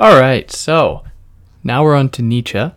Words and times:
All 0.00 0.18
right, 0.18 0.50
so 0.50 1.04
now 1.62 1.84
we're 1.84 1.94
on 1.94 2.08
to 2.12 2.22
Nietzsche. 2.22 2.70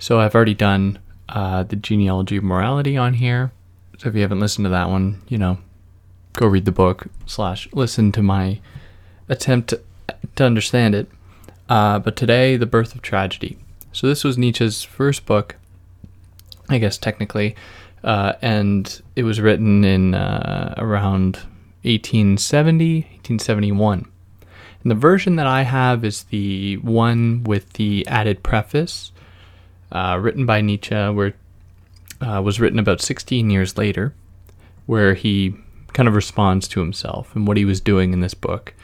So 0.00 0.18
I've 0.18 0.34
already 0.34 0.52
done 0.52 0.98
uh, 1.28 1.62
the 1.62 1.76
genealogy 1.76 2.38
of 2.38 2.42
morality 2.42 2.96
on 2.96 3.14
here. 3.14 3.52
So 3.98 4.08
if 4.08 4.16
you 4.16 4.22
haven't 4.22 4.40
listened 4.40 4.64
to 4.64 4.70
that 4.70 4.90
one, 4.90 5.22
you 5.28 5.38
know, 5.38 5.58
go 6.32 6.48
read 6.48 6.64
the 6.64 6.72
book 6.72 7.06
slash 7.24 7.68
listen 7.72 8.10
to 8.10 8.20
my 8.20 8.58
attempt 9.28 9.68
to, 9.68 9.80
to 10.34 10.44
understand 10.44 10.96
it. 10.96 11.08
Uh, 11.68 12.00
but 12.00 12.16
today, 12.16 12.56
the 12.56 12.66
birth 12.66 12.96
of 12.96 13.00
tragedy. 13.00 13.58
So 13.92 14.08
this 14.08 14.24
was 14.24 14.36
Nietzsche's 14.36 14.82
first 14.82 15.24
book, 15.24 15.54
I 16.68 16.78
guess 16.78 16.98
technically, 16.98 17.54
uh, 18.02 18.32
and 18.42 19.02
it 19.14 19.22
was 19.22 19.40
written 19.40 19.84
in 19.84 20.16
uh, 20.16 20.74
around 20.78 21.36
1870, 21.84 23.02
1871. 23.02 24.10
And 24.86 24.90
the 24.92 24.94
version 24.94 25.34
that 25.34 25.48
I 25.48 25.62
have 25.62 26.04
is 26.04 26.22
the 26.22 26.76
one 26.76 27.42
with 27.42 27.72
the 27.72 28.06
added 28.06 28.44
preface, 28.44 29.10
uh, 29.90 30.16
written 30.22 30.46
by 30.46 30.60
Nietzsche, 30.60 30.94
where 30.94 31.34
uh, 32.20 32.40
was 32.40 32.60
written 32.60 32.78
about 32.78 33.00
16 33.00 33.50
years 33.50 33.76
later, 33.76 34.14
where 34.86 35.14
he 35.14 35.56
kind 35.92 36.08
of 36.08 36.14
responds 36.14 36.68
to 36.68 36.78
himself 36.78 37.34
and 37.34 37.48
what 37.48 37.56
he 37.56 37.64
was 37.64 37.80
doing 37.80 38.12
in 38.12 38.20
this 38.20 38.34
book. 38.34 38.74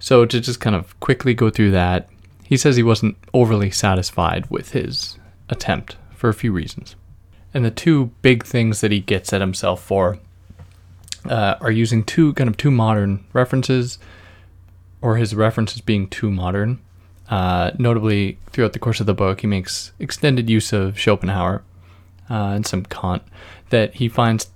So 0.00 0.26
to 0.26 0.40
just 0.40 0.58
kind 0.58 0.74
of 0.74 0.98
quickly 0.98 1.34
go 1.34 1.50
through 1.50 1.70
that, 1.70 2.08
he 2.42 2.56
says 2.56 2.74
he 2.74 2.82
wasn't 2.82 3.16
overly 3.32 3.70
satisfied 3.70 4.50
with 4.50 4.72
his 4.72 5.20
attempt 5.48 5.96
for 6.16 6.28
a 6.28 6.34
few 6.34 6.50
reasons. 6.50 6.96
And 7.54 7.64
the 7.64 7.70
two 7.70 8.06
big 8.22 8.44
things 8.44 8.80
that 8.80 8.90
he 8.90 8.98
gets 8.98 9.32
at 9.32 9.40
himself 9.40 9.84
for 9.84 10.18
uh, 11.26 11.54
are 11.60 11.70
using 11.70 12.02
two 12.02 12.32
kind 12.32 12.50
of 12.50 12.56
two 12.56 12.72
modern 12.72 13.24
references, 13.32 14.00
or 15.00 15.16
his 15.16 15.34
references 15.34 15.80
being 15.80 16.08
too 16.08 16.30
modern. 16.30 16.80
Uh, 17.30 17.72
notably, 17.78 18.38
throughout 18.50 18.72
the 18.72 18.78
course 18.78 19.00
of 19.00 19.06
the 19.06 19.14
book, 19.14 19.42
he 19.42 19.46
makes 19.46 19.92
extended 19.98 20.48
use 20.48 20.72
of 20.72 20.98
Schopenhauer 20.98 21.62
uh, 22.30 22.34
and 22.34 22.66
some 22.66 22.84
Kant 22.84 23.22
that 23.70 23.94
he 23.94 24.08
finds 24.08 24.50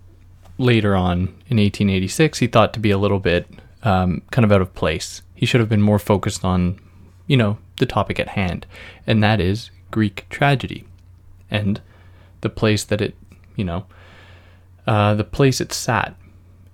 later 0.58 0.94
on 0.94 1.18
in 1.48 1.58
1886 1.58 2.38
he 2.38 2.46
thought 2.46 2.72
to 2.72 2.80
be 2.80 2.90
a 2.90 2.98
little 2.98 3.18
bit 3.18 3.46
um, 3.82 4.22
kind 4.30 4.44
of 4.44 4.52
out 4.52 4.62
of 4.62 4.74
place. 4.74 5.22
He 5.34 5.46
should 5.46 5.60
have 5.60 5.68
been 5.68 5.82
more 5.82 5.98
focused 5.98 6.44
on, 6.44 6.78
you 7.26 7.36
know, 7.36 7.58
the 7.78 7.86
topic 7.86 8.20
at 8.20 8.28
hand, 8.28 8.66
and 9.06 9.22
that 9.22 9.40
is 9.40 9.70
Greek 9.90 10.26
tragedy 10.30 10.86
and 11.50 11.80
the 12.42 12.48
place 12.48 12.84
that 12.84 13.00
it, 13.00 13.14
you 13.56 13.64
know, 13.64 13.86
uh, 14.86 15.14
the 15.14 15.24
place 15.24 15.60
it 15.60 15.72
sat 15.72 16.14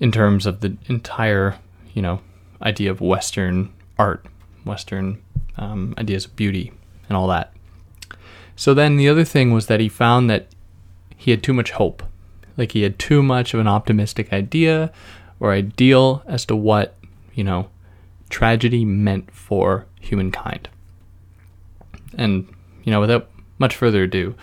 in 0.00 0.12
terms 0.12 0.46
of 0.46 0.60
the 0.60 0.76
entire, 0.86 1.56
you 1.94 2.02
know, 2.02 2.20
idea 2.62 2.90
of 2.90 3.00
Western 3.00 3.72
art, 3.98 4.26
Western 4.64 5.22
um, 5.56 5.94
ideas 5.98 6.26
of 6.26 6.36
beauty, 6.36 6.72
and 7.08 7.16
all 7.16 7.28
that. 7.28 7.52
So 8.56 8.74
then 8.74 8.96
the 8.96 9.08
other 9.08 9.24
thing 9.24 9.52
was 9.52 9.66
that 9.66 9.80
he 9.80 9.88
found 9.88 10.28
that 10.30 10.48
he 11.16 11.30
had 11.30 11.42
too 11.42 11.54
much 11.54 11.72
hope. 11.72 12.02
Like 12.56 12.72
he 12.72 12.82
had 12.82 12.98
too 12.98 13.22
much 13.22 13.54
of 13.54 13.60
an 13.60 13.68
optimistic 13.68 14.32
idea 14.32 14.92
or 15.38 15.52
ideal 15.52 16.22
as 16.26 16.44
to 16.46 16.56
what, 16.56 16.96
you 17.34 17.44
know, 17.44 17.70
tragedy 18.30 18.84
meant 18.84 19.30
for 19.30 19.86
humankind. 20.00 20.68
And, 22.16 22.52
you 22.82 22.90
know, 22.90 23.00
without 23.00 23.30
much 23.58 23.76
further 23.76 24.02
ado, 24.02 24.34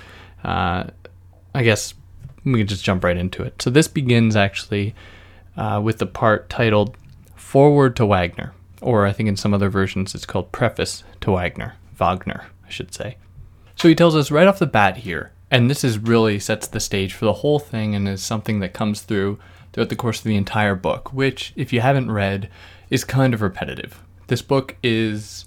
uh, 0.43 0.85
I 1.53 1.63
guess 1.63 1.93
we 2.45 2.59
can 2.59 2.67
just 2.67 2.83
jump 2.83 3.03
right 3.03 3.17
into 3.17 3.43
it. 3.43 3.61
So 3.61 3.69
this 3.69 3.87
begins 3.87 4.35
actually 4.35 4.95
uh, 5.57 5.81
with 5.83 5.97
the 5.97 6.05
part 6.05 6.49
titled 6.49 6.95
Foreword 7.55 7.95
to 7.95 8.05
Wagner, 8.05 8.53
or 8.81 9.05
I 9.05 9.13
think 9.13 9.29
in 9.29 9.37
some 9.37 9.53
other 9.53 9.69
versions 9.69 10.13
it's 10.13 10.25
called 10.25 10.51
Preface 10.51 11.05
to 11.21 11.31
Wagner, 11.31 11.75
Wagner, 11.97 12.47
I 12.67 12.69
should 12.69 12.93
say. 12.93 13.15
So 13.77 13.87
he 13.87 13.95
tells 13.95 14.13
us 14.13 14.29
right 14.29 14.45
off 14.45 14.59
the 14.59 14.65
bat 14.65 14.97
here 14.97 15.31
and 15.49 15.69
this 15.69 15.81
is 15.81 15.97
really 15.97 16.37
sets 16.37 16.67
the 16.67 16.81
stage 16.81 17.13
for 17.13 17.23
the 17.23 17.31
whole 17.31 17.59
thing 17.59 17.95
and 17.95 18.09
is 18.09 18.21
something 18.21 18.59
that 18.59 18.73
comes 18.73 19.03
through 19.03 19.39
throughout 19.71 19.87
the 19.87 19.95
course 19.95 20.17
of 20.17 20.25
the 20.25 20.35
entire 20.35 20.75
book, 20.75 21.13
which, 21.13 21.53
if 21.55 21.71
you 21.71 21.79
haven't 21.79 22.11
read, 22.11 22.49
is 22.89 23.05
kind 23.05 23.33
of 23.33 23.41
repetitive. 23.41 24.01
This 24.27 24.41
book 24.41 24.75
is. 24.83 25.45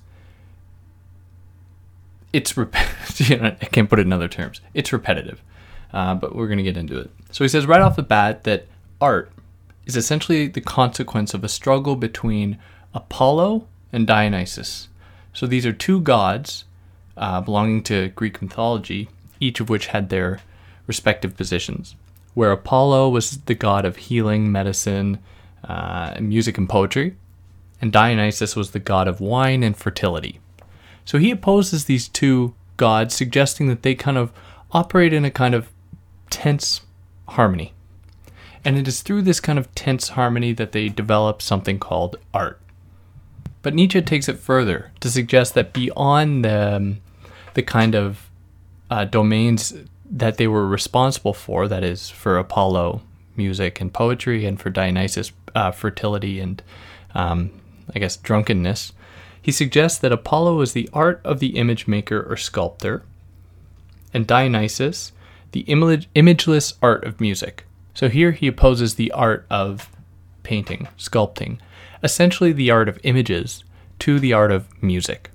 It's 2.33 2.57
repetitive. 2.57 3.43
I 3.63 3.67
can't 3.67 3.91
put 3.91 3.99
it 3.99 4.07
in 4.07 4.15
other 4.15 4.29
terms. 4.29 4.63
It's 4.73 4.95
repetitive, 4.95 5.43
uh, 5.93 6.15
but 6.15 6.35
we're 6.35 6.49
going 6.49 6.57
to 6.57 6.65
get 6.65 6.79
into 6.79 6.99
it. 6.99 7.11
So 7.33 7.45
he 7.45 7.49
says 7.49 7.67
right 7.67 7.83
off 7.83 7.97
the 7.97 8.03
bat 8.03 8.45
that 8.45 8.67
art 8.99 9.31
is 9.89 9.97
essentially 9.97 10.47
the 10.47 10.61
consequence 10.61 11.35
of 11.35 11.43
a 11.43 11.49
struggle 11.49 11.97
between 11.97 12.59
Apollo 12.95 13.67
and 13.93 14.07
Dionysus. 14.07 14.89
So 15.33 15.47
these 15.47 15.67
are 15.67 15.73
two 15.73 16.01
gods 16.01 16.65
uh, 17.17 17.41
belonging 17.41 17.83
to 17.85 18.09
Greek 18.11 18.41
mythology 18.41 19.09
each 19.41 19.61
of 19.61 19.69
which 19.69 19.89
had 19.89 20.09
their 20.09 20.41
respective 20.87 21.37
positions. 21.37 21.97
Where 22.35 22.53
Apollo 22.53 23.11
was 23.11 23.39
the 23.43 23.55
god 23.55 23.85
of 23.85 23.97
healing, 23.97 24.51
medicine, 24.53 25.19
uh, 25.65 26.17
music, 26.21 26.59
and 26.59 26.69
poetry, 26.69 27.17
and 27.81 27.93
Dionysus 27.93 28.57
was 28.57 28.71
the 28.71 28.79
god 28.79 29.09
of 29.09 29.21
wine 29.21 29.63
and 29.63 29.77
fertility. 29.77 30.41
So 31.05 31.19
he 31.19 31.31
opposes 31.31 31.85
these 31.85 32.09
two 32.09 32.55
gods, 32.77 33.15
suggesting 33.15 33.69
that 33.69 33.83
they 33.83 33.95
kind 33.95 34.19
of 34.19 34.33
operate 34.73 35.13
in 35.13 35.25
a 35.25 35.31
kind 35.31 35.55
of 35.55 35.71
tense 36.31 36.83
harmony. 37.29 37.73
And 38.69 38.77
it 38.77 38.87
is 38.87 39.01
through 39.01 39.23
this 39.23 39.41
kind 39.41 39.59
of 39.59 39.75
tense 39.75 40.11
harmony 40.11 40.53
that 40.53 40.73
they 40.73 40.91
develop 40.91 41.41
something 41.41 41.79
called 41.79 42.17
art. 42.35 42.61
But 43.63 43.73
Nietzsche 43.73 44.03
takes 44.03 44.29
it 44.29 44.39
further 44.39 44.93
to 45.01 45.11
suggest 45.11 45.55
that 45.55 45.73
beyond 45.73 46.45
the, 46.45 46.97
the 47.55 47.63
kind 47.63 47.95
of 47.95 48.29
uh, 48.91 49.07
domains 49.07 49.73
that 50.05 50.37
they 50.37 50.47
were 50.47 50.67
responsible 50.67 51.33
for 51.33 51.67
that 51.67 51.83
is, 51.83 52.11
for 52.11 52.37
Apollo, 52.37 53.01
music 53.37 53.81
and 53.81 53.91
poetry, 53.91 54.45
and 54.45 54.61
for 54.61 54.69
Dionysus, 54.69 55.33
uh, 55.55 55.71
fertility 55.71 56.39
and, 56.39 56.63
um, 57.15 57.51
I 57.95 58.01
guess, 58.01 58.19
drunkenness. 58.19 58.93
He 59.41 59.51
suggests 59.51 59.99
that 60.01 60.13
Apollo 60.13 60.57
was 60.57 60.75
the 60.75 60.91
art 60.93 61.23
of 61.25 61.41
the 61.41 61.57
image 61.57 61.89
maker 61.89 62.21
or 62.21 62.37
sculptor, 62.37 63.03
and 64.13 64.27
Dionysus, 64.27 65.13
the 65.53 65.61
image- 65.61 66.11
imageless 66.15 66.75
art 66.83 67.05
of 67.05 67.19
music. 67.19 67.65
So 67.99 68.09
here 68.09 68.31
he 68.31 68.47
opposes 68.47 68.95
the 68.95 69.11
art 69.11 69.45
of 69.51 69.91
painting, 70.45 70.87
sculpting, 70.97 71.59
essentially 72.01 72.53
the 72.53 72.71
art 72.71 72.89
of 72.89 73.01
images, 73.03 73.65
to 73.99 74.21
the 74.21 74.33
art 74.33 74.53
of 74.53 74.69
music. 74.81 75.33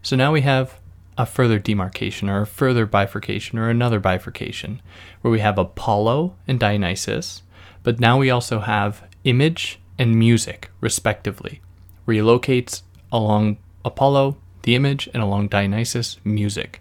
So 0.00 0.14
now 0.14 0.30
we 0.30 0.42
have 0.42 0.78
a 1.18 1.26
further 1.26 1.58
demarcation 1.58 2.30
or 2.30 2.42
a 2.42 2.46
further 2.46 2.86
bifurcation 2.86 3.58
or 3.58 3.68
another 3.68 3.98
bifurcation 3.98 4.80
where 5.22 5.32
we 5.32 5.40
have 5.40 5.58
Apollo 5.58 6.36
and 6.46 6.60
Dionysus, 6.60 7.42
but 7.82 7.98
now 7.98 8.16
we 8.16 8.30
also 8.30 8.60
have 8.60 9.02
image 9.24 9.80
and 9.98 10.14
music, 10.14 10.70
respectively, 10.80 11.62
where 12.04 12.14
he 12.14 12.22
locates 12.22 12.84
along 13.10 13.56
Apollo 13.84 14.36
the 14.62 14.76
image 14.76 15.08
and 15.12 15.20
along 15.20 15.48
Dionysus 15.48 16.18
music. 16.22 16.80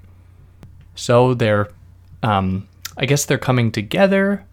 So 0.94 1.34
they're, 1.34 1.72
um, 2.22 2.68
I 2.96 3.08
guess 3.08 3.26
they're 3.26 3.40
coming 3.40 3.72
together, 3.72 4.46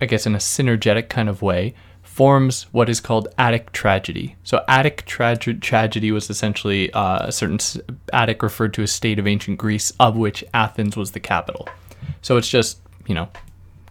I 0.00 0.06
guess 0.06 0.26
in 0.26 0.34
a 0.34 0.38
synergetic 0.38 1.08
kind 1.08 1.28
of 1.28 1.42
way, 1.42 1.74
forms 2.16 2.62
what 2.72 2.88
is 2.88 2.98
called 2.98 3.28
Attic 3.36 3.72
tragedy. 3.72 4.36
So, 4.42 4.64
Attic 4.68 5.04
tra- 5.04 5.36
tragedy 5.36 6.10
was 6.10 6.30
essentially 6.30 6.90
uh, 6.92 7.26
a 7.26 7.32
certain 7.32 7.58
Attic 8.10 8.42
referred 8.42 8.72
to 8.74 8.82
a 8.82 8.86
state 8.86 9.18
of 9.18 9.26
ancient 9.26 9.58
Greece, 9.58 9.92
of 10.00 10.16
which 10.16 10.42
Athens 10.54 10.96
was 10.96 11.10
the 11.10 11.20
capital. 11.20 11.68
So, 12.22 12.38
it's 12.38 12.48
just, 12.48 12.80
you 13.06 13.14
know, 13.14 13.28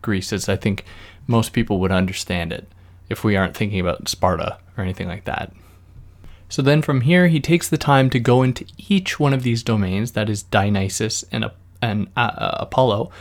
Greece, 0.01 0.33
as 0.33 0.49
I 0.49 0.55
think 0.55 0.85
most 1.27 1.53
people 1.53 1.79
would 1.81 1.91
understand 1.91 2.51
it 2.51 2.67
if 3.09 3.23
we 3.23 3.35
aren't 3.35 3.55
thinking 3.55 3.79
about 3.79 4.09
Sparta 4.09 4.57
or 4.75 4.83
anything 4.83 5.07
like 5.07 5.25
that. 5.25 5.53
So, 6.49 6.63
then 6.63 6.81
from 6.81 7.01
here, 7.01 7.27
he 7.27 7.39
takes 7.39 7.69
the 7.69 7.77
time 7.77 8.09
to 8.09 8.19
go 8.19 8.41
into 8.41 8.65
each 8.87 9.19
one 9.19 9.33
of 9.33 9.43
these 9.43 9.61
domains 9.61 10.13
that 10.13 10.29
is, 10.29 10.41
Dionysus 10.41 11.23
and, 11.31 11.45
and 11.79 12.07
uh, 12.17 12.19
uh 12.19 12.57
Apollo 12.61 13.11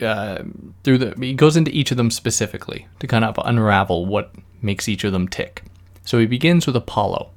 uh, 0.00 0.42
through 0.84 0.98
the 0.98 1.14
he 1.18 1.34
goes 1.34 1.56
into 1.56 1.70
each 1.70 1.90
of 1.90 1.96
them 1.96 2.10
specifically 2.10 2.86
to 3.00 3.06
kind 3.06 3.24
of 3.24 3.38
unravel 3.44 4.06
what 4.06 4.32
makes 4.60 4.88
each 4.88 5.04
of 5.04 5.12
them 5.12 5.28
tick. 5.28 5.64
So 6.04 6.18
he 6.18 6.26
begins 6.26 6.66
with 6.66 6.76
Apollo. 6.76 7.30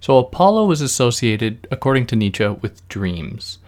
So 0.00 0.18
Apollo 0.18 0.66
was 0.66 0.80
associated, 0.80 1.66
according 1.70 2.06
to 2.06 2.16
Nietzsche, 2.16 2.46
with 2.46 2.86
dreams, 2.88 3.58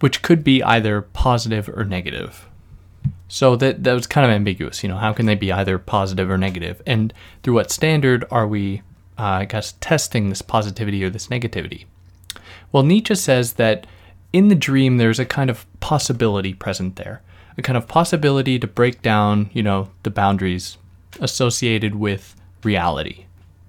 which 0.00 0.22
could 0.22 0.44
be 0.44 0.62
either 0.62 1.02
positive 1.02 1.68
or 1.68 1.84
negative. 1.84 2.46
So 3.28 3.56
that 3.56 3.82
that 3.84 3.94
was 3.94 4.06
kind 4.06 4.24
of 4.24 4.30
ambiguous. 4.30 4.82
You 4.82 4.90
know, 4.90 4.98
how 4.98 5.12
can 5.12 5.26
they 5.26 5.34
be 5.34 5.52
either 5.52 5.78
positive 5.78 6.30
or 6.30 6.38
negative? 6.38 6.82
And 6.86 7.12
through 7.42 7.54
what 7.54 7.70
standard 7.70 8.24
are 8.30 8.46
we, 8.46 8.82
uh, 9.18 9.22
I 9.22 9.44
guess, 9.46 9.74
testing 9.80 10.28
this 10.28 10.42
positivity 10.42 11.02
or 11.02 11.10
this 11.10 11.28
negativity? 11.28 11.86
Well, 12.70 12.82
Nietzsche 12.82 13.14
says 13.14 13.54
that 13.54 13.86
in 14.32 14.48
the 14.48 14.54
dream 14.54 14.96
there's 14.96 15.18
a 15.18 15.26
kind 15.26 15.50
of 15.50 15.66
possibility 15.80 16.54
present 16.54 16.96
there 16.96 17.22
a 17.56 17.62
kind 17.62 17.76
of 17.76 17.88
possibility 17.88 18.58
to 18.58 18.66
break 18.66 19.02
down, 19.02 19.50
you 19.52 19.62
know, 19.62 19.90
the 20.02 20.10
boundaries 20.10 20.78
associated 21.20 21.94
with 21.94 22.34
reality, 22.62 23.26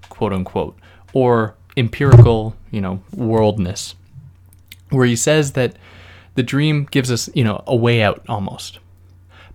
quote 0.09 0.33
unquote, 0.33 0.77
or 1.13 1.55
empirical, 1.75 2.55
you 2.71 2.79
know, 2.81 3.01
worldness, 3.13 3.95
where 4.89 5.05
he 5.05 5.15
says 5.15 5.53
that 5.53 5.75
the 6.35 6.43
dream 6.43 6.87
gives 6.89 7.11
us, 7.11 7.29
you 7.33 7.43
know, 7.43 7.63
a 7.67 7.75
way 7.75 8.01
out 8.01 8.23
almost. 8.29 8.79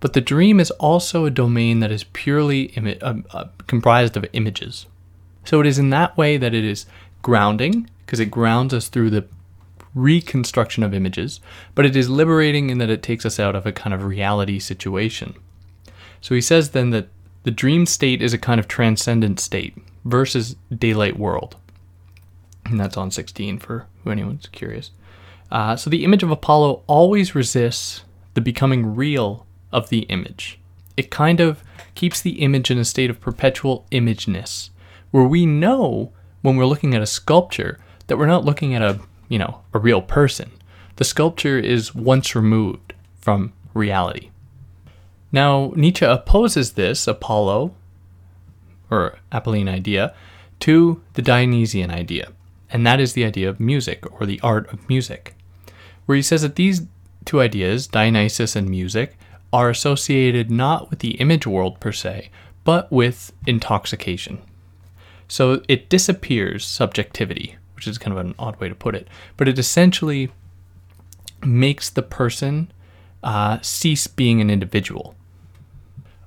But 0.00 0.12
the 0.12 0.20
dream 0.20 0.60
is 0.60 0.70
also 0.72 1.24
a 1.24 1.30
domain 1.30 1.80
that 1.80 1.90
is 1.90 2.04
purely 2.04 2.72
uh, 3.02 3.14
uh, 3.30 3.44
comprised 3.66 4.16
of 4.16 4.24
images. 4.32 4.86
So 5.44 5.60
it 5.60 5.66
is 5.66 5.78
in 5.78 5.90
that 5.90 6.16
way 6.16 6.36
that 6.36 6.54
it 6.54 6.64
is 6.64 6.86
grounding, 7.22 7.90
because 8.04 8.20
it 8.20 8.30
grounds 8.30 8.72
us 8.72 8.88
through 8.88 9.10
the 9.10 9.26
reconstruction 9.98 10.82
of 10.82 10.94
images, 10.94 11.40
but 11.74 11.84
it 11.84 11.96
is 11.96 12.08
liberating 12.08 12.70
in 12.70 12.78
that 12.78 12.90
it 12.90 13.02
takes 13.02 13.26
us 13.26 13.38
out 13.38 13.56
of 13.56 13.66
a 13.66 13.72
kind 13.72 13.92
of 13.92 14.04
reality 14.04 14.58
situation. 14.58 15.34
So 16.20 16.34
he 16.34 16.40
says 16.40 16.70
then 16.70 16.90
that 16.90 17.08
the 17.44 17.50
dream 17.50 17.86
state 17.86 18.22
is 18.22 18.32
a 18.32 18.38
kind 18.38 18.60
of 18.60 18.68
transcendent 18.68 19.40
state 19.40 19.76
versus 20.04 20.56
daylight 20.76 21.18
world. 21.18 21.56
And 22.66 22.78
that's 22.78 22.96
on 22.96 23.10
16 23.10 23.58
for 23.58 23.86
who 24.04 24.10
anyone's 24.10 24.46
curious. 24.48 24.90
Uh, 25.50 25.76
so 25.76 25.88
the 25.88 26.04
image 26.04 26.22
of 26.22 26.30
Apollo 26.30 26.82
always 26.86 27.34
resists 27.34 28.04
the 28.34 28.40
becoming 28.40 28.94
real 28.94 29.46
of 29.72 29.88
the 29.88 30.00
image. 30.00 30.58
It 30.96 31.10
kind 31.10 31.40
of 31.40 31.62
keeps 31.94 32.20
the 32.20 32.40
image 32.42 32.70
in 32.70 32.78
a 32.78 32.84
state 32.84 33.10
of 33.10 33.20
perpetual 33.20 33.86
imageness, 33.90 34.70
where 35.10 35.24
we 35.24 35.46
know 35.46 36.12
when 36.42 36.56
we're 36.56 36.66
looking 36.66 36.94
at 36.94 37.02
a 37.02 37.06
sculpture 37.06 37.78
that 38.06 38.18
we're 38.18 38.26
not 38.26 38.44
looking 38.44 38.74
at 38.74 38.82
a, 38.82 39.00
you 39.28 39.38
know, 39.38 39.62
a 39.72 39.78
real 39.78 40.02
person. 40.02 40.50
The 40.96 41.04
sculpture 41.04 41.58
is 41.58 41.94
once 41.94 42.34
removed 42.34 42.94
from 43.20 43.52
reality. 43.74 44.30
Now, 45.30 45.72
Nietzsche 45.76 46.06
opposes 46.06 46.72
this 46.72 47.06
Apollo 47.06 47.74
or 48.90 49.18
Apolline 49.30 49.68
idea 49.68 50.14
to 50.60 51.02
the 51.12 51.22
Dionysian 51.22 51.90
idea, 51.90 52.32
and 52.70 52.86
that 52.86 53.00
is 53.00 53.12
the 53.12 53.24
idea 53.24 53.48
of 53.48 53.60
music 53.60 54.04
or 54.18 54.26
the 54.26 54.40
art 54.42 54.72
of 54.72 54.88
music, 54.88 55.34
where 56.06 56.16
he 56.16 56.22
says 56.22 56.42
that 56.42 56.56
these 56.56 56.82
two 57.24 57.40
ideas, 57.40 57.86
Dionysus 57.86 58.56
and 58.56 58.68
music, 58.68 59.18
are 59.52 59.68
associated 59.68 60.50
not 60.50 60.88
with 60.88 61.00
the 61.00 61.12
image 61.16 61.46
world 61.46 61.78
per 61.78 61.92
se, 61.92 62.30
but 62.64 62.90
with 62.90 63.32
intoxication. 63.46 64.38
So 65.28 65.62
it 65.68 65.90
disappears 65.90 66.64
subjectivity, 66.64 67.57
which 67.78 67.86
is 67.86 67.96
kind 67.96 68.12
of 68.12 68.26
an 68.26 68.34
odd 68.40 68.58
way 68.58 68.68
to 68.68 68.74
put 68.74 68.96
it, 68.96 69.06
but 69.36 69.46
it 69.46 69.56
essentially 69.56 70.32
makes 71.44 71.88
the 71.88 72.02
person 72.02 72.72
uh, 73.22 73.60
cease 73.62 74.08
being 74.08 74.40
an 74.40 74.50
individual. 74.50 75.14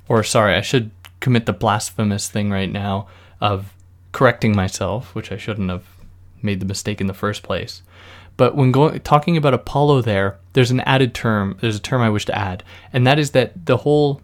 Or, 0.07 0.23
sorry, 0.23 0.55
I 0.55 0.61
should 0.61 0.91
commit 1.19 1.45
the 1.45 1.51
blasphemous 1.51 2.29
thing 2.29 2.51
right 2.51 2.71
now 2.71 3.09
of 3.41 3.73
correcting 4.13 4.55
myself, 4.55 5.13
which 5.13 5.29
I 5.29 5.35
shouldn't 5.35 5.69
have 5.69 5.83
made 6.41 6.61
the 6.61 6.65
mistake 6.65 7.01
in 7.01 7.07
the 7.07 7.13
first 7.13 7.43
place. 7.43 7.81
But 8.37 8.55
when 8.55 8.71
going 8.71 9.01
talking 9.01 9.35
about 9.35 9.53
Apollo 9.53 10.03
there, 10.03 10.39
there's 10.53 10.71
an 10.71 10.79
added 10.81 11.13
term, 11.13 11.57
there's 11.59 11.75
a 11.75 11.81
term 11.81 12.01
I 12.01 12.09
wish 12.09 12.23
to 12.27 12.37
add, 12.37 12.63
and 12.93 13.05
that 13.05 13.19
is 13.19 13.31
that 13.31 13.65
the 13.65 13.77
whole 13.77 14.21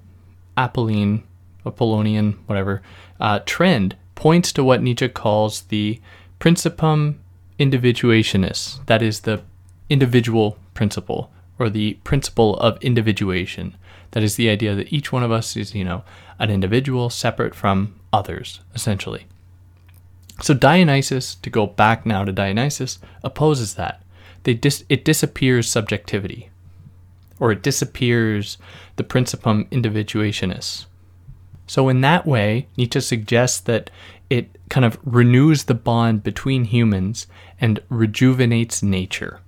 Apolline, 0.57 1.23
Apollonian, 1.65 2.39
whatever, 2.45 2.81
uh, 3.19 3.39
trend 3.45 3.97
points 4.15 4.53
to 4.53 4.63
what 4.63 4.81
Nietzsche 4.81 5.09
calls 5.09 5.63
the 5.63 5.99
principium 6.39 7.15
individuationis, 7.59 8.85
that 8.85 9.01
is 9.01 9.21
the 9.21 9.41
individual 9.89 10.57
principle, 10.73 11.31
or 11.59 11.69
the 11.69 11.95
principle 12.03 12.55
of 12.57 12.81
individuation. 12.83 13.75
That 14.11 14.23
is 14.23 14.35
the 14.35 14.49
idea 14.49 14.75
that 14.75 14.93
each 14.93 15.11
one 15.11 15.23
of 15.23 15.31
us 15.31 15.57
is, 15.57 15.73
you 15.73 15.83
know, 15.83 16.03
an 16.39 16.49
individual 16.49 17.09
separate 17.09 17.55
from 17.55 17.99
others, 18.13 18.61
essentially. 18.75 19.25
So 20.41 20.53
Dionysus, 20.53 21.35
to 21.35 21.49
go 21.49 21.65
back 21.65 22.05
now 22.05 22.23
to 22.23 22.31
Dionysus, 22.31 22.99
opposes 23.23 23.73
that. 23.73 24.03
They 24.43 24.53
dis- 24.53 24.85
it 24.87 25.03
disappears 25.03 25.69
subjectivity, 25.69 26.49
or 27.39 27.51
it 27.51 27.63
disappears 27.63 28.57
the 28.95 29.03
principium 29.03 29.67
individuationis. 29.69 30.85
So 31.65 31.89
in 31.89 32.01
that 32.01 32.25
way, 32.25 32.67
Nietzsche 32.77 33.01
suggests 33.01 33.59
that 33.61 33.89
it 34.29 34.49
kind 34.69 34.85
of 34.85 34.99
renews 35.03 35.63
the 35.63 35.73
bond 35.73 36.23
between 36.23 36.65
humans 36.65 37.27
and 37.59 37.79
rejuvenates 37.89 38.83
nature. 38.83 39.39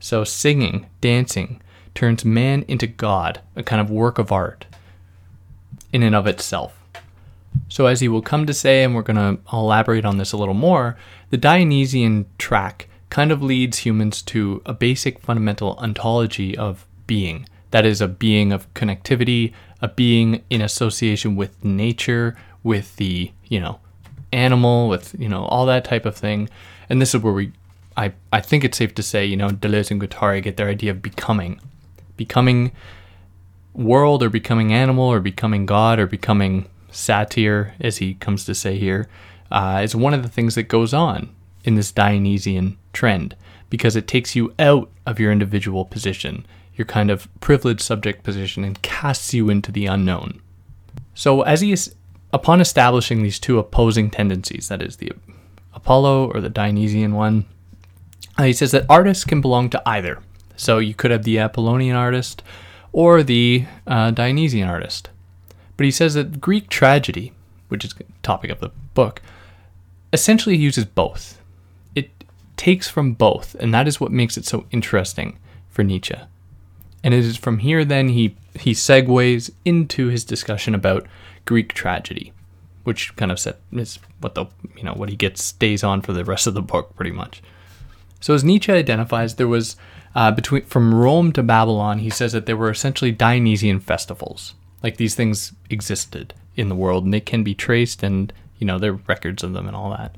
So 0.00 0.24
singing, 0.24 0.86
dancing, 1.00 1.60
turns 1.94 2.24
man 2.24 2.64
into 2.68 2.86
God, 2.86 3.40
a 3.54 3.62
kind 3.62 3.80
of 3.80 3.90
work 3.90 4.18
of 4.18 4.30
art 4.30 4.66
in 5.92 6.02
and 6.02 6.14
of 6.14 6.26
itself. 6.26 6.78
So, 7.68 7.86
as 7.86 8.00
he 8.00 8.08
will 8.08 8.22
come 8.22 8.46
to 8.46 8.52
say, 8.52 8.84
and 8.84 8.94
we're 8.94 9.02
going 9.02 9.16
to 9.16 9.40
elaborate 9.50 10.04
on 10.04 10.18
this 10.18 10.32
a 10.32 10.36
little 10.36 10.54
more, 10.54 10.96
the 11.30 11.38
Dionysian 11.38 12.26
track 12.38 12.88
kind 13.08 13.32
of 13.32 13.42
leads 13.42 13.78
humans 13.78 14.20
to 14.22 14.60
a 14.66 14.74
basic 14.74 15.20
fundamental 15.20 15.74
ontology 15.78 16.56
of 16.56 16.86
being. 17.06 17.48
That 17.70 17.86
is, 17.86 18.00
a 18.00 18.08
being 18.08 18.52
of 18.52 18.72
connectivity, 18.74 19.52
a 19.80 19.88
being 19.88 20.42
in 20.50 20.60
association 20.60 21.34
with 21.34 21.64
nature, 21.64 22.36
with 22.62 22.96
the, 22.96 23.32
you 23.48 23.60
know, 23.60 23.80
animal, 24.32 24.88
with, 24.88 25.14
you 25.18 25.28
know, 25.28 25.44
all 25.44 25.66
that 25.66 25.84
type 25.84 26.06
of 26.06 26.16
thing. 26.16 26.48
And 26.88 27.00
this 27.00 27.14
is 27.14 27.22
where 27.22 27.32
we, 27.32 27.52
I, 27.96 28.12
I 28.32 28.40
think 28.40 28.64
it's 28.64 28.78
safe 28.78 28.94
to 28.94 29.02
say, 29.02 29.24
you 29.24 29.36
know, 29.36 29.48
Deleuze 29.48 29.90
and 29.90 30.00
Guattari 30.00 30.42
get 30.42 30.56
their 30.56 30.68
idea 30.68 30.90
of 30.90 31.02
becoming. 31.02 31.60
Becoming 32.16 32.72
world 33.74 34.22
or 34.22 34.30
becoming 34.30 34.72
animal 34.72 35.04
or 35.04 35.20
becoming 35.20 35.66
God 35.66 35.98
or 35.98 36.06
becoming 36.06 36.68
satyr, 36.90 37.74
as 37.80 37.98
he 37.98 38.14
comes 38.14 38.44
to 38.46 38.54
say 38.54 38.78
here, 38.78 39.08
uh, 39.50 39.80
is 39.82 39.94
one 39.94 40.14
of 40.14 40.22
the 40.22 40.28
things 40.28 40.54
that 40.54 40.64
goes 40.64 40.94
on 40.94 41.34
in 41.64 41.74
this 41.74 41.92
Dionysian 41.92 42.78
trend 42.92 43.36
because 43.68 43.96
it 43.96 44.06
takes 44.06 44.36
you 44.36 44.54
out 44.58 44.90
of 45.04 45.18
your 45.18 45.32
individual 45.32 45.84
position, 45.84 46.46
your 46.74 46.86
kind 46.86 47.10
of 47.10 47.28
privileged 47.40 47.80
subject 47.80 48.22
position, 48.22 48.64
and 48.64 48.80
casts 48.82 49.34
you 49.34 49.50
into 49.50 49.72
the 49.72 49.86
unknown. 49.86 50.40
So, 51.14 51.42
as 51.42 51.60
he 51.60 51.72
is, 51.72 51.94
upon 52.32 52.60
establishing 52.60 53.22
these 53.22 53.38
two 53.38 53.58
opposing 53.58 54.10
tendencies, 54.10 54.68
that 54.68 54.82
is 54.82 54.96
the 54.96 55.12
Apollo 55.74 56.30
or 56.32 56.40
the 56.40 56.48
Dionysian 56.48 57.14
one, 57.14 57.44
uh, 58.38 58.44
he 58.44 58.52
says 58.52 58.72
that 58.72 58.86
artists 58.88 59.24
can 59.24 59.40
belong 59.40 59.70
to 59.70 59.82
either. 59.88 60.22
So, 60.56 60.78
you 60.78 60.94
could 60.94 61.10
have 61.10 61.24
the 61.24 61.38
Apollonian 61.38 61.96
artist 61.96 62.42
or 62.92 63.22
the 63.22 63.66
uh, 63.86 64.10
Dionysian 64.10 64.68
artist. 64.68 65.10
But 65.76 65.84
he 65.84 65.90
says 65.90 66.14
that 66.14 66.40
Greek 66.40 66.70
tragedy, 66.70 67.32
which 67.68 67.84
is 67.84 67.92
the 67.92 68.04
topic 68.22 68.50
of 68.50 68.60
the 68.60 68.70
book, 68.94 69.20
essentially 70.12 70.56
uses 70.56 70.86
both. 70.86 71.40
It 71.94 72.10
takes 72.56 72.88
from 72.88 73.12
both, 73.12 73.54
and 73.56 73.74
that 73.74 73.86
is 73.86 74.00
what 74.00 74.12
makes 74.12 74.38
it 74.38 74.46
so 74.46 74.66
interesting 74.70 75.38
for 75.68 75.84
Nietzsche. 75.84 76.16
And 77.04 77.12
it 77.12 77.24
is 77.24 77.36
from 77.36 77.58
here 77.58 77.84
then 77.84 78.08
he 78.08 78.36
he 78.58 78.72
segues 78.72 79.50
into 79.66 80.08
his 80.08 80.24
discussion 80.24 80.74
about 80.74 81.06
Greek 81.46 81.72
tragedy, 81.72 82.32
which 82.84 83.16
kind 83.16 83.32
of 83.32 83.40
set 83.40 83.58
is 83.72 83.98
what 84.20 84.34
the 84.34 84.46
you 84.76 84.82
know 84.82 84.92
what 84.92 85.08
he 85.08 85.16
gets 85.16 85.42
stays 85.42 85.82
on 85.82 86.02
for 86.02 86.12
the 86.12 86.24
rest 86.24 86.46
of 86.46 86.54
the 86.54 86.62
book 86.62 86.94
pretty 86.94 87.12
much. 87.12 87.42
So 88.20 88.34
as 88.34 88.44
Nietzsche 88.44 88.72
identifies, 88.72 89.36
there 89.36 89.48
was 89.48 89.76
uh, 90.14 90.30
between 90.30 90.64
from 90.64 90.94
Rome 90.94 91.32
to 91.32 91.42
Babylon, 91.42 92.00
he 92.00 92.10
says 92.10 92.32
that 92.32 92.46
there 92.46 92.56
were 92.56 92.70
essentially 92.70 93.12
Dionysian 93.12 93.80
festivals. 93.80 94.54
Like 94.82 94.98
these 94.98 95.14
things 95.14 95.52
existed 95.70 96.34
in 96.54 96.68
the 96.68 96.74
world, 96.74 97.04
and 97.04 97.12
they 97.12 97.20
can 97.20 97.42
be 97.42 97.54
traced, 97.54 98.02
and 98.02 98.32
you 98.58 98.66
know 98.66 98.78
there 98.78 98.92
are 98.92 99.00
records 99.06 99.42
of 99.42 99.52
them 99.52 99.66
and 99.66 99.76
all 99.76 99.90
that. 99.90 100.16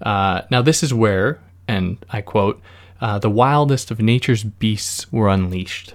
Uh, 0.00 0.42
now 0.50 0.62
this 0.62 0.82
is 0.82 0.92
where, 0.92 1.40
and 1.68 2.04
I 2.10 2.20
quote, 2.20 2.60
uh, 3.00 3.18
the 3.18 3.30
wildest 3.30 3.90
of 3.90 4.00
nature's 4.00 4.44
beasts 4.44 5.12
were 5.12 5.28
unleashed. 5.28 5.94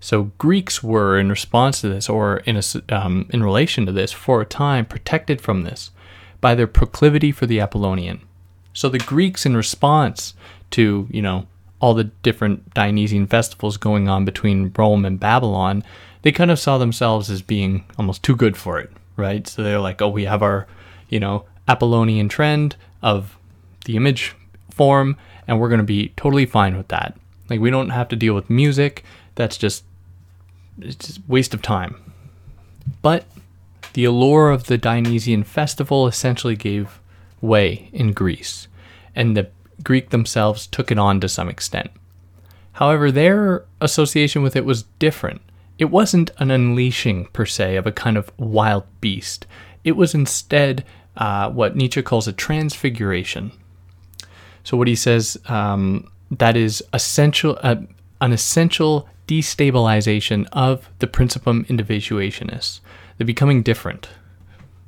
So 0.00 0.32
Greeks 0.38 0.82
were, 0.82 1.18
in 1.18 1.28
response 1.28 1.80
to 1.82 1.88
this, 1.88 2.08
or 2.08 2.38
in 2.38 2.56
a, 2.56 2.62
um, 2.88 3.28
in 3.30 3.42
relation 3.42 3.86
to 3.86 3.92
this, 3.92 4.12
for 4.12 4.40
a 4.40 4.46
time 4.46 4.86
protected 4.86 5.40
from 5.40 5.62
this 5.62 5.90
by 6.40 6.54
their 6.54 6.66
proclivity 6.66 7.32
for 7.32 7.46
the 7.46 7.60
Apollonian. 7.60 8.22
So 8.72 8.88
the 8.88 8.98
Greeks, 8.98 9.44
in 9.44 9.56
response 9.56 10.34
to 10.70 11.06
you 11.10 11.22
know 11.22 11.46
all 11.80 11.94
the 11.94 12.04
different 12.04 12.72
Dionysian 12.74 13.26
festivals 13.26 13.76
going 13.76 14.08
on 14.08 14.24
between 14.24 14.72
Rome 14.76 15.04
and 15.04 15.20
Babylon, 15.20 15.82
they 16.22 16.32
kind 16.32 16.50
of 16.50 16.58
saw 16.58 16.78
themselves 16.78 17.30
as 17.30 17.42
being 17.42 17.84
almost 17.98 18.22
too 18.22 18.36
good 18.36 18.56
for 18.56 18.78
it, 18.78 18.90
right? 19.16 19.46
So 19.48 19.62
they're 19.62 19.80
like, 19.80 20.02
oh, 20.02 20.08
we 20.08 20.24
have 20.24 20.42
our, 20.42 20.66
you 21.08 21.18
know, 21.18 21.44
Apollonian 21.68 22.28
trend 22.28 22.76
of 23.02 23.38
the 23.86 23.96
image 23.96 24.34
form, 24.70 25.16
and 25.46 25.58
we're 25.58 25.68
going 25.68 25.78
to 25.78 25.84
be 25.84 26.12
totally 26.16 26.46
fine 26.46 26.76
with 26.76 26.88
that. 26.88 27.16
Like, 27.48 27.60
we 27.60 27.70
don't 27.70 27.90
have 27.90 28.08
to 28.08 28.16
deal 28.16 28.34
with 28.34 28.50
music. 28.50 29.04
That's 29.34 29.56
just, 29.56 29.84
it's 30.82 31.06
just 31.06 31.20
waste 31.28 31.54
of 31.54 31.62
time. 31.62 31.96
But 33.02 33.24
the 33.92 34.04
allure 34.04 34.50
of 34.50 34.64
the 34.64 34.78
Dionysian 34.78 35.44
festival 35.44 36.06
essentially 36.06 36.56
gave 36.56 37.00
way 37.40 37.88
in 37.92 38.12
Greece, 38.12 38.68
and 39.14 39.36
the 39.36 39.50
Greek 39.82 40.10
themselves 40.10 40.66
took 40.66 40.90
it 40.90 40.98
on 40.98 41.20
to 41.20 41.28
some 41.28 41.48
extent. 41.48 41.90
However, 42.72 43.10
their 43.10 43.64
association 43.80 44.42
with 44.42 44.56
it 44.56 44.64
was 44.64 44.84
different. 44.98 45.42
It 45.78 45.90
wasn't 45.90 46.30
an 46.38 46.50
unleashing 46.50 47.26
per 47.32 47.46
se 47.46 47.76
of 47.76 47.86
a 47.86 47.92
kind 47.92 48.16
of 48.16 48.30
wild 48.38 48.84
beast. 49.00 49.46
It 49.82 49.92
was 49.92 50.14
instead 50.14 50.84
uh, 51.16 51.50
what 51.50 51.76
Nietzsche 51.76 52.02
calls 52.02 52.28
a 52.28 52.32
transfiguration. 52.32 53.52
So 54.62 54.76
what 54.76 54.88
he 54.88 54.94
says 54.94 55.38
um, 55.46 56.10
that 56.30 56.56
is 56.56 56.82
essential, 56.92 57.58
uh, 57.62 57.76
an 58.20 58.32
essential 58.32 59.08
destabilization 59.30 60.44
of 60.52 60.90
the 60.98 61.06
principium 61.06 61.64
individuationis, 61.68 62.80
the 63.16 63.24
becoming 63.24 63.62
different, 63.62 64.08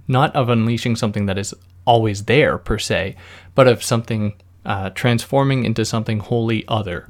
not 0.09 0.35
of 0.35 0.49
unleashing 0.49 0.97
something 0.97 1.27
that 1.27 1.39
is 1.39 1.55
always 1.85 2.25
there 2.25 2.59
per 2.59 2.77
se, 2.77 3.15
but 3.55 3.69
of 3.69 3.85
something 3.85 4.35
uh, 4.65 4.91
transforming 4.91 5.65
into 5.65 5.85
something 5.85 6.19
wholly 6.19 6.65
other. 6.67 7.07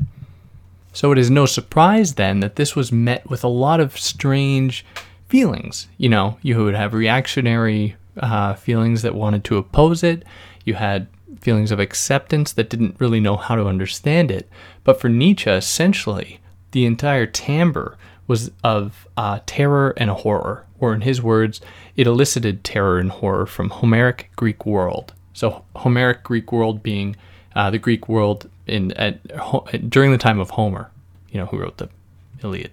So 0.93 1.11
it 1.11 1.17
is 1.17 1.31
no 1.31 1.47
surprise 1.47 2.17
then 2.17 2.41
that 2.41 2.57
this 2.57 2.77
was 2.77 2.93
met 2.93 3.29
with 3.31 3.43
a 3.43 3.49
lot 3.49 3.81
of 3.81 3.99
strange 3.99 4.85
feelings. 5.27 5.89
You 5.97 6.11
know, 6.11 6.37
you 6.43 6.63
would 6.63 6.75
have 6.75 6.93
reactionary 6.93 7.97
uh, 8.19 8.53
feelings 8.55 9.01
that 9.01 9.15
wanted 9.15 9.43
to 9.45 9.57
oppose 9.57 10.03
it. 10.03 10.23
You 10.67 10.75
had 10.75 11.07
feelings 11.41 11.73
of 11.73 11.81
acceptance 11.81 12.53
that 12.53 12.69
didn't 12.69 13.01
really 13.01 13.21
know 13.21 13.39
how 13.39 13.55
to 13.55 13.65
understand 13.65 14.31
it. 14.31 14.51
But 14.85 15.01
for 15.01 15.09
Nietzsche, 15.09 15.49
essentially, 15.49 16.42
the 16.73 16.87
entire 16.87 17.27
timbre 17.27 17.97
was 18.27 18.51
of 18.65 19.07
uh, 19.17 19.41
terror 19.47 19.95
and 19.97 20.11
horror, 20.11 20.67
or 20.79 20.95
in 20.95 21.03
his 21.03 21.23
words, 21.23 21.61
it 21.97 22.07
elicited 22.07 22.65
terror 22.65 22.99
and 22.99 23.11
horror 23.11 23.47
from 23.47 23.71
Homeric 23.71 24.31
Greek 24.37 24.67
world. 24.67 25.13
So 25.33 25.65
Homeric 25.77 26.23
Greek 26.23 26.53
world 26.53 26.83
being 26.83 27.17
uh, 27.55 27.71
the 27.71 27.79
Greek 27.79 28.09
world 28.09 28.49
in 28.67 28.93
at, 28.93 29.21
during 29.91 30.13
the 30.13 30.19
time 30.19 30.41
of 30.41 30.51
Homer, 30.51 30.91
you 31.31 31.39
know, 31.39 31.47
who 31.47 31.59
wrote 31.59 31.79
the 31.79 31.89
Iliad. 32.43 32.71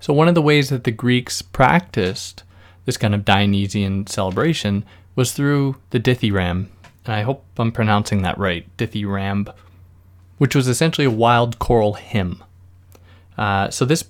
So 0.00 0.12
one 0.12 0.28
of 0.28 0.34
the 0.34 0.42
ways 0.42 0.68
that 0.70 0.84
the 0.84 0.90
Greeks 0.90 1.42
practiced 1.42 2.42
this 2.84 2.96
kind 2.96 3.14
of 3.14 3.24
Dionysian 3.24 4.06
celebration 4.06 4.84
was 5.16 5.32
through 5.32 5.76
the 5.90 6.00
dithyramb, 6.00 6.68
and 7.04 7.14
I 7.14 7.22
hope 7.22 7.44
I'm 7.58 7.72
pronouncing 7.72 8.22
that 8.22 8.38
right, 8.38 8.64
dithyramb, 8.76 9.52
which 10.38 10.54
was 10.54 10.68
essentially 10.68 11.06
a 11.06 11.10
wild 11.10 11.58
choral 11.58 11.94
hymn. 11.94 12.42
Uh, 13.36 13.70
so 13.70 13.84
this, 13.84 14.04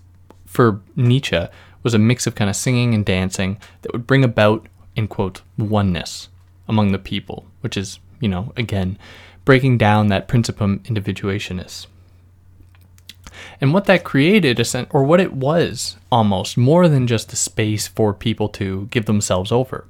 for 0.44 0.80
Nietzsche, 0.94 1.46
was 1.82 1.94
a 1.94 1.98
mix 1.98 2.26
of 2.26 2.34
kind 2.34 2.50
of 2.50 2.56
singing 2.56 2.94
and 2.94 3.04
dancing 3.04 3.58
that 3.82 3.92
would 3.92 4.06
bring 4.06 4.24
about, 4.24 4.66
in 4.94 5.06
quote, 5.08 5.42
oneness 5.56 6.28
among 6.68 6.92
the 6.92 6.98
people, 6.98 7.46
which 7.60 7.76
is, 7.76 8.00
you 8.20 8.28
know, 8.28 8.52
again, 8.56 8.98
breaking 9.44 9.78
down 9.78 10.08
that 10.08 10.26
principium 10.26 10.80
individuationis. 10.80 11.86
And 13.60 13.72
what 13.72 13.84
that 13.84 14.04
created, 14.04 14.60
or 14.90 15.04
what 15.04 15.20
it 15.20 15.32
was 15.32 15.96
almost, 16.10 16.56
more 16.56 16.88
than 16.88 17.06
just 17.06 17.32
a 17.32 17.36
space 17.36 17.86
for 17.86 18.12
people 18.12 18.48
to 18.50 18.86
give 18.90 19.04
themselves 19.06 19.52
over, 19.52 19.86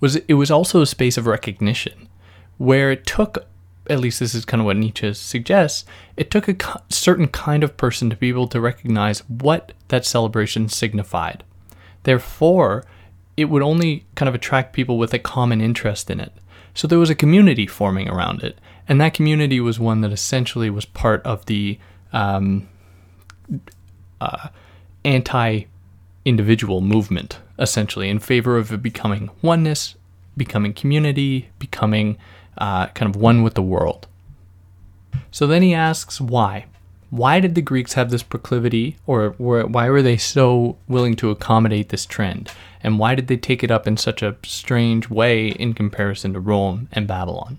was 0.00 0.16
it 0.16 0.34
was 0.34 0.50
also 0.50 0.82
a 0.82 0.86
space 0.86 1.16
of 1.16 1.26
recognition, 1.26 2.08
where 2.58 2.90
it 2.90 3.06
took, 3.06 3.46
at 3.88 4.00
least 4.00 4.20
this 4.20 4.34
is 4.34 4.44
kind 4.44 4.60
of 4.60 4.66
what 4.66 4.76
Nietzsche 4.76 5.12
suggests, 5.14 5.84
it 6.16 6.30
took 6.30 6.48
a 6.48 6.82
certain 6.88 7.28
kind 7.28 7.64
of 7.64 7.76
person 7.76 8.10
to 8.10 8.16
be 8.16 8.28
able 8.28 8.48
to 8.48 8.60
recognize 8.60 9.20
what 9.28 9.72
that 9.88 10.04
celebration 10.04 10.68
signified. 10.68 11.42
Therefore, 12.04 12.84
it 13.36 13.46
would 13.46 13.62
only 13.62 14.04
kind 14.14 14.28
of 14.28 14.34
attract 14.34 14.72
people 14.72 14.98
with 14.98 15.14
a 15.14 15.18
common 15.18 15.60
interest 15.60 16.10
in 16.10 16.20
it. 16.20 16.32
So 16.74 16.86
there 16.86 16.98
was 16.98 17.10
a 17.10 17.14
community 17.14 17.66
forming 17.66 18.08
around 18.08 18.42
it, 18.42 18.58
and 18.88 19.00
that 19.00 19.14
community 19.14 19.60
was 19.60 19.78
one 19.78 20.00
that 20.00 20.12
essentially 20.12 20.70
was 20.70 20.84
part 20.84 21.22
of 21.24 21.46
the 21.46 21.78
um, 22.12 22.68
uh, 24.20 24.48
anti 25.04 25.64
individual 26.24 26.80
movement, 26.80 27.38
essentially, 27.58 28.08
in 28.08 28.18
favor 28.18 28.56
of 28.56 28.82
becoming 28.82 29.28
oneness, 29.42 29.96
becoming 30.36 30.72
community, 30.72 31.48
becoming 31.58 32.16
uh, 32.58 32.88
kind 32.88 33.14
of 33.14 33.20
one 33.20 33.42
with 33.42 33.54
the 33.54 33.62
world. 33.62 34.06
So 35.30 35.46
then 35.46 35.62
he 35.62 35.74
asks 35.74 36.20
why. 36.20 36.66
Why 37.10 37.40
did 37.40 37.54
the 37.54 37.62
Greeks 37.62 37.92
have 37.92 38.10
this 38.10 38.22
proclivity, 38.22 38.96
or 39.06 39.34
were, 39.38 39.66
why 39.66 39.90
were 39.90 40.00
they 40.00 40.16
so 40.16 40.78
willing 40.88 41.14
to 41.16 41.30
accommodate 41.30 41.90
this 41.90 42.06
trend? 42.06 42.50
And 42.82 42.98
why 42.98 43.14
did 43.14 43.28
they 43.28 43.36
take 43.36 43.62
it 43.62 43.70
up 43.70 43.86
in 43.86 43.96
such 43.96 44.22
a 44.22 44.36
strange 44.44 45.10
way 45.10 45.48
in 45.48 45.74
comparison 45.74 46.32
to 46.32 46.40
Rome 46.40 46.88
and 46.92 47.06
Babylon? 47.06 47.58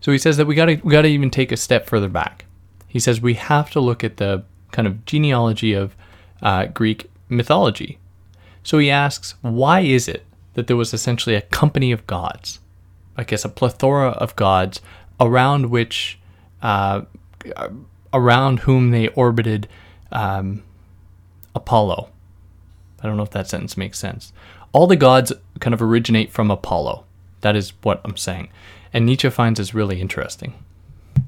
So 0.00 0.10
he 0.10 0.18
says 0.18 0.36
that 0.38 0.46
we 0.46 0.54
got 0.54 0.66
to 0.66 0.76
we 0.82 0.90
got 0.90 1.02
to 1.02 1.08
even 1.08 1.30
take 1.30 1.52
a 1.52 1.56
step 1.56 1.86
further 1.86 2.08
back. 2.08 2.46
He 2.88 2.98
says 2.98 3.20
we 3.20 3.34
have 3.34 3.70
to 3.70 3.80
look 3.80 4.02
at 4.02 4.16
the 4.16 4.42
kind 4.70 4.88
of 4.88 5.04
genealogy 5.04 5.74
of 5.74 5.94
uh, 6.40 6.66
Greek 6.66 7.10
mythology. 7.28 7.98
So 8.62 8.78
he 8.78 8.90
asks, 8.90 9.34
why 9.42 9.80
is 9.80 10.08
it 10.08 10.24
that 10.54 10.66
there 10.66 10.76
was 10.76 10.94
essentially 10.94 11.36
a 11.36 11.42
company 11.42 11.92
of 11.92 12.06
gods? 12.06 12.58
I 13.16 13.24
guess 13.24 13.44
a 13.44 13.48
plethora 13.48 14.10
of 14.10 14.36
gods 14.36 14.80
around 15.20 15.70
which, 15.70 16.18
uh, 16.62 17.02
around 18.12 18.60
whom 18.60 18.90
they 18.90 19.08
orbited 19.08 19.68
um, 20.10 20.62
Apollo. 21.54 22.08
I 23.02 23.06
don't 23.06 23.16
know 23.16 23.22
if 23.22 23.30
that 23.30 23.48
sentence 23.48 23.76
makes 23.76 23.98
sense. 23.98 24.32
All 24.72 24.86
the 24.86 24.96
gods 24.96 25.32
kind 25.60 25.74
of 25.74 25.82
originate 25.82 26.30
from 26.30 26.50
Apollo. 26.50 27.04
That 27.40 27.56
is 27.56 27.72
what 27.82 28.00
I'm 28.04 28.16
saying. 28.16 28.48
And 28.92 29.04
Nietzsche 29.04 29.28
finds 29.30 29.58
this 29.58 29.74
really 29.74 30.00
interesting. 30.00 30.54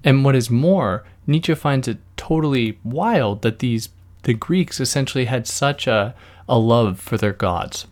And 0.02 0.24
what 0.24 0.36
is 0.36 0.50
more, 0.50 1.04
Nietzsche 1.26 1.54
finds 1.54 1.88
it 1.88 1.98
totally 2.16 2.78
wild 2.84 3.42
that 3.42 3.58
these 3.58 3.88
the 4.24 4.34
Greeks 4.34 4.80
essentially 4.80 5.26
had 5.26 5.46
such 5.46 5.86
a, 5.86 6.14
a 6.48 6.58
love 6.58 6.98
for 6.98 7.16
their 7.16 7.32
gods. 7.32 7.86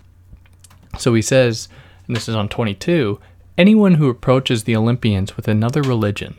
So 0.98 1.14
he 1.14 1.22
says, 1.22 1.68
and 2.06 2.16
this 2.16 2.28
is 2.28 2.34
on 2.34 2.48
22, 2.48 3.20
anyone 3.58 3.94
who 3.94 4.08
approaches 4.08 4.64
the 4.64 4.76
Olympians 4.76 5.36
with 5.36 5.48
another 5.48 5.82
religion 5.82 6.34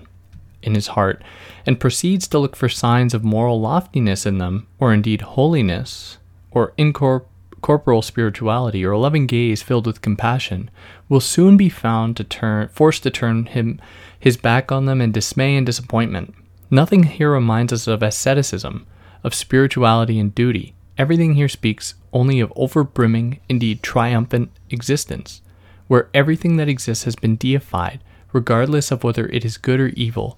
in 0.62 0.76
his 0.76 0.88
heart 0.88 1.24
and 1.66 1.80
proceeds 1.80 2.28
to 2.28 2.40
look 2.40 2.56
for 2.56 2.70
signs 2.70 3.14
of 3.14 3.24
moral 3.24 3.60
loftiness 3.60 4.26
in 4.26 4.38
them, 4.38 4.68
or 4.80 4.94
indeed 4.94 5.22
holiness, 5.22 6.18
or 6.52 6.74
incorporeal 6.78 8.02
spirituality, 8.02 8.84
or 8.86 8.92
a 8.92 9.00
loving 9.00 9.28
gaze 9.28 9.62
filled 9.62 9.86
with 9.86 10.02
compassion, 10.02 10.70
will 11.10 11.20
soon 11.20 11.58
be 11.58 11.70
found 11.70 12.18
to 12.18 12.24
turn 12.24 12.68
forced 12.70 13.04
to 13.04 13.12
turn 13.12 13.46
him 13.46 13.80
his 14.20 14.38
back 14.38 14.72
on 14.72 14.86
them 14.86 15.02
in 15.02 15.12
dismay 15.12 15.56
and 15.56 15.66
disappointment. 15.66 16.34
Nothing 16.72 17.04
here 17.04 17.32
reminds 17.32 17.72
us 17.72 17.88
of 17.88 18.02
asceticism, 18.02 18.86
of 19.24 19.36
spirituality 19.36 20.20
and 20.20 20.34
duty. 20.34 20.76
Everything 20.98 21.36
here 21.36 21.50
speaks 21.50 21.96
only 22.12 22.40
of 22.40 22.54
overbrimming, 22.56 23.40
indeed 23.50 23.84
triumphant 23.84 24.50
existence, 24.70 25.42
where 25.88 26.10
everything 26.14 26.58
that 26.58 26.70
exists 26.70 27.04
has 27.04 27.16
been 27.16 27.36
deified, 27.36 28.04
regardless 28.32 28.92
of 28.92 29.04
whether 29.04 29.28
it 29.28 29.46
is 29.46 29.58
good 29.58 29.80
or 29.80 29.88
evil. 29.90 30.38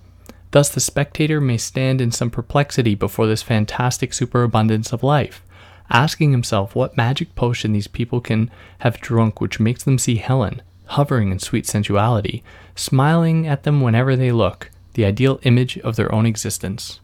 Thus, 0.51 0.69
the 0.69 0.79
spectator 0.79 1.41
may 1.41 1.57
stand 1.57 1.99
in 1.99 2.11
some 2.11 2.29
perplexity 2.29 2.95
before 2.95 3.27
this 3.27 3.41
fantastic 3.41 4.13
superabundance 4.13 4.93
of 4.93 5.03
life, 5.03 5.43
asking 5.89 6.31
himself 6.31 6.75
what 6.75 6.97
magic 6.97 7.35
potion 7.35 7.73
these 7.73 7.87
people 7.87 8.21
can 8.21 8.49
have 8.79 9.01
drunk 9.01 9.41
which 9.41 9.59
makes 9.59 9.83
them 9.83 9.97
see 9.97 10.15
Helen, 10.15 10.61
hovering 10.85 11.31
in 11.31 11.39
sweet 11.39 11.65
sensuality, 11.65 12.43
smiling 12.75 13.47
at 13.47 13.63
them 13.63 13.81
whenever 13.81 14.15
they 14.15 14.31
look, 14.31 14.71
the 14.93 15.05
ideal 15.05 15.39
image 15.43 15.77
of 15.79 15.95
their 15.95 16.13
own 16.13 16.25
existence. 16.25 16.99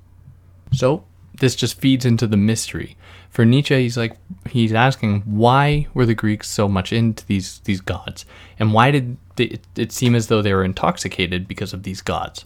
So, 0.72 1.04
this 1.40 1.56
just 1.56 1.80
feeds 1.80 2.06
into 2.06 2.28
the 2.28 2.38
mystery. 2.38 2.96
For 3.32 3.46
Nietzsche, 3.46 3.82
he's 3.82 3.98
like 3.98 4.18
he's 4.50 4.74
asking 4.74 5.22
why 5.22 5.88
were 5.94 6.06
the 6.06 6.14
Greeks 6.14 6.50
so 6.50 6.68
much 6.68 6.92
into 6.92 7.26
these 7.26 7.60
these 7.60 7.80
gods, 7.82 8.26
and 8.60 8.74
why 8.74 8.92
did 8.92 9.18
they, 9.38 9.46
it, 9.46 9.68
it 9.78 9.92
seem 9.94 10.16
as 10.16 10.28
though 10.28 10.42
they 10.42 10.54
were 10.54 10.66
intoxicated 10.66 11.48
because 11.48 11.74
of 11.74 11.84
these 11.84 12.02
gods? 12.02 12.46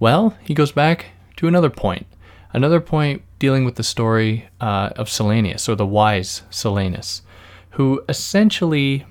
Well, 0.00 0.34
he 0.42 0.54
goes 0.54 0.72
back 0.72 1.06
to 1.36 1.46
another 1.46 1.70
point, 1.70 2.06
another 2.54 2.80
point 2.80 3.22
dealing 3.38 3.64
with 3.66 3.74
the 3.74 3.82
story 3.82 4.48
uh, 4.60 4.90
of 4.96 5.08
Silenus 5.08 5.68
or 5.68 5.74
the 5.74 5.86
wise 5.86 6.42
Silenus, 6.50 7.20
who 7.70 8.02
essentially 8.08 9.04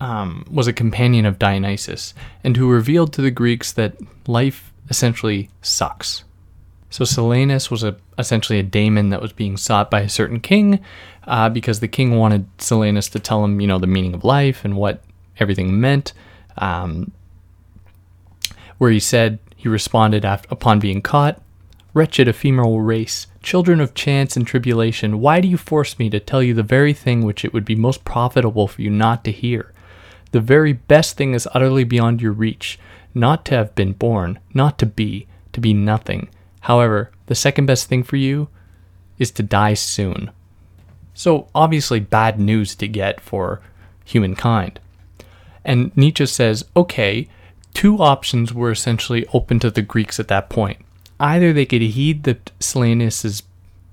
um, 0.00 0.44
was 0.50 0.66
a 0.66 0.72
companion 0.72 1.24
of 1.24 1.38
Dionysus 1.38 2.12
and 2.44 2.56
who 2.56 2.70
revealed 2.70 3.12
to 3.14 3.22
the 3.22 3.30
Greeks 3.30 3.72
that 3.72 3.96
life 4.26 4.72
essentially 4.88 5.48
sucks. 5.62 6.24
So 6.90 7.04
Silenus 7.04 7.70
was 7.70 7.84
a, 7.84 7.96
essentially 8.18 8.58
a 8.58 8.64
daemon 8.64 9.10
that 9.10 9.22
was 9.22 9.32
being 9.32 9.56
sought 9.56 9.90
by 9.90 10.00
a 10.00 10.08
certain 10.08 10.40
king 10.40 10.80
uh, 11.26 11.48
because 11.48 11.80
the 11.80 11.88
king 11.88 12.16
wanted 12.16 12.46
Silenus 12.58 13.08
to 13.12 13.20
tell 13.20 13.44
him, 13.44 13.60
you 13.60 13.66
know, 13.68 13.78
the 13.78 13.86
meaning 13.86 14.12
of 14.12 14.24
life 14.24 14.64
and 14.64 14.76
what 14.76 15.02
everything 15.38 15.80
meant. 15.80 16.12
Um, 16.58 17.12
where 18.78 18.90
he 18.90 19.00
said, 19.00 19.38
he 19.56 19.68
responded 19.68 20.24
after, 20.24 20.48
upon 20.50 20.80
being 20.80 21.00
caught, 21.00 21.40
Wretched 21.92 22.28
ephemeral 22.28 22.80
race, 22.80 23.26
children 23.42 23.80
of 23.80 23.94
chance 23.94 24.36
and 24.36 24.46
tribulation, 24.46 25.20
why 25.20 25.40
do 25.40 25.48
you 25.48 25.56
force 25.56 25.98
me 25.98 26.08
to 26.10 26.20
tell 26.20 26.40
you 26.40 26.54
the 26.54 26.62
very 26.62 26.92
thing 26.92 27.24
which 27.24 27.44
it 27.44 27.52
would 27.52 27.64
be 27.64 27.74
most 27.74 28.04
profitable 28.04 28.68
for 28.68 28.80
you 28.80 28.90
not 28.90 29.24
to 29.24 29.32
hear? 29.32 29.72
The 30.30 30.40
very 30.40 30.72
best 30.72 31.16
thing 31.16 31.34
is 31.34 31.48
utterly 31.52 31.82
beyond 31.82 32.22
your 32.22 32.30
reach 32.30 32.78
not 33.12 33.44
to 33.46 33.56
have 33.56 33.74
been 33.74 33.92
born, 33.92 34.38
not 34.54 34.78
to 34.78 34.86
be, 34.86 35.26
to 35.52 35.60
be 35.60 35.74
nothing. 35.74 36.28
However, 36.60 37.10
the 37.26 37.34
second 37.34 37.66
best 37.66 37.88
thing 37.88 38.02
for 38.02 38.16
you 38.16 38.48
is 39.18 39.30
to 39.32 39.42
die 39.42 39.74
soon. 39.74 40.30
So, 41.14 41.48
obviously, 41.54 42.00
bad 42.00 42.38
news 42.38 42.74
to 42.76 42.88
get 42.88 43.20
for 43.20 43.60
humankind. 44.04 44.80
And 45.64 45.94
Nietzsche 45.96 46.26
says, 46.26 46.64
okay, 46.76 47.28
two 47.74 47.98
options 47.98 48.54
were 48.54 48.70
essentially 48.70 49.26
open 49.32 49.58
to 49.60 49.70
the 49.70 49.82
Greeks 49.82 50.18
at 50.18 50.28
that 50.28 50.48
point. 50.48 50.78
Either 51.18 51.52
they 51.52 51.66
could 51.66 51.82
heed 51.82 52.24
the 52.24 52.38
Silenus's 52.58 53.42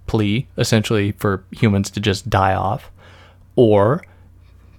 plea, 0.08 0.48
essentially 0.58 1.12
for 1.12 1.44
humans 1.52 1.90
to 1.92 2.00
just 2.00 2.30
die 2.30 2.54
off, 2.54 2.90
or 3.56 4.02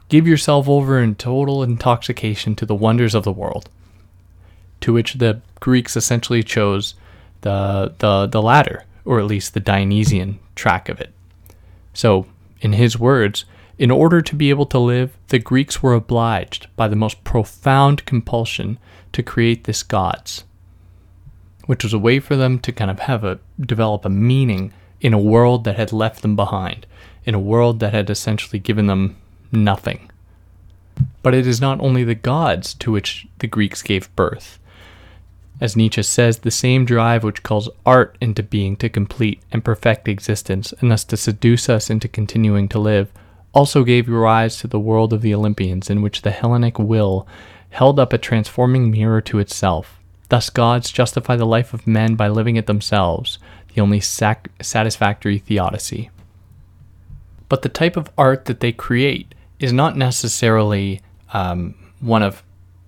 give 0.09 0.27
yourself 0.27 0.69
over 0.69 0.99
in 0.99 1.15
total 1.15 1.63
intoxication 1.63 2.55
to 2.57 2.65
the 2.65 2.75
wonders 2.75 3.15
of 3.15 3.25
the 3.25 3.33
world. 3.33 3.69
To 4.81 4.93
which 4.95 5.15
the 5.15 5.43
Greeks 5.61 5.97
essentially 5.97 6.43
chose 6.43 6.95
the 7.43 7.95
the 7.99 8.27
the 8.27 8.43
latter, 8.43 8.85
or 9.05 9.19
at 9.19 9.27
least 9.27 9.55
the 9.55 9.61
Dionysian 9.61 10.39
track 10.55 10.89
of 10.89 11.01
it. 11.01 11.13
So, 11.95 12.27
in 12.61 12.75
his 12.75 12.99
words, 12.99 13.45
in 13.79 13.91
order 13.91 14.21
to 14.21 14.35
be 14.35 14.51
able 14.51 14.67
to 14.67 14.79
live, 14.79 15.17
the 15.29 15.39
Greeks 15.39 15.83
were 15.83 15.95
obliged 15.95 16.67
by 16.77 16.89
the 16.89 16.97
most 16.97 17.23
profound 17.23 18.05
compulsion 18.05 18.79
to 19.13 19.23
create 19.23 19.65
this 19.65 19.83
gods, 19.83 20.45
which 21.67 21.85
was 21.85 21.93
a 21.93 21.99
way 21.99 22.19
for 22.19 22.37
them 22.37 22.59
to 22.61 22.73
kind 22.73 22.91
of 22.91 23.01
have 23.01 23.25
a 23.25 23.39
develop 23.61 24.05
a 24.05 24.09
meaning 24.09 24.73
in 25.01 25.15
a 25.15 25.19
world 25.19 25.65
that 25.65 25.77
had 25.77 25.93
left 25.93 26.23
them 26.23 26.35
behind, 26.35 26.87
in 27.25 27.35
a 27.35 27.41
world 27.41 27.79
that 27.81 27.95
had 27.95 28.11
essentially 28.11 28.59
given 28.59 28.87
them 28.87 29.17
nothing. 29.53 30.11
But 31.23 31.35
it 31.35 31.47
is 31.47 31.61
not 31.61 31.81
only 31.81 32.03
the 32.03 32.17
gods 32.17 32.75
to 32.75 32.91
which 32.91 33.29
the 33.39 33.47
Greeks 33.47 33.83
gave 33.83 34.15
birth. 34.17 34.58
As 35.61 35.77
Nietzsche 35.77 36.03
says, 36.03 36.39
the 36.39 36.51
same 36.51 36.85
drive 36.85 37.25
which 37.25 37.43
calls 37.43 37.69
art 37.85 38.17
into 38.21 38.43
being 38.43 38.77
to 38.77 38.89
complete 38.89 39.43
and 39.51 39.65
perfect 39.65 40.07
existence, 40.07 40.73
and 40.81 40.91
thus 40.91 41.05
to 41.05 41.17
seduce 41.17 41.69
us 41.69 41.91
into 41.91 42.07
continuing 42.07 42.69
to 42.69 42.79
live, 42.79 43.13
also 43.53 43.83
gave 43.83 44.09
rise 44.09 44.59
to 44.59 44.69
the 44.69 44.79
world 44.79 45.13
of 45.13 45.21
the 45.21 45.35
Olympians, 45.35 45.91
in 45.91 46.01
which 46.01 46.23
the 46.23 46.31
Hellenic 46.31 46.79
will 46.79 47.27
held 47.71 47.99
up 47.99 48.13
a 48.13 48.19
transforming 48.19 48.91
mirror 48.91 49.21
to 49.23 49.41
itself. 49.41 49.99
Thus, 50.29 50.51
gods 50.51 50.93
justify 50.93 51.37
the 51.37 51.47
life 51.47 51.75
of 51.75 51.87
men 51.87 52.15
by 52.15 52.29
living 52.29 52.57
it 52.57 52.67
themselves, 52.67 53.39
the 53.75 53.81
only 53.81 54.01
sac- 54.01 54.51
satisfactory 54.63 55.39
theodicy. 55.39 56.11
But 57.49 57.63
the 57.63 57.69
type 57.69 57.97
of 57.97 58.11
art 58.17 58.45
that 58.45 58.61
they 58.61 58.73
create 58.73 59.35
is 59.59 59.73
not 59.73 59.97
necessarily 59.97 61.01
um, 61.33 61.75
one 62.01 62.23
of, 62.23 62.43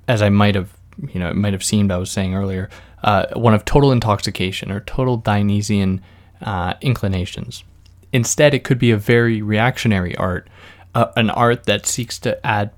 as 0.07 0.23
I 0.23 0.29
might 0.29 0.55
have, 0.55 0.77
you 1.13 1.21
know, 1.21 1.31
it 1.31 1.37
might 1.37 1.53
have 1.53 1.65
seemed 1.65 1.91
I 1.91 1.99
was 1.99 2.11
saying 2.11 2.35
earlier, 2.35 2.69
uh, 3.03 3.27
one 3.35 3.55
of 3.55 3.65
total 3.65 3.93
intoxication 3.93 4.71
or 4.71 4.81
total 4.81 5.17
Dionysian 5.17 6.03
uh, 6.43 6.75
inclinations. 6.81 7.65
Instead, 8.13 8.55
it 8.55 8.65
could 8.65 8.79
be 8.79 8.91
a 8.91 8.97
very 8.97 9.41
reactionary 9.41 10.17
art, 10.17 10.49
uh, 10.95 11.07
an 11.17 11.31
art 11.31 11.65
that 11.65 11.87
seeks 11.87 12.19
to 12.19 12.47
add 12.47 12.71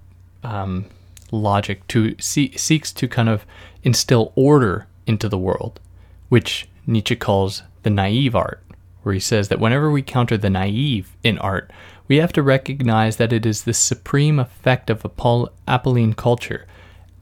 um, 0.42 0.84
logic, 1.30 1.86
to 1.88 2.14
see, 2.18 2.56
seeks 2.56 2.92
to 2.92 3.08
kind 3.08 3.28
of 3.28 3.46
instill 3.82 4.32
order 4.34 4.86
into 5.06 5.28
the 5.28 5.38
world, 5.38 5.80
which 6.28 6.68
Nietzsche 6.86 7.16
calls 7.16 7.62
the 7.82 7.90
naive 7.90 8.36
art, 8.36 8.62
where 9.02 9.14
he 9.14 9.20
says 9.20 9.48
that 9.48 9.60
whenever 9.60 9.90
we 9.90 10.02
counter 10.02 10.36
the 10.36 10.50
naive 10.50 11.16
in 11.22 11.38
art, 11.38 11.70
we 12.08 12.16
have 12.16 12.32
to 12.34 12.42
recognize 12.42 13.16
that 13.16 13.32
it 13.32 13.46
is 13.46 13.64
the 13.64 13.72
supreme 13.72 14.38
effect 14.38 14.90
of 14.90 15.02
Apolline 15.02 16.16
culture. 16.16 16.66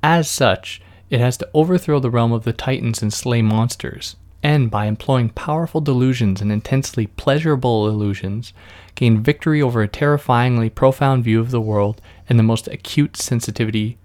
As 0.02 0.28
such, 0.28 0.80
it 1.11 1.21
has 1.21 1.37
to 1.38 1.49
overthrow 1.52 1.99
the 1.99 2.11
realm 2.11 2.33
of 2.33 2.45
the 2.45 2.52
Titans 2.52 3.02
and 3.02 3.12
slay 3.12 3.43
monsters, 3.43 4.17
and 4.43 4.71
by 4.71 4.87
employing 4.87 5.31
powerful 5.31 5.81
delusions 5.81 6.40
and 6.40 6.50
intensely 6.50 7.07
pleasurable 7.07 7.89
illusions, 7.89 8.52
gain 8.95 9.21
victory 9.21 9.61
over 9.61 9.82
a 9.82 9.89
terrifyingly 9.89 10.71
profound 10.71 11.25
view 11.25 11.41
of 11.41 11.50
the 11.50 11.61
world 11.61 12.00
and 12.28 12.39
the 12.39 12.45
most 12.45 12.69
acute 12.69 13.17
sensitivity 13.17 13.99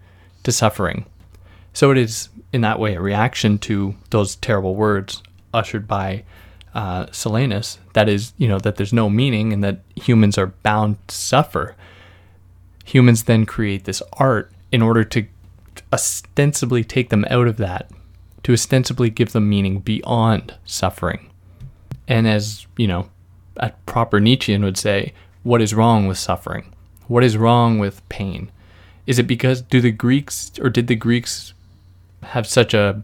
to 0.43 0.51
suffering. 0.51 1.05
So 1.73 1.91
it 1.91 1.97
is, 1.97 2.29
in 2.51 2.61
that 2.61 2.79
way, 2.79 2.95
a 2.95 3.01
reaction 3.01 3.59
to 3.59 3.95
those 4.09 4.35
terrible 4.35 4.75
words 4.75 5.21
ushered 5.53 5.87
by 5.87 6.23
uh, 6.73 7.05
Silenus, 7.07 7.77
that 7.93 8.09
is, 8.09 8.33
you 8.37 8.47
know, 8.47 8.59
that 8.59 8.75
there's 8.75 8.93
no 8.93 9.09
meaning 9.09 9.53
and 9.53 9.63
that 9.63 9.79
humans 9.95 10.37
are 10.37 10.47
bound 10.47 10.97
to 11.07 11.15
suffer. 11.15 11.75
Humans 12.83 13.23
then 13.23 13.45
create 13.45 13.85
this 13.85 14.01
art 14.13 14.51
in 14.71 14.81
order 14.81 15.03
to 15.05 15.25
ostensibly 15.91 16.83
take 16.83 17.09
them 17.09 17.25
out 17.29 17.47
of 17.47 17.57
that, 17.57 17.89
to 18.43 18.53
ostensibly 18.53 19.09
give 19.09 19.31
them 19.31 19.49
meaning 19.49 19.79
beyond 19.79 20.55
suffering. 20.65 21.29
And 22.07 22.27
as, 22.27 22.67
you 22.77 22.87
know, 22.87 23.09
a 23.57 23.71
proper 23.85 24.19
Nietzschean 24.19 24.63
would 24.63 24.77
say, 24.77 25.13
what 25.43 25.61
is 25.61 25.73
wrong 25.73 26.07
with 26.07 26.17
suffering? 26.17 26.73
What 27.07 27.23
is 27.23 27.37
wrong 27.37 27.79
with 27.79 28.07
pain? 28.09 28.51
Is 29.07 29.19
it 29.19 29.27
because 29.27 29.61
do 29.61 29.79
the 29.81 29.91
Greeks 29.91 30.51
or 30.59 30.69
did 30.69 30.87
the 30.87 30.95
Greeks 30.95 31.53
have 32.23 32.47
such 32.47 32.73
a 32.73 33.03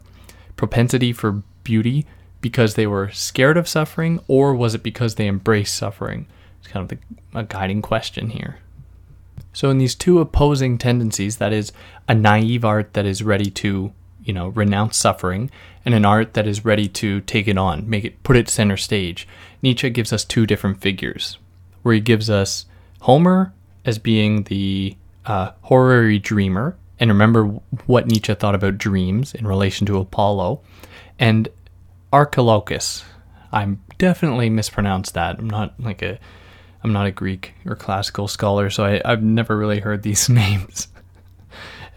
propensity 0.56 1.12
for 1.12 1.42
beauty 1.64 2.06
because 2.40 2.74
they 2.74 2.86
were 2.86 3.10
scared 3.10 3.56
of 3.56 3.68
suffering, 3.68 4.20
or 4.26 4.54
was 4.54 4.74
it 4.74 4.82
because 4.82 5.14
they 5.14 5.28
embraced 5.28 5.74
suffering? 5.74 6.26
It's 6.58 6.68
kind 6.68 6.82
of 6.82 6.98
the, 6.98 7.38
a 7.38 7.44
guiding 7.44 7.82
question 7.82 8.30
here. 8.30 8.58
So, 9.52 9.70
in 9.70 9.78
these 9.78 9.94
two 9.94 10.18
opposing 10.18 10.78
tendencies, 10.78 11.36
that 11.36 11.52
is, 11.52 11.72
a 12.08 12.14
naive 12.14 12.64
art 12.64 12.94
that 12.94 13.06
is 13.06 13.22
ready 13.22 13.50
to, 13.50 13.92
you 14.24 14.32
know, 14.32 14.48
renounce 14.48 14.96
suffering, 14.96 15.50
and 15.84 15.94
an 15.94 16.04
art 16.04 16.34
that 16.34 16.46
is 16.46 16.64
ready 16.64 16.88
to 16.88 17.20
take 17.22 17.48
it 17.48 17.58
on, 17.58 17.88
make 17.88 18.04
it, 18.04 18.22
put 18.22 18.36
it 18.36 18.48
center 18.48 18.76
stage, 18.76 19.28
Nietzsche 19.60 19.90
gives 19.90 20.12
us 20.12 20.24
two 20.24 20.46
different 20.46 20.80
figures, 20.80 21.38
where 21.82 21.94
he 21.94 22.00
gives 22.00 22.30
us 22.30 22.66
Homer 23.02 23.52
as 23.84 23.98
being 23.98 24.44
the 24.44 24.96
uh, 25.26 25.52
horary 25.62 26.18
dreamer, 26.18 26.76
and 26.98 27.10
remember 27.10 27.44
what 27.86 28.06
Nietzsche 28.06 28.34
thought 28.34 28.54
about 28.54 28.78
dreams 28.78 29.34
in 29.34 29.46
relation 29.46 29.86
to 29.86 29.98
Apollo, 29.98 30.60
and 31.18 31.48
Archilochus. 32.12 33.04
I'm 33.52 33.82
definitely 33.98 34.50
mispronounced 34.50 35.14
that. 35.14 35.38
I'm 35.38 35.50
not 35.50 35.78
like 35.78 36.02
a 36.02 36.18
I'm 36.82 36.92
not 36.92 37.06
a 37.06 37.12
Greek 37.12 37.54
or 37.66 37.76
classical 37.76 38.28
scholar, 38.28 38.70
so 38.70 38.84
I, 38.84 39.00
have 39.04 39.22
never 39.22 39.56
really 39.56 39.80
heard 39.80 40.02
these 40.02 40.28
names 40.28 40.88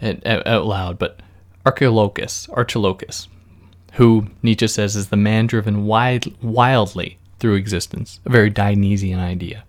out 0.02 0.66
loud. 0.66 0.98
But 0.98 1.20
Archilochus, 1.64 2.48
Archilochus, 2.50 3.28
who 3.94 4.28
Nietzsche 4.42 4.68
says 4.68 4.94
is 4.94 5.08
the 5.08 5.16
man 5.16 5.46
driven 5.46 5.86
wild, 5.86 6.32
wildly 6.42 7.18
through 7.38 7.54
existence, 7.54 8.20
a 8.24 8.30
very 8.30 8.50
Dionysian 8.50 9.18
idea. 9.18 9.64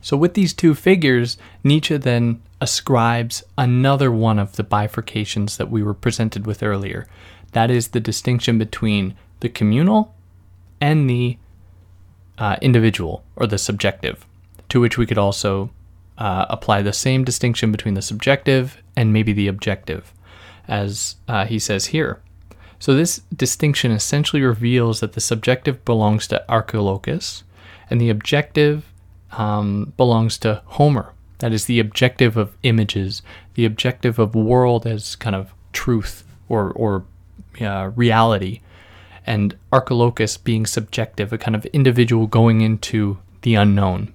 So, 0.00 0.16
with 0.16 0.34
these 0.34 0.52
two 0.52 0.74
figures, 0.74 1.38
Nietzsche 1.62 1.96
then 1.96 2.42
ascribes 2.60 3.42
another 3.56 4.10
one 4.10 4.38
of 4.38 4.56
the 4.56 4.64
bifurcations 4.64 5.56
that 5.56 5.70
we 5.70 5.82
were 5.82 5.94
presented 5.94 6.46
with 6.46 6.62
earlier. 6.62 7.06
That 7.52 7.70
is 7.70 7.88
the 7.88 8.00
distinction 8.00 8.58
between 8.58 9.14
the 9.40 9.48
communal 9.48 10.14
and 10.80 11.08
the 11.08 11.38
uh, 12.38 12.56
individual 12.60 13.24
or 13.36 13.46
the 13.46 13.58
subjective, 13.58 14.26
to 14.74 14.80
which 14.80 14.98
we 14.98 15.06
could 15.06 15.18
also 15.18 15.70
uh, 16.18 16.46
apply 16.50 16.82
the 16.82 16.92
same 16.92 17.22
distinction 17.22 17.70
between 17.70 17.94
the 17.94 18.02
subjective 18.02 18.82
and 18.96 19.12
maybe 19.12 19.32
the 19.32 19.46
objective, 19.46 20.12
as 20.66 21.14
uh, 21.28 21.46
he 21.46 21.60
says 21.60 21.86
here. 21.86 22.20
So, 22.80 22.92
this 22.92 23.22
distinction 23.32 23.92
essentially 23.92 24.42
reveals 24.42 24.98
that 24.98 25.12
the 25.12 25.20
subjective 25.20 25.84
belongs 25.84 26.26
to 26.26 26.44
Archilochus 26.48 27.44
and 27.88 28.00
the 28.00 28.10
objective 28.10 28.92
um, 29.30 29.92
belongs 29.96 30.38
to 30.38 30.60
Homer. 30.64 31.12
That 31.38 31.52
is 31.52 31.66
the 31.66 31.78
objective 31.78 32.36
of 32.36 32.56
images, 32.64 33.22
the 33.54 33.66
objective 33.66 34.18
of 34.18 34.34
world 34.34 34.88
as 34.88 35.14
kind 35.14 35.36
of 35.36 35.54
truth 35.72 36.24
or, 36.48 36.72
or 36.72 37.04
uh, 37.60 37.92
reality, 37.94 38.60
and 39.24 39.56
Archilochus 39.72 40.36
being 40.36 40.66
subjective, 40.66 41.32
a 41.32 41.38
kind 41.38 41.54
of 41.54 41.64
individual 41.66 42.26
going 42.26 42.60
into 42.60 43.18
the 43.42 43.54
unknown. 43.54 44.12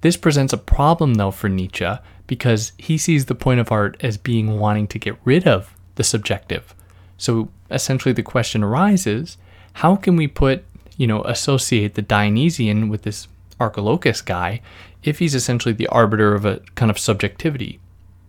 This 0.00 0.16
presents 0.16 0.52
a 0.52 0.58
problem, 0.58 1.14
though, 1.14 1.30
for 1.30 1.48
Nietzsche 1.48 1.90
because 2.26 2.72
he 2.78 2.98
sees 2.98 3.26
the 3.26 3.34
point 3.34 3.60
of 3.60 3.72
art 3.72 3.96
as 4.00 4.16
being 4.16 4.58
wanting 4.58 4.86
to 4.88 4.98
get 4.98 5.16
rid 5.24 5.46
of 5.46 5.74
the 5.94 6.04
subjective. 6.04 6.74
So 7.18 7.48
essentially, 7.70 8.12
the 8.12 8.22
question 8.22 8.62
arises 8.62 9.38
how 9.74 9.96
can 9.96 10.16
we 10.16 10.26
put, 10.26 10.64
you 10.96 11.06
know, 11.06 11.22
associate 11.24 11.94
the 11.94 12.02
Dionysian 12.02 12.88
with 12.88 13.02
this 13.02 13.28
Archilochus 13.60 14.24
guy 14.24 14.60
if 15.02 15.18
he's 15.18 15.34
essentially 15.34 15.74
the 15.74 15.86
arbiter 15.88 16.34
of 16.34 16.44
a 16.44 16.60
kind 16.74 16.90
of 16.90 16.98
subjectivity? 16.98 17.78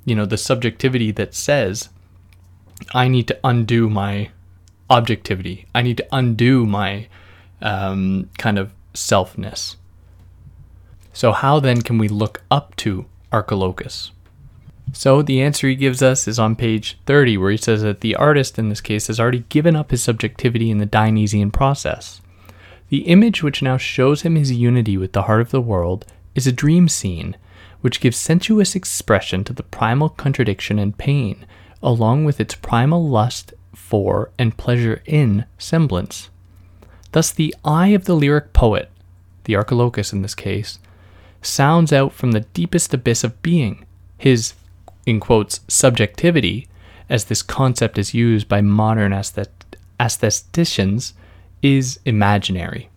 You 0.05 0.15
know, 0.15 0.25
the 0.25 0.37
subjectivity 0.37 1.11
that 1.11 1.33
says, 1.33 1.89
I 2.93 3.07
need 3.07 3.27
to 3.27 3.39
undo 3.43 3.89
my 3.89 4.29
objectivity. 4.89 5.65
I 5.73 5.81
need 5.81 5.97
to 5.97 6.07
undo 6.11 6.65
my 6.65 7.07
um, 7.61 8.29
kind 8.37 8.57
of 8.57 8.73
selfness. 8.93 9.75
So, 11.17 11.31
how 11.31 11.59
then 11.59 11.81
can 11.81 11.97
we 11.97 12.07
look 12.07 12.43
up 12.51 12.75
to 12.75 13.07
Archilochus? 13.31 14.11
So, 14.93 15.23
the 15.23 15.41
answer 15.41 15.67
he 15.67 15.73
gives 15.73 16.03
us 16.03 16.27
is 16.27 16.37
on 16.37 16.55
page 16.55 16.99
30, 17.07 17.39
where 17.39 17.49
he 17.49 17.57
says 17.57 17.81
that 17.81 18.01
the 18.01 18.15
artist 18.15 18.59
in 18.59 18.69
this 18.69 18.81
case 18.81 19.07
has 19.07 19.19
already 19.19 19.43
given 19.49 19.75
up 19.75 19.89
his 19.89 20.03
subjectivity 20.03 20.69
in 20.69 20.77
the 20.77 20.85
Dionysian 20.85 21.49
process. 21.49 22.21
The 22.89 23.07
image 23.07 23.41
which 23.41 23.63
now 23.63 23.77
shows 23.77 24.21
him 24.21 24.35
his 24.35 24.51
unity 24.51 24.95
with 24.95 25.13
the 25.13 25.23
heart 25.23 25.41
of 25.41 25.49
the 25.49 25.59
world 25.59 26.05
is 26.35 26.45
a 26.45 26.51
dream 26.51 26.87
scene, 26.87 27.35
which 27.81 27.99
gives 27.99 28.15
sensuous 28.15 28.75
expression 28.75 29.43
to 29.45 29.53
the 29.53 29.63
primal 29.63 30.09
contradiction 30.09 30.77
and 30.77 30.99
pain, 30.99 31.47
along 31.81 32.25
with 32.25 32.39
its 32.39 32.53
primal 32.53 33.09
lust 33.09 33.55
for 33.73 34.29
and 34.37 34.55
pleasure 34.55 35.01
in 35.07 35.45
semblance. 35.57 36.29
Thus, 37.11 37.31
the 37.31 37.55
eye 37.65 37.87
of 37.87 38.05
the 38.05 38.15
lyric 38.15 38.53
poet, 38.53 38.91
the 39.45 39.55
Archilochus 39.55 40.13
in 40.13 40.21
this 40.21 40.35
case, 40.35 40.77
sounds 41.47 41.93
out 41.93 42.13
from 42.13 42.31
the 42.31 42.41
deepest 42.41 42.93
abyss 42.93 43.23
of 43.23 43.41
being. 43.41 43.85
His, 44.17 44.53
in 45.05 45.19
quotes, 45.19 45.61
subjectivity, 45.67 46.67
as 47.09 47.25
this 47.25 47.41
concept 47.41 47.97
is 47.97 48.13
used 48.13 48.47
by 48.47 48.61
modern 48.61 49.11
aestheticians, 49.11 51.13
is 51.61 51.99
imaginary. 52.05 52.89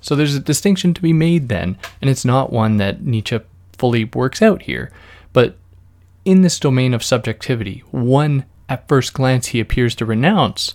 So 0.00 0.14
there's 0.14 0.34
a 0.34 0.40
distinction 0.40 0.94
to 0.94 1.02
be 1.02 1.12
made 1.12 1.48
then, 1.48 1.76
and 2.00 2.08
it's 2.08 2.24
not 2.24 2.52
one 2.52 2.76
that 2.78 3.02
Nietzsche 3.02 3.40
fully 3.76 4.04
works 4.04 4.42
out 4.42 4.62
here. 4.62 4.90
But 5.32 5.56
in 6.24 6.42
this 6.42 6.58
domain 6.58 6.94
of 6.94 7.04
subjectivity, 7.04 7.82
one 7.90 8.44
at 8.68 8.88
first 8.88 9.12
glance 9.12 9.48
he 9.48 9.60
appears 9.60 9.94
to 9.96 10.04
renounce, 10.04 10.74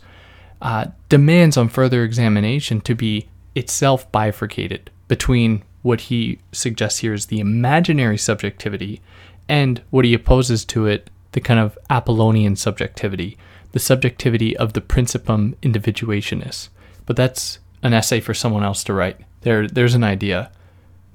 uh, 0.61 0.87
demands 1.09 1.57
on 1.57 1.69
further 1.69 2.03
examination 2.03 2.81
to 2.81 2.95
be 2.95 3.27
itself 3.55 4.09
bifurcated 4.11 4.89
between 5.07 5.63
what 5.83 6.01
he 6.01 6.39
suggests 6.51 6.99
here 6.99 7.13
is 7.13 7.27
the 7.27 7.39
imaginary 7.39 8.17
subjectivity 8.17 9.01
and 9.47 9.81
what 9.91 10.05
he 10.05 10.13
opposes 10.13 10.65
to 10.65 10.87
it, 10.87 11.09
the 11.33 11.41
kind 11.41 11.59
of 11.59 11.77
Apollonian 11.89 12.55
subjectivity, 12.55 13.37
the 13.73 13.79
subjectivity 13.79 14.57
of 14.57 14.73
the 14.73 14.81
principium 14.81 15.55
individuationis. 15.61 16.69
But 17.05 17.17
that's 17.17 17.59
an 17.83 17.93
essay 17.93 18.21
for 18.21 18.33
someone 18.33 18.63
else 18.63 18.83
to 18.85 18.93
write. 18.93 19.17
There, 19.41 19.67
there's 19.67 19.93
an 19.93 20.03
idea. 20.03 20.51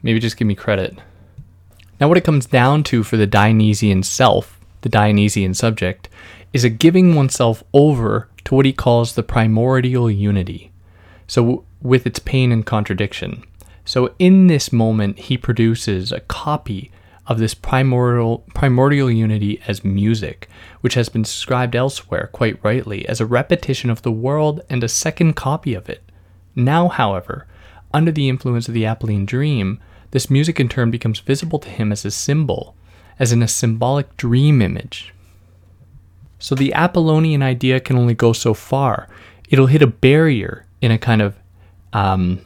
Maybe 0.03 0.21
just 0.21 0.37
give 0.37 0.47
me 0.47 0.55
credit. 0.55 0.99
Now, 2.01 2.09
what 2.09 2.19
it 2.19 2.25
comes 2.25 2.47
down 2.47 2.85
to 2.85 3.03
for 3.03 3.17
the 3.17 3.27
Dionysian 3.27 4.03
self, 4.03 4.61
the 4.83 4.89
Dionysian 4.89 5.55
subject, 5.55 6.09
is 6.53 6.63
a 6.63 6.71
giving 6.71 7.15
oneself 7.15 7.65
over 7.73 8.29
to 8.45 8.55
what 8.55 8.67
he 8.67 8.73
calls 8.73 9.15
the 9.15 9.23
primordial 9.23 10.11
unity. 10.11 10.71
So, 11.27 11.65
with 11.81 12.07
its 12.07 12.19
pain 12.19 12.53
and 12.53 12.65
contradiction. 12.65 13.45
So, 13.89 14.13
in 14.19 14.49
this 14.49 14.71
moment, 14.71 15.19
he 15.19 15.39
produces 15.39 16.13
a 16.13 16.21
copy 16.21 16.93
of 17.27 17.39
this 17.39 17.55
primordial, 17.55 18.45
primordial 18.53 19.11
unity 19.11 19.63
as 19.67 19.83
music, 19.83 20.47
which 20.83 20.93
has 20.93 21.09
been 21.09 21.23
described 21.23 21.75
elsewhere, 21.75 22.29
quite 22.31 22.63
rightly, 22.63 23.09
as 23.09 23.19
a 23.19 23.25
repetition 23.25 23.89
of 23.89 24.03
the 24.03 24.13
world 24.13 24.61
and 24.69 24.85
a 24.85 24.91
second 24.91 25.37
copy 25.37 25.73
of 25.73 25.89
it. 25.89 26.03
Now, 26.55 26.89
however, 26.89 27.47
under 27.95 28.13
the 28.13 28.29
influence 28.29 28.69
of 28.69 28.75
the 28.75 28.83
Apolline 28.83 29.25
dream, 29.25 29.81
this 30.11 30.29
music 30.29 30.61
in 30.61 30.69
turn 30.69 30.91
becomes 30.91 31.21
visible 31.21 31.59
to 31.61 31.71
him 31.71 31.91
as 31.91 32.05
a 32.05 32.11
symbol, 32.11 32.77
as 33.19 33.33
in 33.33 33.43
a 33.43 33.49
symbolic 33.49 34.19
dream 34.19 34.61
image. 34.61 35.15
So 36.39 36.55
the 36.55 36.75
Apollonian 36.75 37.43
idea 37.43 37.81
can 37.81 37.97
only 37.97 38.13
go 38.13 38.35
so 38.35 38.53
far. 38.53 39.09
It'll 39.49 39.65
hit 39.65 39.81
a 39.81 39.87
barrier 39.87 40.67
in 40.83 40.91
a 40.91 40.99
kind 40.99 41.23
of 41.23 41.37
um, 41.95 42.43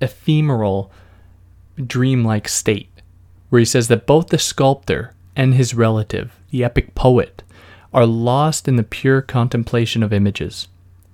ephemeral, 0.00 0.90
dreamlike 1.84 2.48
state, 2.48 2.90
where 3.48 3.60
he 3.60 3.64
says 3.64 3.88
that 3.88 4.06
both 4.06 4.28
the 4.28 4.38
sculptor 4.38 5.14
and 5.36 5.54
his 5.54 5.74
relative, 5.74 6.32
the 6.50 6.64
epic 6.64 6.94
poet, 6.94 7.42
are 7.92 8.06
lost 8.06 8.68
in 8.68 8.76
the 8.76 8.82
pure 8.82 9.20
contemplation 9.20 10.02
of 10.02 10.12
images. 10.12 10.68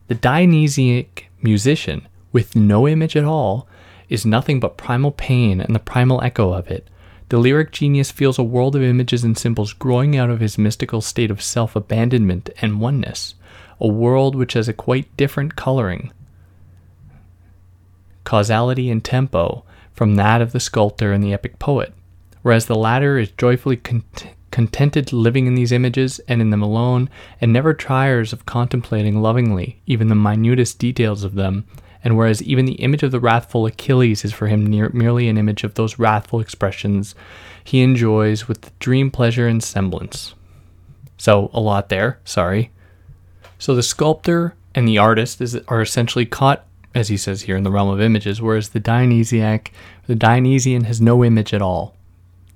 The 0.09 0.15
Dionysiac 0.15 1.29
musician, 1.43 2.07
with 2.33 2.55
no 2.55 2.87
image 2.87 3.17
at 3.17 3.25
all, 3.25 3.67
is 4.09 4.27
nothing 4.27 4.61
but 4.61 4.77
primal 4.77 5.11
pain 5.11 5.61
and 5.61 5.75
the 5.75 5.81
primal 5.81 6.23
echo 6.23 6.53
of 6.53 6.69
it. 6.69 6.89
The 7.29 7.39
lyric 7.39 7.73
genius 7.73 8.13
feels 8.13 8.39
a 8.39 8.45
world 8.45 8.77
of 8.77 8.83
images 8.83 9.25
and 9.25 9.37
symbols 9.37 9.73
growing 9.73 10.17
out 10.17 10.31
of 10.31 10.39
his 10.39 10.59
mystical 10.59 11.01
state 11.01 11.31
of 11.31 11.43
self 11.43 11.75
abandonment 11.75 12.51
and 12.63 12.81
oneness, 12.81 13.35
a 13.81 13.89
world 13.89 14.37
which 14.37 14.53
has 14.53 14.69
a 14.69 14.73
quite 14.73 15.17
different 15.17 15.57
coloring, 15.57 16.13
causality, 18.27 18.91
and 18.91 19.03
tempo 19.03 19.65
from 19.95 20.17
that 20.17 20.43
of 20.43 20.53
the 20.53 20.61
sculptor 20.61 21.13
and 21.13 21.25
the 21.25 21.33
epic 21.33 21.59
poet, 21.59 21.95
whereas 22.43 22.67
the 22.67 22.75
latter 22.75 23.19
is 23.19 23.31
joyfully 23.31 23.79
cont- 23.79 24.27
contented 24.51 25.15
living 25.15 25.47
in 25.47 25.55
these 25.55 25.73
images 25.73 26.21
and 26.29 26.43
in 26.43 26.51
them 26.51 26.63
alone, 26.63 27.09
and 27.41 27.51
never 27.51 27.73
tires 27.73 28.35
of 28.35 28.45
contemplating 28.45 29.23
lovingly 29.23 29.81
even 29.87 30.09
the 30.09 30.15
minutest 30.15 30.79
details 30.79 31.25
of 31.25 31.35
them 31.35 31.65
and 32.07 32.17
whereas 32.17 32.41
even 32.45 32.67
the 32.67 32.75
image 32.75 33.03
of 33.03 33.11
the 33.11 33.19
wrathful 33.19 33.67
Achilles 33.67 34.25
is 34.25 34.33
for 34.33 34.47
him 34.47 34.65
near, 34.65 34.91
merely 34.91 35.29
an 35.29 35.37
image 35.37 35.65
of 35.65 35.75
those 35.75 35.99
wrathful 35.99 36.39
expressions 36.39 37.17
he 37.65 37.83
enjoys 37.83 38.47
with 38.47 38.61
the 38.61 38.71
dream 38.79 39.11
pleasure 39.11 39.49
and 39.49 39.61
semblance. 39.61 40.33
So, 41.19 41.51
a 41.53 41.59
lot 41.59 41.89
there, 41.89 42.21
sorry. 42.25 42.71
So, 43.59 43.75
the 43.75 43.83
sculptor 43.83 44.55
and 44.73 44.87
the 44.87 44.99
artist 44.99 45.41
is, 45.41 45.57
are 45.67 45.83
essentially 45.83 46.27
caught, 46.27 46.65
as 46.97 47.09
he 47.09 47.17
says 47.19 47.43
here, 47.43 47.59
in 47.59 47.63
the 47.63 47.71
realm 47.71 47.91
of 47.91 48.01
images, 48.01 48.41
whereas 48.41 48.71
the 48.71 48.81
Dionysiac, 48.81 49.71
the 50.07 50.15
Dionysian 50.15 50.85
has 50.85 50.99
no 50.99 51.23
image 51.23 51.53
at 51.53 51.61
all. 51.61 51.95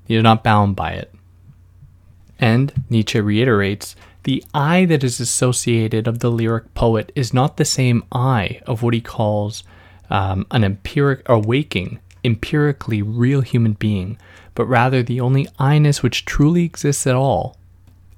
He 0.07 0.14
is 0.16 0.22
not 0.22 0.42
bound 0.42 0.74
by 0.74 0.92
it. 0.92 1.12
And 2.38 2.72
Nietzsche 2.88 3.20
reiterates 3.20 3.94
the 4.22 4.42
I 4.55 4.87
that 4.87 5.05
is 5.05 5.20
associated 5.20 6.09
of 6.09 6.20
the 6.20 6.31
lyric 6.31 6.72
poet 6.72 7.12
is 7.14 7.35
not 7.35 7.59
the 7.59 7.66
same 7.66 8.03
I 8.11 8.62
of 8.66 8.83
what 8.83 8.94
he 8.94 9.03
calls 9.03 9.62
um, 10.09 10.46
an 10.50 10.64
empiric 10.64 11.29
or 11.29 11.38
waking, 11.38 12.00
empirically 12.24 13.03
real 13.03 13.42
human 13.42 13.74
being, 13.74 14.16
but 14.55 14.64
rather 14.64 15.03
the 15.03 15.20
only 15.20 15.48
I-ness 15.59 16.03
which 16.03 16.24
truly 16.24 16.64
exists 16.64 17.07
at 17.07 17.14
all, 17.14 17.59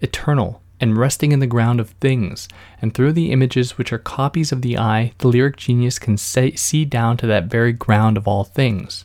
eternal 0.00 0.61
and 0.82 0.98
resting 0.98 1.30
in 1.30 1.38
the 1.38 1.46
ground 1.46 1.78
of 1.78 1.90
things, 2.00 2.48
and 2.82 2.92
through 2.92 3.12
the 3.12 3.30
images 3.30 3.78
which 3.78 3.92
are 3.92 3.98
copies 3.98 4.50
of 4.50 4.62
the 4.62 4.76
eye, 4.76 5.12
the 5.18 5.28
lyric 5.28 5.56
genius 5.56 6.00
can 6.00 6.16
see 6.16 6.84
down 6.84 7.16
to 7.16 7.26
that 7.28 7.44
very 7.44 7.72
ground 7.72 8.16
of 8.16 8.26
all 8.26 8.42
things. 8.42 9.04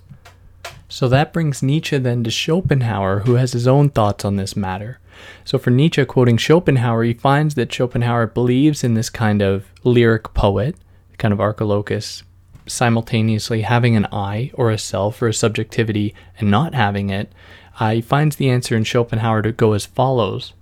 So 0.90 1.08
that 1.08 1.32
brings 1.32 1.62
Nietzsche 1.62 2.00
then 2.00 2.24
to 2.24 2.32
Schopenhauer, 2.32 3.20
who 3.20 3.36
has 3.36 3.54
his 3.54 3.68
own 3.68 3.90
thoughts 3.90 4.26
on 4.26 4.38
this 4.38 4.56
matter. 4.56 5.00
So 5.46 5.60
for 5.60 5.70
Nietzsche, 5.70 6.04
quoting 6.04 6.38
Schopenhauer, 6.38 7.04
he 7.04 7.13
finds 7.13 7.54
that 7.56 7.72
Schopenhauer 7.72 8.26
believes 8.26 8.84
in 8.84 8.96
this 8.96 9.12
kind 9.12 9.44
of 9.44 9.68
lyric 9.84 10.34
poet, 10.34 10.76
kind 11.20 11.32
of 11.32 11.40
Archilochus, 11.40 12.24
simultaneously 12.66 13.62
having 13.62 13.96
an 13.96 14.08
I 14.12 14.50
or 14.56 14.72
a 14.72 14.80
self 14.80 15.22
or 15.22 15.28
a 15.28 15.34
subjectivity 15.34 16.16
and 16.40 16.50
not 16.50 16.74
having 16.74 17.12
it. 17.12 17.32
Uh, 17.80 17.92
he 17.92 18.02
finds 18.02 18.38
the 18.38 18.50
answer 18.50 18.76
in 18.76 18.84
Schopenhauer 18.84 19.44
to 19.44 19.52
go 19.52 19.74
as 19.74 19.86
follows. 19.86 20.54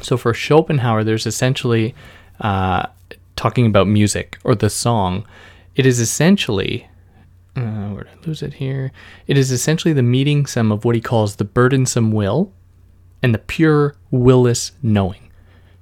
So 0.00 0.16
for 0.16 0.32
Schopenhauer, 0.32 1.04
there's 1.04 1.26
essentially 1.26 1.94
uh, 2.40 2.86
talking 3.36 3.66
about 3.66 3.86
music 3.86 4.38
or 4.44 4.54
the 4.54 4.70
song. 4.70 5.26
It 5.74 5.86
is 5.86 6.00
essentially 6.00 6.88
uh, 7.58 7.88
where 7.90 8.04
did 8.04 8.12
I 8.12 8.26
lose 8.26 8.42
it 8.42 8.54
here? 8.54 8.92
It 9.26 9.36
is 9.36 9.50
essentially 9.50 9.92
the 9.92 10.02
meeting 10.02 10.46
sum 10.46 10.70
of 10.70 10.84
what 10.84 10.94
he 10.94 11.00
calls 11.00 11.36
the 11.36 11.44
burdensome 11.44 12.12
will 12.12 12.52
and 13.22 13.34
the 13.34 13.38
pure 13.38 13.96
willless 14.10 14.72
knowing. 14.82 15.30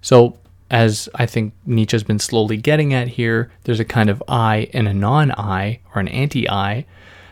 So, 0.00 0.38
as 0.70 1.08
I 1.14 1.26
think 1.26 1.52
Nietzsche's 1.64 2.02
been 2.02 2.18
slowly 2.18 2.56
getting 2.56 2.94
at 2.94 3.08
here, 3.08 3.52
there's 3.64 3.78
a 3.78 3.84
kind 3.84 4.10
of 4.10 4.22
I 4.26 4.68
and 4.72 4.88
a 4.88 4.94
non 4.94 5.32
I, 5.32 5.80
or 5.94 6.00
an 6.00 6.08
anti 6.08 6.48
I. 6.48 6.86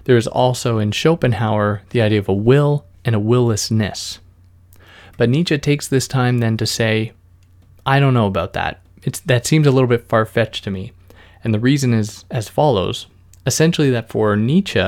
There's 0.04 0.26
also 0.26 0.78
in 0.78 0.92
Schopenhauer 0.92 1.82
the 1.90 2.02
idea 2.02 2.18
of 2.18 2.28
a 2.28 2.34
will 2.34 2.84
and 3.04 3.16
a 3.16 3.20
willlessness. 3.20 4.18
But 5.16 5.28
Nietzsche 5.28 5.58
takes 5.58 5.88
this 5.88 6.08
time 6.08 6.38
then 6.38 6.56
to 6.56 6.66
say, 6.66 7.12
I 7.86 8.00
don't 8.00 8.14
know 8.14 8.26
about 8.26 8.52
that. 8.54 8.80
It's, 9.02 9.20
that 9.20 9.46
seems 9.46 9.66
a 9.66 9.70
little 9.70 9.88
bit 9.88 10.08
far 10.08 10.24
fetched 10.24 10.64
to 10.64 10.70
me. 10.70 10.92
And 11.42 11.52
the 11.52 11.60
reason 11.60 11.92
is 11.92 12.24
as 12.30 12.48
follows 12.48 13.06
essentially, 13.46 13.90
that 13.90 14.08
for 14.08 14.36
Nietzsche, 14.36 14.82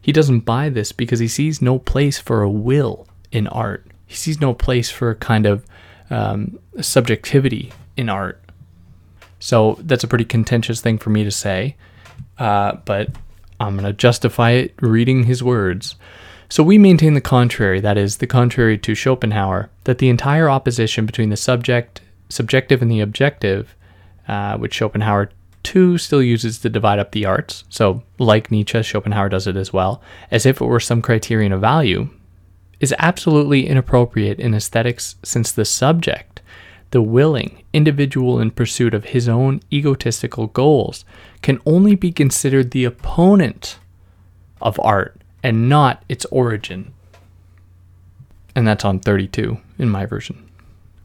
he 0.00 0.12
doesn't 0.12 0.40
buy 0.40 0.68
this 0.68 0.92
because 0.92 1.18
he 1.18 1.28
sees 1.28 1.62
no 1.62 1.78
place 1.78 2.18
for 2.18 2.42
a 2.42 2.50
will 2.50 3.08
in 3.32 3.48
art 3.48 3.86
he 4.06 4.18
sees 4.18 4.40
no 4.40 4.54
place 4.54 4.90
for 4.90 5.10
a 5.10 5.16
kind 5.16 5.44
of 5.44 5.64
um, 6.08 6.58
subjectivity 6.80 7.72
in 7.96 8.08
art. 8.08 8.40
So 9.40 9.76
that's 9.80 10.04
a 10.04 10.08
pretty 10.08 10.24
contentious 10.24 10.80
thing 10.80 10.98
for 10.98 11.10
me 11.10 11.24
to 11.24 11.32
say, 11.32 11.76
uh, 12.38 12.76
but 12.84 13.08
I'm 13.58 13.74
going 13.74 13.86
to 13.86 13.92
justify 13.92 14.52
it 14.52 14.74
reading 14.80 15.24
his 15.24 15.42
words. 15.42 15.96
So 16.54 16.62
we 16.62 16.78
maintain 16.78 17.14
the 17.14 17.20
contrary, 17.20 17.80
that 17.80 17.98
is, 17.98 18.18
the 18.18 18.28
contrary 18.28 18.78
to 18.78 18.94
Schopenhauer, 18.94 19.70
that 19.82 19.98
the 19.98 20.08
entire 20.08 20.48
opposition 20.48 21.04
between 21.04 21.30
the 21.30 21.36
subject, 21.36 22.00
subjective, 22.28 22.80
and 22.80 22.88
the 22.88 23.00
objective, 23.00 23.74
uh, 24.28 24.56
which 24.58 24.74
Schopenhauer 24.74 25.30
too 25.64 25.98
still 25.98 26.22
uses 26.22 26.60
to 26.60 26.68
divide 26.68 27.00
up 27.00 27.10
the 27.10 27.24
arts. 27.24 27.64
So, 27.70 28.04
like 28.20 28.52
Nietzsche, 28.52 28.84
Schopenhauer 28.84 29.30
does 29.30 29.48
it 29.48 29.56
as 29.56 29.72
well, 29.72 30.00
as 30.30 30.46
if 30.46 30.60
it 30.60 30.64
were 30.64 30.78
some 30.78 31.02
criterion 31.02 31.50
of 31.50 31.60
value, 31.60 32.08
is 32.78 32.94
absolutely 33.00 33.66
inappropriate 33.66 34.38
in 34.38 34.54
aesthetics 34.54 35.16
since 35.24 35.50
the 35.50 35.64
subject, 35.64 36.40
the 36.92 37.02
willing 37.02 37.64
individual 37.72 38.38
in 38.38 38.52
pursuit 38.52 38.94
of 38.94 39.06
his 39.06 39.28
own 39.28 39.60
egotistical 39.72 40.46
goals, 40.46 41.04
can 41.42 41.58
only 41.66 41.96
be 41.96 42.12
considered 42.12 42.70
the 42.70 42.84
opponent 42.84 43.80
of 44.62 44.78
art 44.78 45.20
and 45.44 45.68
not 45.68 46.02
its 46.08 46.24
origin. 46.26 46.92
And 48.56 48.66
that's 48.66 48.84
on 48.84 48.98
32 48.98 49.58
in 49.78 49.90
my 49.90 50.06
version. 50.06 50.48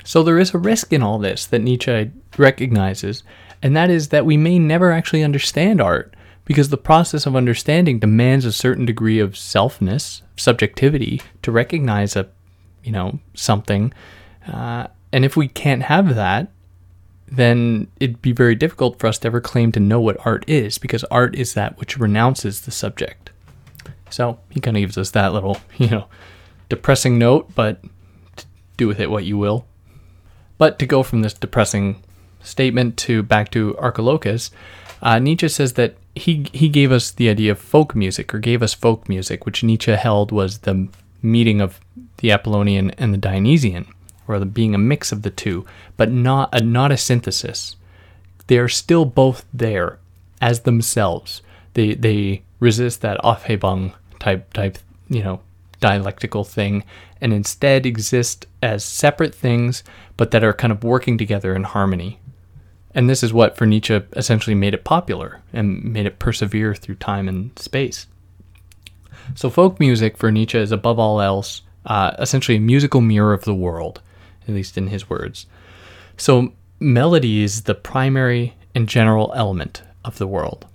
So 0.05 0.23
there 0.23 0.39
is 0.39 0.53
a 0.53 0.57
risk 0.57 0.93
in 0.93 1.03
all 1.03 1.19
this 1.19 1.45
that 1.47 1.59
Nietzsche 1.59 2.09
recognizes, 2.37 3.21
and 3.61 3.75
that 3.75 3.89
is 3.89 4.07
that 4.09 4.25
we 4.25 4.37
may 4.37 4.57
never 4.57 4.91
actually 4.91 5.23
understand 5.23 5.81
art 5.81 6.15
because 6.45 6.69
the 6.69 6.77
process 6.77 7.25
of 7.25 7.35
understanding 7.35 7.99
demands 7.99 8.45
a 8.45 8.51
certain 8.51 8.85
degree 8.85 9.19
of 9.19 9.33
selfness, 9.33 10.21
subjectivity 10.37 11.21
to 11.43 11.51
recognize 11.51 12.15
a, 12.15 12.27
you 12.83 12.91
know, 12.91 13.19
something. 13.35 13.93
Uh, 14.51 14.87
and 15.11 15.25
if 15.25 15.35
we 15.35 15.47
can't 15.47 15.83
have 15.83 16.15
that, 16.15 16.49
then 17.27 17.87
it'd 17.99 18.21
be 18.21 18.31
very 18.31 18.55
difficult 18.55 18.97
for 18.97 19.07
us 19.07 19.19
to 19.19 19.27
ever 19.27 19.41
claim 19.41 19.71
to 19.73 19.79
know 19.79 19.99
what 19.99 20.25
art 20.25 20.43
is 20.47 20.77
because 20.77 21.03
art 21.05 21.35
is 21.35 21.53
that 21.53 21.77
which 21.77 21.99
renounces 21.99 22.61
the 22.61 22.71
subject. 22.71 23.29
So 24.09 24.39
he 24.49 24.59
kind 24.59 24.77
of 24.77 24.81
gives 24.81 24.97
us 24.97 25.11
that 25.11 25.33
little, 25.33 25.57
you 25.77 25.87
know, 25.87 26.05
depressing 26.69 27.17
note, 27.17 27.53
but 27.55 27.81
do 28.77 28.87
with 28.87 28.99
it 28.99 29.11
what 29.11 29.25
you 29.25 29.37
will. 29.37 29.65
But 30.57 30.79
to 30.79 30.85
go 30.85 31.03
from 31.03 31.21
this 31.21 31.33
depressing 31.33 32.03
statement 32.41 32.97
to 32.97 33.23
back 33.23 33.51
to 33.51 33.77
Archilochus, 33.77 34.51
uh, 35.01 35.19
Nietzsche 35.19 35.47
says 35.47 35.73
that 35.73 35.95
he 36.15 36.47
he 36.53 36.69
gave 36.69 36.91
us 36.91 37.11
the 37.11 37.29
idea 37.29 37.51
of 37.51 37.59
folk 37.59 37.95
music, 37.95 38.33
or 38.33 38.39
gave 38.39 38.61
us 38.61 38.73
folk 38.73 39.07
music, 39.07 39.45
which 39.45 39.63
Nietzsche 39.63 39.93
held 39.93 40.31
was 40.31 40.59
the 40.59 40.87
meeting 41.21 41.61
of 41.61 41.79
the 42.17 42.31
Apollonian 42.31 42.91
and 42.91 43.13
the 43.13 43.17
Dionysian, 43.17 43.87
or 44.27 44.39
the 44.39 44.45
being 44.45 44.75
a 44.75 44.77
mix 44.77 45.11
of 45.11 45.21
the 45.21 45.29
two, 45.29 45.65
but 45.95 46.11
not 46.11 46.49
a 46.53 46.61
not 46.61 46.91
a 46.91 46.97
synthesis. 46.97 47.75
They 48.47 48.57
are 48.57 48.67
still 48.67 49.05
both 49.05 49.45
there 49.53 49.99
as 50.41 50.61
themselves. 50.61 51.41
They 51.73 51.93
they 51.93 52.43
resist 52.59 53.01
that 53.01 53.19
Aufhebung 53.21 53.93
type 54.19 54.51
type 54.53 54.77
you 55.09 55.23
know 55.23 55.41
dialectical 55.79 56.43
thing 56.43 56.83
and 57.21 57.31
instead 57.31 57.85
exist 57.85 58.45
as 58.61 58.83
separate 58.83 59.33
things 59.33 59.83
but 60.17 60.31
that 60.31 60.43
are 60.43 60.53
kind 60.53 60.71
of 60.71 60.83
working 60.83 61.17
together 61.17 61.55
in 61.55 61.63
harmony 61.63 62.19
and 62.95 63.09
this 63.09 63.23
is 63.23 63.31
what, 63.31 63.55
for 63.55 63.65
Nietzsche, 63.65 64.01
essentially 64.13 64.55
made 64.55 64.73
it 64.73 64.83
popular 64.83 65.41
and 65.53 65.83
made 65.83 66.05
it 66.05 66.19
persevere 66.19 66.73
through 66.73 66.95
time 66.95 67.27
and 67.27 67.57
space. 67.57 68.07
So, 69.35 69.49
folk 69.49 69.79
music 69.79 70.17
for 70.17 70.31
Nietzsche 70.31 70.57
is 70.57 70.71
above 70.71 70.97
all 70.97 71.21
else 71.21 71.61
uh, 71.85 72.11
essentially 72.17 72.57
a 72.57 72.61
musical 72.61 73.01
mirror 73.01 73.33
of 73.33 73.45
the 73.45 73.53
world, 73.53 74.01
at 74.47 74.53
least 74.53 74.77
in 74.77 74.87
his 74.87 75.09
words. 75.09 75.45
So, 76.17 76.53
melody 76.79 77.43
is 77.43 77.63
the 77.63 77.75
primary 77.75 78.55
and 78.73 78.89
general 78.89 79.31
element 79.35 79.83
of 80.03 80.17
the 80.17 80.27
world. 80.27 80.65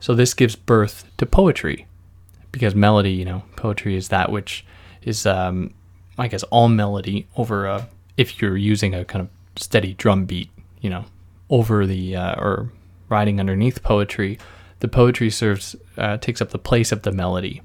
So, 0.00 0.14
this 0.14 0.34
gives 0.34 0.56
birth 0.56 1.04
to 1.16 1.26
poetry, 1.26 1.86
because 2.52 2.74
melody, 2.74 3.12
you 3.12 3.24
know, 3.24 3.42
poetry 3.56 3.96
is 3.96 4.08
that 4.08 4.30
which 4.30 4.64
is, 5.02 5.26
um, 5.26 5.74
I 6.16 6.28
guess, 6.28 6.42
all 6.44 6.68
melody 6.68 7.26
over 7.36 7.66
a, 7.66 7.88
if 8.16 8.40
you're 8.40 8.56
using 8.56 8.94
a 8.94 9.04
kind 9.04 9.22
of 9.22 9.28
steady 9.60 9.94
drum 9.94 10.24
beat, 10.24 10.50
you 10.80 10.90
know, 10.90 11.04
over 11.50 11.86
the 11.86 12.16
uh, 12.16 12.34
or 12.40 12.70
riding 13.08 13.40
underneath 13.40 13.82
poetry, 13.82 14.38
the 14.80 14.88
poetry 14.88 15.30
serves 15.30 15.74
uh, 15.96 16.16
takes 16.18 16.40
up 16.40 16.50
the 16.50 16.58
place 16.58 16.92
of 16.92 17.02
the 17.02 17.12
melody. 17.12 17.62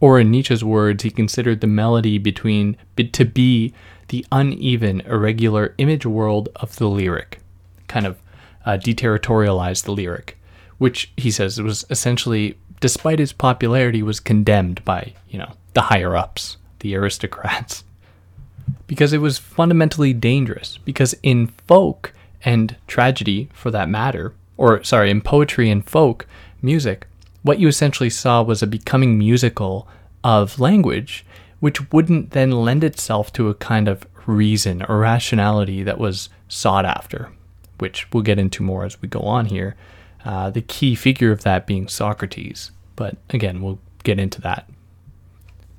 Or 0.00 0.20
in 0.20 0.30
Nietzsche's 0.30 0.64
words, 0.64 1.02
he 1.02 1.10
considered 1.10 1.60
the 1.60 1.66
melody 1.66 2.18
between 2.18 2.76
to 2.96 3.24
be 3.24 3.72
the 4.08 4.26
uneven, 4.30 5.00
irregular 5.02 5.74
image 5.78 6.04
world 6.04 6.48
of 6.56 6.76
the 6.76 6.88
lyric, 6.88 7.40
kind 7.88 8.06
of 8.06 8.18
uh, 8.66 8.72
deterritorialized 8.72 9.84
the 9.84 9.92
lyric, 9.92 10.38
which 10.78 11.12
he 11.16 11.30
says 11.30 11.60
was 11.60 11.84
essentially, 11.90 12.56
despite 12.80 13.18
his 13.18 13.32
popularity, 13.32 14.02
was 14.02 14.20
condemned 14.20 14.84
by 14.84 15.12
you 15.28 15.38
know 15.38 15.52
the 15.74 15.82
higher 15.82 16.16
ups, 16.16 16.56
the 16.80 16.94
aristocrats, 16.94 17.84
because 18.86 19.12
it 19.12 19.18
was 19.18 19.38
fundamentally 19.38 20.12
dangerous. 20.12 20.78
Because 20.78 21.14
in 21.22 21.48
folk, 21.68 22.12
and 22.44 22.76
tragedy 22.86 23.48
for 23.52 23.70
that 23.70 23.88
matter, 23.88 24.34
or 24.56 24.82
sorry, 24.84 25.10
in 25.10 25.20
poetry 25.20 25.70
and 25.70 25.88
folk 25.88 26.26
music, 26.62 27.06
what 27.42 27.58
you 27.58 27.68
essentially 27.68 28.10
saw 28.10 28.42
was 28.42 28.62
a 28.62 28.66
becoming 28.66 29.18
musical 29.18 29.88
of 30.22 30.60
language, 30.60 31.24
which 31.60 31.92
wouldn't 31.92 32.30
then 32.30 32.50
lend 32.50 32.84
itself 32.84 33.32
to 33.32 33.48
a 33.48 33.54
kind 33.54 33.88
of 33.88 34.06
reason 34.26 34.82
or 34.88 34.98
rationality 34.98 35.82
that 35.82 35.98
was 35.98 36.28
sought 36.48 36.84
after, 36.84 37.30
which 37.78 38.10
we'll 38.12 38.22
get 38.22 38.38
into 38.38 38.62
more 38.62 38.84
as 38.84 39.00
we 39.00 39.08
go 39.08 39.20
on 39.20 39.46
here. 39.46 39.74
Uh, 40.24 40.50
the 40.50 40.62
key 40.62 40.94
figure 40.94 41.30
of 41.30 41.42
that 41.42 41.66
being 41.66 41.86
Socrates. 41.86 42.70
But 42.96 43.16
again, 43.30 43.60
we'll 43.60 43.78
get 44.04 44.18
into 44.18 44.40
that. 44.42 44.68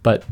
But 0.03 0.23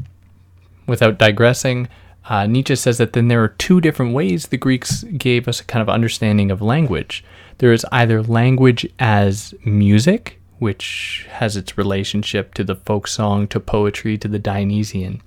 without 0.85 1.17
digressing, 1.17 1.87
uh, 2.29 2.45
Nietzsche 2.45 2.75
says 2.75 2.99
that 2.99 3.13
then 3.13 3.27
there 3.27 3.43
are 3.43 3.49
two 3.49 3.81
different 3.81 4.13
ways 4.13 4.47
the 4.47 4.57
Greeks 4.57 5.03
gave 5.03 5.47
us 5.47 5.59
a 5.59 5.65
kind 5.65 5.81
of 5.81 5.89
understanding 5.89 6.51
of 6.51 6.61
language. 6.61 7.23
There 7.57 7.73
is 7.73 7.85
either 7.91 8.21
language 8.23 8.87
as 8.99 9.53
music, 9.65 10.39
which 10.59 11.25
has 11.29 11.57
its 11.57 11.77
relationship 11.77 12.53
to 12.53 12.63
the 12.63 12.75
folk 12.75 13.07
song, 13.07 13.47
to 13.49 13.59
poetry, 13.59 14.17
to 14.19 14.27
the 14.27 14.39
Dionysian, 14.39 15.21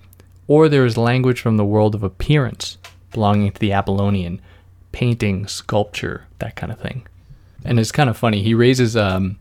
or 0.49 0.69
there 0.69 0.87
is 0.87 0.97
language 0.97 1.41
from 1.41 1.57
the 1.57 1.65
world 1.65 1.95
of 1.95 2.03
appearance, 2.03 2.79
belonging 3.13 3.53
to 3.53 3.61
the 3.61 3.73
Apollonian, 3.73 4.41
painting, 4.93 5.47
sculpture, 5.47 6.27
that 6.39 6.57
kind 6.57 6.73
of 6.73 6.79
thing. 6.79 7.07
And 7.65 7.81
it's 7.81 7.93
kind 7.93 8.11
of 8.11 8.17
funny. 8.17 8.43
He 8.43 8.55
raises, 8.55 8.97
um, 8.97 9.39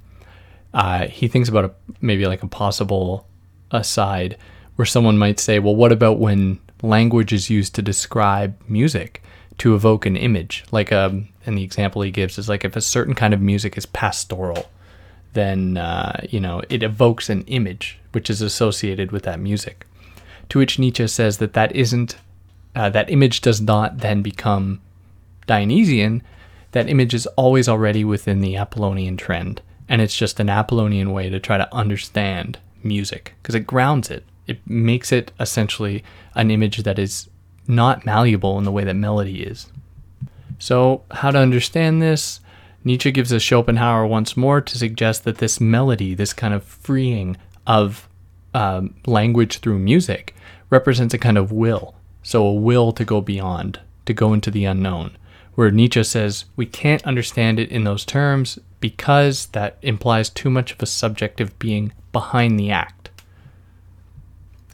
uh, 0.73 1.07
he 1.07 1.27
thinks 1.27 1.49
about 1.49 1.65
a, 1.65 1.71
maybe 2.01 2.25
like 2.25 2.43
a 2.43 2.47
possible 2.47 3.27
aside 3.71 4.37
where 4.75 4.85
someone 4.85 5.17
might 5.17 5.39
say, 5.39 5.59
well, 5.59 5.75
what 5.75 5.91
about 5.91 6.19
when 6.19 6.59
language 6.81 7.33
is 7.33 7.49
used 7.49 7.75
to 7.75 7.81
describe 7.81 8.57
music 8.67 9.21
to 9.57 9.75
evoke 9.75 10.05
an 10.05 10.15
image. 10.15 10.65
Like, 10.71 10.91
um, 10.91 11.29
and 11.45 11.57
the 11.57 11.63
example 11.63 12.01
he 12.01 12.11
gives 12.11 12.37
is 12.37 12.49
like 12.49 12.65
if 12.65 12.75
a 12.75 12.81
certain 12.81 13.15
kind 13.15 13.33
of 13.33 13.41
music 13.41 13.77
is 13.77 13.85
pastoral, 13.85 14.69
then 15.33 15.77
uh, 15.77 16.21
you 16.29 16.39
know 16.39 16.61
it 16.69 16.83
evokes 16.83 17.29
an 17.29 17.43
image 17.43 17.99
which 18.11 18.29
is 18.29 18.41
associated 18.41 19.11
with 19.11 19.23
that 19.23 19.39
music. 19.39 19.85
To 20.49 20.59
which 20.59 20.79
Nietzsche 20.79 21.07
says 21.07 21.37
that 21.39 21.53
that 21.53 21.75
isn't 21.75 22.17
uh, 22.75 22.89
that 22.89 23.09
image 23.09 23.41
does 23.41 23.61
not 23.61 23.99
then 23.99 24.21
become 24.21 24.81
Dionysian. 25.47 26.21
That 26.75 26.89
image 26.89 27.13
is 27.13 27.25
always 27.37 27.69
already 27.69 28.03
within 28.03 28.41
the 28.41 28.57
Apollonian 28.57 29.15
trend, 29.15 29.61
and 29.87 30.01
it's 30.01 30.17
just 30.17 30.41
an 30.41 30.49
Apollonian 30.49 31.13
way 31.13 31.29
to 31.29 31.39
try 31.39 31.57
to 31.57 31.73
understand 31.73 32.59
music 32.83 33.33
because 33.41 33.55
it 33.55 33.61
grounds 33.61 34.11
it 34.11 34.25
it 34.45 34.59
makes 34.67 35.13
it 35.13 35.31
essentially 35.39 36.03
an 36.35 36.51
image 36.51 36.83
that 36.83 36.99
is 36.99 37.29
not 37.65 38.05
malleable 38.05 38.57
in 38.57 38.65
the 38.65 38.73
way 38.73 38.83
that 38.83 38.95
melody 38.95 39.41
is. 39.41 39.67
So, 40.59 41.03
how 41.11 41.31
to 41.31 41.39
understand 41.39 42.01
this? 42.01 42.41
Nietzsche 42.83 43.11
gives 43.11 43.31
us 43.31 43.41
Schopenhauer 43.41 44.05
once 44.05 44.35
more 44.35 44.59
to 44.59 44.77
suggest 44.77 45.23
that 45.23 45.37
this 45.37 45.61
melody, 45.61 46.13
this 46.13 46.33
kind 46.33 46.53
of 46.53 46.63
freeing 46.63 47.37
of 47.65 48.09
um, 48.53 48.95
language 49.05 49.59
through 49.59 49.79
music, 49.79 50.35
represents 50.69 51.13
a 51.13 51.17
kind 51.17 51.37
of 51.37 51.53
will. 51.53 51.95
So, 52.21 52.45
a 52.45 52.53
will 52.53 52.91
to 52.91 53.05
go 53.05 53.21
beyond, 53.21 53.79
to 54.07 54.13
go 54.13 54.33
into 54.33 54.51
the 54.51 54.65
unknown. 54.65 55.17
Where 55.55 55.71
Nietzsche 55.71 56.03
says 56.03 56.45
we 56.55 56.65
can't 56.65 57.05
understand 57.05 57.59
it 57.59 57.71
in 57.71 57.83
those 57.83 58.05
terms 58.05 58.59
because 58.79 59.47
that 59.47 59.77
implies 59.81 60.29
too 60.29 60.49
much 60.49 60.71
of 60.73 60.81
a 60.81 60.85
subjective 60.85 61.57
being 61.57 61.91
behind 62.11 62.59
the 62.59 62.71
act. 62.71 63.09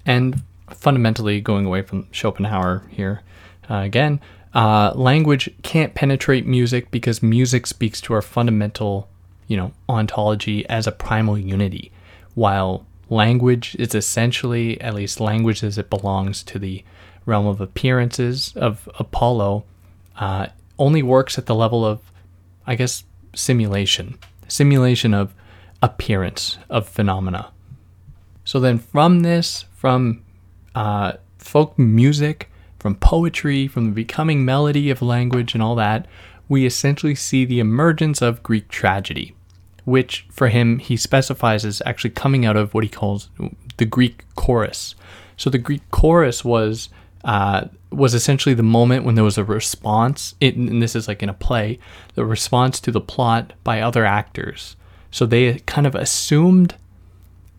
And 0.05 0.41
fundamentally, 0.69 1.39
going 1.41 1.65
away 1.65 1.81
from 1.81 2.07
Schopenhauer 2.11 2.83
here 2.89 3.21
uh, 3.69 3.75
again, 3.75 4.19
uh, 4.53 4.91
language 4.95 5.49
can't 5.63 5.93
penetrate 5.93 6.45
music 6.45 6.91
because 6.91 7.23
music 7.23 7.65
speaks 7.67 8.01
to 8.01 8.13
our 8.13 8.21
fundamental, 8.21 9.07
you 9.47 9.55
know, 9.55 9.71
ontology 9.87 10.67
as 10.67 10.87
a 10.87 10.91
primal 10.91 11.37
unity, 11.37 11.91
while 12.35 12.85
language 13.09 13.75
is 13.79 13.95
essentially, 13.95 14.79
at 14.81 14.95
least 14.95 15.19
language 15.19 15.63
as 15.63 15.77
it 15.77 15.89
belongs 15.89 16.43
to 16.43 16.59
the 16.59 16.83
realm 17.25 17.45
of 17.45 17.61
appearances 17.61 18.51
of 18.55 18.89
Apollo, 18.99 19.63
uh, 20.17 20.47
only 20.81 21.03
works 21.03 21.37
at 21.37 21.45
the 21.45 21.55
level 21.55 21.85
of, 21.85 21.99
I 22.65 22.75
guess, 22.75 23.03
simulation, 23.35 24.17
simulation 24.47 25.13
of 25.13 25.33
appearance 25.81 26.57
of 26.69 26.89
phenomena. 26.89 27.51
So 28.43 28.59
then, 28.59 28.79
from 28.79 29.21
this, 29.21 29.65
from 29.75 30.23
uh, 30.73 31.13
folk 31.37 31.77
music, 31.77 32.49
from 32.79 32.95
poetry, 32.95 33.67
from 33.67 33.85
the 33.85 33.91
becoming 33.91 34.43
melody 34.43 34.89
of 34.89 35.01
language 35.03 35.53
and 35.53 35.61
all 35.61 35.75
that, 35.75 36.07
we 36.49 36.65
essentially 36.65 37.15
see 37.15 37.45
the 37.45 37.59
emergence 37.59 38.21
of 38.21 38.43
Greek 38.43 38.67
tragedy, 38.67 39.35
which 39.85 40.25
for 40.31 40.49
him 40.49 40.79
he 40.79 40.97
specifies 40.97 41.63
as 41.63 41.81
actually 41.85 42.09
coming 42.09 42.43
out 42.43 42.57
of 42.57 42.73
what 42.73 42.83
he 42.83 42.89
calls 42.89 43.29
the 43.77 43.85
Greek 43.85 44.25
chorus. 44.35 44.95
So 45.37 45.49
the 45.49 45.59
Greek 45.59 45.83
chorus 45.91 46.43
was 46.43 46.89
uh, 47.23 47.65
was 47.91 48.13
essentially 48.13 48.55
the 48.55 48.63
moment 48.63 49.05
when 49.05 49.15
there 49.15 49.23
was 49.23 49.37
a 49.37 49.43
response. 49.43 50.35
And 50.41 50.81
this 50.81 50.95
is 50.95 51.07
like 51.07 51.21
in 51.21 51.29
a 51.29 51.33
play, 51.33 51.79
the 52.15 52.25
response 52.25 52.79
to 52.81 52.91
the 52.91 53.01
plot 53.01 53.53
by 53.63 53.81
other 53.81 54.05
actors. 54.05 54.75
So 55.11 55.25
they 55.25 55.59
kind 55.59 55.85
of 55.85 55.95
assumed, 55.95 56.75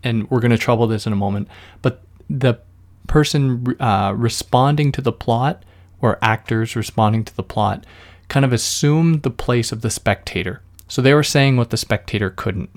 and 0.03 0.31
we're 0.31 0.41
going 0.41 0.53
to 0.53 0.59
trouble 0.59 0.87
this 0.87 1.07
in 1.07 1.13
a 1.13 1.17
moment, 1.17 1.49
but 1.83 2.03
the 2.31 2.59
person 3.07 3.77
uh, 3.79 4.15
responding 4.17 4.91
to 4.93 5.01
the 5.03 5.13
plot 5.13 5.65
or 6.01 6.19
actors 6.23 6.75
responding 6.75 7.25
to 7.25 7.37
the 7.37 7.43
plot 7.43 7.85
kind 8.29 8.45
of 8.45 8.53
assumed 8.53 9.23
the 9.23 9.31
place 9.31 9.71
of 9.71 9.83
the 9.83 9.91
spectator. 9.91 10.63
So 10.89 11.03
they 11.03 11.15
were 11.15 11.23
saying 11.23 11.57
what 11.57 11.71
the 11.71 11.77
spectator 11.77 12.31
couldn't. 12.31 12.71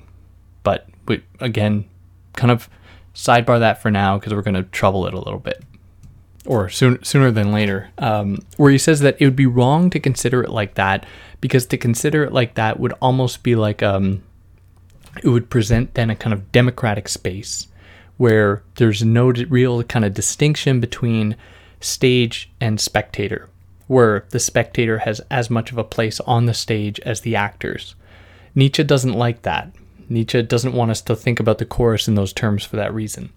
But 0.63 0.87
we, 1.07 1.23
again, 1.39 1.85
kind 2.33 2.51
of 2.51 2.69
sidebar 3.13 3.59
that 3.59 3.81
for 3.81 3.89
now 3.89 4.17
because 4.17 4.33
we're 4.33 4.41
going 4.41 4.55
to 4.55 4.63
trouble 4.63 5.07
it 5.07 5.13
a 5.13 5.19
little 5.19 5.39
bit. 5.39 5.63
Or 6.45 6.69
soon, 6.69 7.03
sooner 7.03 7.31
than 7.31 7.51
later, 7.51 7.89
um, 7.97 8.39
where 8.57 8.71
he 8.71 8.77
says 8.77 8.99
that 8.99 9.17
it 9.19 9.25
would 9.25 9.35
be 9.35 9.47
wrong 9.47 9.89
to 9.89 9.99
consider 9.99 10.43
it 10.43 10.49
like 10.49 10.75
that 10.75 11.05
because 11.41 11.65
to 11.67 11.77
consider 11.77 12.23
it 12.23 12.33
like 12.33 12.53
that 12.53 12.79
would 12.79 12.93
almost 13.01 13.41
be 13.41 13.55
like 13.55 13.81
um, 13.81 14.21
it 15.23 15.29
would 15.29 15.49
present 15.49 15.93
then 15.95 16.09
a 16.09 16.15
kind 16.15 16.33
of 16.33 16.51
democratic 16.51 17.07
space 17.07 17.67
where 18.17 18.63
there's 18.75 19.03
no 19.03 19.31
real 19.31 19.83
kind 19.83 20.05
of 20.05 20.13
distinction 20.13 20.79
between 20.79 21.35
stage 21.79 22.49
and 22.61 22.79
spectator, 22.79 23.49
where 23.87 24.25
the 24.29 24.39
spectator 24.39 24.99
has 24.99 25.19
as 25.29 25.49
much 25.49 25.71
of 25.71 25.77
a 25.77 25.83
place 25.83 26.19
on 26.21 26.45
the 26.45 26.53
stage 26.53 26.99
as 27.01 27.21
the 27.21 27.35
actors. 27.35 27.95
Nietzsche 28.53 28.83
doesn't 28.83 29.13
like 29.13 29.41
that. 29.41 29.71
Nietzsche 30.07 30.41
doesn't 30.41 30.73
want 30.73 30.91
us 30.91 31.01
to 31.01 31.15
think 31.15 31.39
about 31.39 31.57
the 31.57 31.65
chorus 31.65 32.07
in 32.07 32.15
those 32.15 32.31
terms 32.31 32.63
for 32.63 32.77
that 32.77 32.93
reason. 32.93 33.31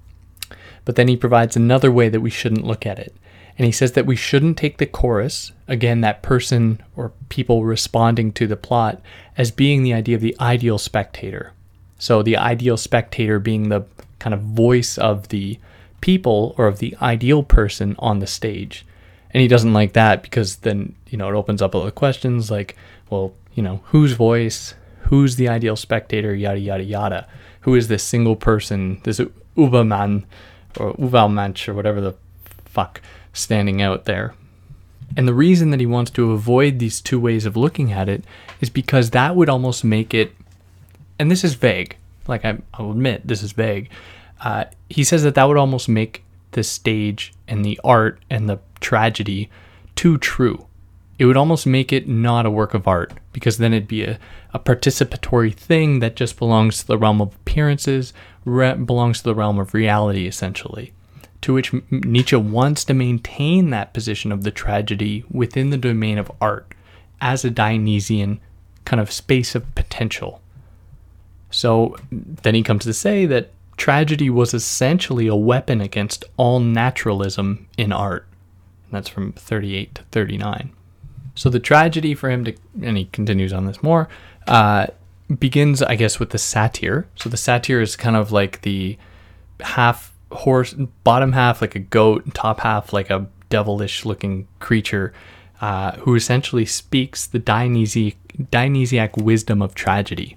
But 0.89 0.97
then 0.97 1.09
he 1.09 1.19
provides 1.19 1.55
another 1.55 1.93
way 1.93 2.09
that 2.09 2.23
we 2.23 2.31
shouldn't 2.31 2.65
look 2.65 2.87
at 2.87 2.99
it. 2.99 3.15
And 3.59 3.67
he 3.67 3.73
says 3.73 3.93
that 3.93 4.07
we 4.07 4.17
shouldn't 4.17 4.57
take 4.57 4.79
the 4.79 4.87
chorus, 4.87 5.53
again, 5.67 6.01
that 6.01 6.23
person 6.23 6.83
or 6.97 7.13
people 7.29 7.67
responding 7.67 8.33
to 8.33 8.47
the 8.47 8.57
plot, 8.57 9.03
as 9.37 9.51
being 9.51 9.83
the 9.83 9.93
idea 9.93 10.17
of 10.17 10.23
the 10.23 10.35
ideal 10.41 10.79
spectator. 10.79 11.53
So 11.99 12.23
the 12.23 12.39
ideal 12.39 12.79
spectator 12.79 13.39
being 13.39 13.69
the 13.69 13.83
kind 14.19 14.33
of 14.33 14.41
voice 14.41 14.97
of 14.97 15.29
the 15.29 15.59
people 16.01 16.55
or 16.57 16.67
of 16.67 16.79
the 16.79 16.97
ideal 17.03 17.43
person 17.43 17.95
on 17.99 18.21
the 18.21 18.27
stage. 18.27 18.87
And 19.33 19.43
he 19.43 19.47
doesn't 19.47 19.75
like 19.75 19.93
that 19.93 20.23
because 20.23 20.57
then, 20.57 20.95
you 21.11 21.19
know, 21.19 21.29
it 21.29 21.35
opens 21.35 21.61
up 21.61 21.75
a 21.75 21.77
lot 21.77 21.89
of 21.89 21.97
questions 21.97 22.51
like, 22.51 22.77
well, 23.11 23.35
you 23.55 23.63
know, 23.63 23.83
whose 23.89 24.13
voice, 24.13 24.73
who's 25.01 25.37
the 25.37 25.51
ideal 25.51 25.77
spectator, 25.77 26.35
yada, 26.35 26.59
yada, 26.59 26.83
yada. 26.83 27.29
Who 27.61 27.75
is 27.75 27.89
this 27.89 28.03
single 28.03 28.37
person, 28.37 29.03
this 29.05 29.21
Uberman 29.55 30.25
or 30.77 30.95
Uvalmensch 30.95 31.69
or 31.69 31.75
whatever 31.75 32.01
the 32.01 32.15
fuck 32.65 33.01
standing 33.33 33.81
out 33.81 34.05
there? 34.05 34.35
And 35.17 35.27
the 35.27 35.35
reason 35.35 35.71
that 35.71 35.81
he 35.81 35.87
wants 35.87 36.11
to 36.13 36.33
avoid 36.33 36.79
these 36.79 37.01
two 37.01 37.19
ways 37.19 37.47
of 37.47 37.57
looking 37.57 37.93
at 37.93 38.09
it 38.09 38.25
is 38.61 38.71
because 38.71 39.11
that 39.11 39.37
would 39.37 39.49
almost 39.49 39.85
make 39.85 40.13
it, 40.13 40.35
and 41.19 41.31
this 41.31 41.45
is 41.45 41.55
vague, 41.55 41.97
like 42.27 42.45
I, 42.45 42.59
will 42.79 42.91
admit, 42.91 43.27
this 43.27 43.43
is 43.43 43.53
vague. 43.53 43.91
Uh, 44.41 44.65
he 44.89 45.05
says 45.05 45.23
that 45.23 45.35
that 45.35 45.45
would 45.45 45.57
almost 45.57 45.89
make 45.89 46.25
the 46.53 46.63
stage 46.63 47.33
and 47.47 47.65
the 47.65 47.81
art 47.83 48.21
and 48.31 48.49
the 48.49 48.61
tragedy 48.81 49.51
too 49.97 50.19
true. 50.19 50.67
It 51.19 51.25
would 51.25 51.37
almost 51.37 51.67
make 51.67 51.93
it 51.93 52.07
not 52.07 52.47
a 52.47 52.51
work 52.51 52.75
of 52.75 52.87
art 52.87 53.13
because 53.33 53.59
then 53.59 53.73
it'd 53.73 53.89
be 53.89 54.05
a, 54.05 54.19
a 54.55 54.61
participatory 54.61 55.53
thing 55.53 55.99
that 55.99 56.15
just 56.15 56.39
belongs 56.39 56.79
to 56.79 56.87
the 56.87 56.99
realm 56.99 57.21
of 57.21 57.35
appearances, 57.35 58.13
re- 58.49 58.75
belongs 58.75 59.19
to 59.19 59.25
the 59.25 59.35
realm 59.35 59.59
of 59.59 59.75
reality, 59.75 60.27
essentially. 60.27 60.93
To 61.43 61.55
which 61.55 61.73
Nietzsche 61.91 62.37
wants 62.37 62.85
to 62.85 62.95
maintain 62.95 63.71
that 63.71 63.95
position 63.95 64.33
of 64.33 64.43
the 64.43 64.51
tragedy 64.51 65.25
within 65.31 65.71
the 65.71 65.77
domain 65.77 66.19
of 66.19 66.33
art 66.41 66.75
as 67.21 67.45
a 67.45 67.51
Dionysian 67.51 68.41
kind 68.85 69.01
of 69.01 69.13
space 69.13 69.55
of 69.55 69.75
potential. 69.75 70.41
So 71.51 71.97
then 72.11 72.55
he 72.55 72.63
comes 72.63 72.85
to 72.85 72.93
say 72.93 73.27
that 73.27 73.51
tragedy 73.77 74.29
was 74.29 74.53
essentially 74.53 75.27
a 75.27 75.37
weapon 75.37 75.81
against 75.81 76.25
all 76.37 76.61
naturalism 76.61 77.69
in 77.77 77.93
art. 77.93 78.27
And 78.85 78.93
that's 78.93 79.09
from 79.09 79.33
38 79.33 79.95
to 79.97 80.03
39. 80.11 80.73
So 81.35 81.49
the 81.49 81.61
tragedy 81.61 82.15
for 82.15 82.31
him 82.31 82.45
to, 82.45 82.55
and 82.83 82.97
he 82.97 83.05
continues 83.07 83.53
on 83.53 83.67
this 83.67 83.83
more, 83.83 84.09
uh, 84.47 84.89
begins, 85.39 85.83
I 85.83 85.95
guess, 85.97 86.19
with 86.19 86.31
the 86.31 86.39
satyr. 86.39 87.07
So 87.15 87.29
the 87.29 87.37
satyr 87.37 87.81
is 87.81 87.97
kind 87.97 88.17
of 88.17 88.33
like 88.33 88.63
the 88.63 88.97
half 89.61 90.15
horse, 90.33 90.75
bottom 91.05 91.33
half 91.33 91.61
like 91.61 91.75
a 91.75 91.81
goat, 91.81 92.35
top 92.35 92.61
half 92.61 92.93
like 92.93 93.11
a 93.11 93.27
devilish 93.49 94.05
looking 94.05 94.47
creature 94.61 95.13
uh, 95.61 95.93
who 95.99 96.15
essentially 96.15 96.65
speaks 96.65 97.27
the 97.27 97.39
Dionysiac, 97.39 99.17
wisdom 99.17 99.63
of 99.63 99.75
tragedy. 99.75 100.37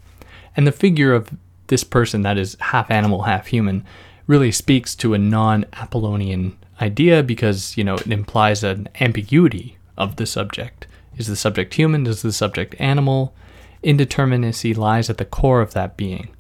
And 0.56 0.66
the 0.66 0.72
figure 0.72 1.14
of 1.14 1.30
this 1.68 1.84
person 1.84 2.24
that 2.24 2.38
is 2.38 2.58
half 2.60 2.90
animal, 2.92 3.24
half 3.24 3.48
human 3.48 3.86
really 4.28 4.52
speaks 4.52 4.96
to 4.96 5.14
a 5.14 5.18
non 5.18 5.66
Apollonian 5.74 6.58
idea 6.82 7.24
because, 7.24 7.78
you 7.78 7.84
know, 7.84 7.96
it 7.96 8.08
implies 8.08 8.64
an 8.64 8.90
ambiguity 9.00 9.78
of 9.98 10.16
the 10.16 10.26
subject. 10.26 10.88
Is 11.18 11.28
the 11.28 11.36
subject 11.36 11.74
human? 11.76 12.08
Is 12.08 12.22
the 12.22 12.34
subject 12.34 12.76
animal? 12.80 13.34
Indeterminacy 13.84 14.76
lies 14.76 15.10
at 15.10 15.18
the 15.18 15.26
core 15.26 15.62
of 15.62 15.74
that 15.74 15.98
being. 15.98 16.36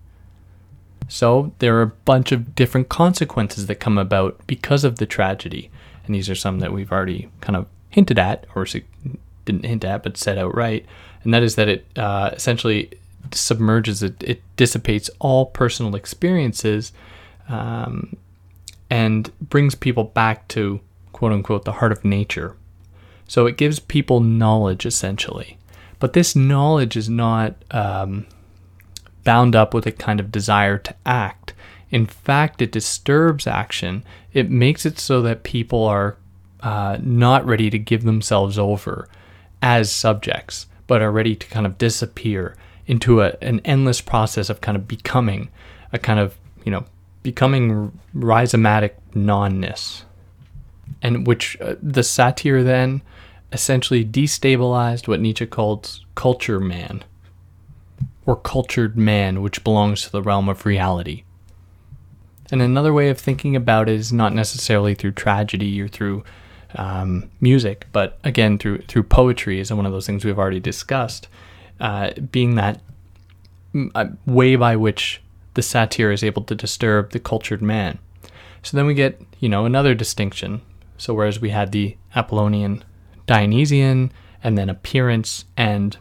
So 1.07 1.53
there 1.59 1.75
are 1.77 1.81
a 1.81 1.87
bunch 1.87 2.31
of 2.31 2.55
different 2.55 2.87
consequences 2.87 3.67
that 3.67 3.75
come 3.75 3.97
about 3.97 4.39
because 4.47 4.83
of 4.83 4.97
the 4.97 5.05
tragedy. 5.05 5.69
And 6.05 6.15
these 6.15 6.29
are 6.29 6.35
some 6.35 6.59
that 6.59 6.71
we've 6.71 6.91
already 6.91 7.29
kind 7.41 7.55
of 7.55 7.67
hinted 7.89 8.17
at, 8.17 8.45
or 8.55 8.65
didn't 9.45 9.65
hint 9.65 9.83
at, 9.83 10.03
but 10.03 10.17
said 10.17 10.37
outright. 10.37 10.85
And 11.23 11.33
that 11.33 11.43
is 11.43 11.55
that 11.55 11.67
it 11.67 11.85
uh, 11.97 12.31
essentially 12.33 12.91
submerges 13.31 14.01
it, 14.01 14.23
it 14.23 14.41
dissipates 14.55 15.09
all 15.19 15.45
personal 15.45 15.95
experiences 15.95 16.91
um, 17.49 18.15
and 18.89 19.31
brings 19.41 19.75
people 19.75 20.05
back 20.05 20.47
to 20.49 20.79
quote 21.11 21.31
unquote 21.31 21.65
the 21.65 21.73
heart 21.73 21.91
of 21.91 22.03
nature. 22.03 22.55
So 23.27 23.45
it 23.45 23.57
gives 23.57 23.79
people 23.79 24.19
knowledge 24.19 24.85
essentially. 24.85 25.57
But 26.01 26.13
this 26.13 26.35
knowledge 26.35 26.97
is 26.97 27.07
not 27.07 27.63
um, 27.69 28.25
bound 29.23 29.55
up 29.55 29.71
with 29.71 29.85
a 29.85 29.91
kind 29.91 30.19
of 30.19 30.31
desire 30.31 30.79
to 30.79 30.95
act. 31.05 31.53
In 31.91 32.07
fact, 32.07 32.59
it 32.59 32.71
disturbs 32.71 33.45
action. 33.45 34.03
It 34.33 34.49
makes 34.49 34.83
it 34.83 34.97
so 34.97 35.21
that 35.21 35.43
people 35.43 35.83
are 35.83 36.17
uh, 36.61 36.97
not 37.03 37.45
ready 37.45 37.69
to 37.69 37.77
give 37.77 38.01
themselves 38.03 38.57
over 38.57 39.07
as 39.61 39.91
subjects, 39.91 40.65
but 40.87 41.03
are 41.03 41.11
ready 41.11 41.35
to 41.35 41.47
kind 41.47 41.67
of 41.67 41.77
disappear 41.77 42.55
into 42.87 43.21
a, 43.21 43.35
an 43.39 43.61
endless 43.63 44.01
process 44.01 44.49
of 44.49 44.59
kind 44.59 44.75
of 44.75 44.87
becoming 44.87 45.49
a 45.93 45.99
kind 45.99 46.19
of, 46.19 46.35
you 46.63 46.71
know, 46.71 46.83
becoming 47.21 47.91
rhizomatic 48.15 48.93
nonness. 49.13 50.03
And 51.03 51.27
which 51.27 51.61
uh, 51.61 51.75
the 51.79 52.01
satyr 52.01 52.63
then 52.63 53.03
essentially 53.51 54.05
destabilized 54.05 55.07
what 55.07 55.19
Nietzsche 55.19 55.45
called 55.45 55.99
culture 56.15 56.59
man, 56.59 57.03
or 58.25 58.35
cultured 58.35 58.97
man, 58.97 59.41
which 59.41 59.63
belongs 59.63 60.03
to 60.03 60.11
the 60.11 60.21
realm 60.21 60.47
of 60.49 60.65
reality. 60.65 61.23
And 62.51 62.61
another 62.61 62.93
way 62.93 63.09
of 63.09 63.19
thinking 63.19 63.55
about 63.55 63.89
it 63.89 63.95
is 63.95 64.11
not 64.11 64.33
necessarily 64.33 64.93
through 64.93 65.13
tragedy 65.13 65.81
or 65.81 65.87
through 65.87 66.23
um, 66.75 67.29
music, 67.39 67.87
but 67.91 68.17
again 68.23 68.57
through 68.57 68.79
through 68.83 69.03
poetry 69.03 69.59
is 69.59 69.71
one 69.73 69.85
of 69.85 69.91
those 69.91 70.05
things 70.05 70.23
we've 70.23 70.39
already 70.39 70.59
discussed 70.59 71.27
uh, 71.81 72.11
being 72.31 72.55
that 72.55 72.79
uh, 73.95 74.05
way 74.25 74.55
by 74.55 74.75
which 74.75 75.21
the 75.55 75.61
satyr 75.61 76.11
is 76.11 76.23
able 76.23 76.43
to 76.43 76.55
disturb 76.55 77.11
the 77.11 77.19
cultured 77.19 77.61
man. 77.61 77.97
So 78.63 78.77
then 78.77 78.85
we 78.85 78.93
get, 78.93 79.19
you 79.39 79.49
know, 79.49 79.65
another 79.65 79.95
distinction. 79.95 80.61
So 80.97 81.13
whereas 81.13 81.41
we 81.41 81.49
had 81.49 81.71
the 81.71 81.97
Apollonian 82.15 82.83
Dionysian 83.31 84.11
and 84.43 84.57
then 84.57 84.69
appearance 84.69 85.45
and 85.55 85.95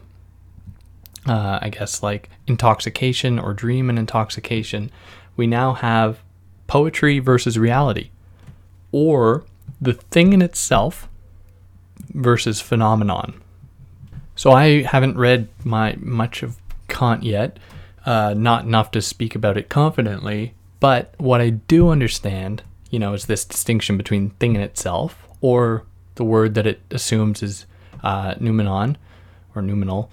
uh, 1.25 1.59
I 1.61 1.69
guess 1.69 2.03
like 2.03 2.29
intoxication 2.45 3.39
or 3.39 3.53
dream 3.53 3.89
and 3.89 3.97
intoxication, 3.97 4.91
we 5.37 5.47
now 5.47 5.71
have 5.75 6.19
poetry 6.67 7.19
versus 7.19 7.57
reality, 7.57 8.09
or 8.91 9.45
the 9.79 9.93
thing 9.93 10.33
in 10.33 10.41
itself 10.41 11.07
versus 12.09 12.59
phenomenon. 12.59 13.41
So 14.35 14.51
I 14.51 14.81
haven't 14.81 15.17
read 15.17 15.47
my 15.63 15.95
much 15.99 16.43
of 16.43 16.57
Kant 16.89 17.23
yet, 17.23 17.59
uh, 18.05 18.33
not 18.35 18.65
enough 18.65 18.91
to 18.91 19.01
speak 19.01 19.35
about 19.35 19.57
it 19.57 19.69
confidently. 19.69 20.53
But 20.81 21.13
what 21.17 21.39
I 21.39 21.51
do 21.51 21.91
understand, 21.91 22.63
you 22.89 22.99
know, 22.99 23.13
is 23.13 23.27
this 23.27 23.45
distinction 23.45 23.95
between 23.95 24.31
thing 24.31 24.55
in 24.55 24.61
itself, 24.61 25.27
or 25.39 25.85
the 26.21 26.25
word 26.25 26.53
that 26.53 26.67
it 26.67 26.81
assumes 26.91 27.41
is 27.41 27.65
uh, 28.03 28.35
noumenon 28.39 28.95
or 29.55 29.63
noumenal, 29.63 30.11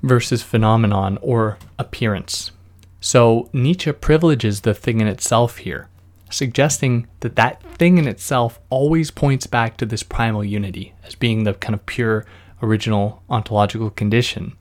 versus 0.00 0.40
phenomenon 0.40 1.18
or 1.20 1.58
appearance. 1.80 2.52
So 3.00 3.50
Nietzsche 3.52 3.90
privileges 3.90 4.60
the 4.60 4.72
thing 4.72 5.00
in 5.00 5.08
itself 5.08 5.56
here, 5.58 5.88
suggesting 6.30 7.08
that 7.20 7.34
that 7.34 7.60
thing 7.74 7.98
in 7.98 8.06
itself 8.06 8.60
always 8.70 9.10
points 9.10 9.48
back 9.48 9.76
to 9.78 9.86
this 9.86 10.04
primal 10.04 10.44
unity 10.44 10.94
as 11.04 11.16
being 11.16 11.42
the 11.42 11.54
kind 11.54 11.74
of 11.74 11.84
pure 11.86 12.24
original 12.62 13.24
ontological 13.28 13.90
condition, 13.90 14.52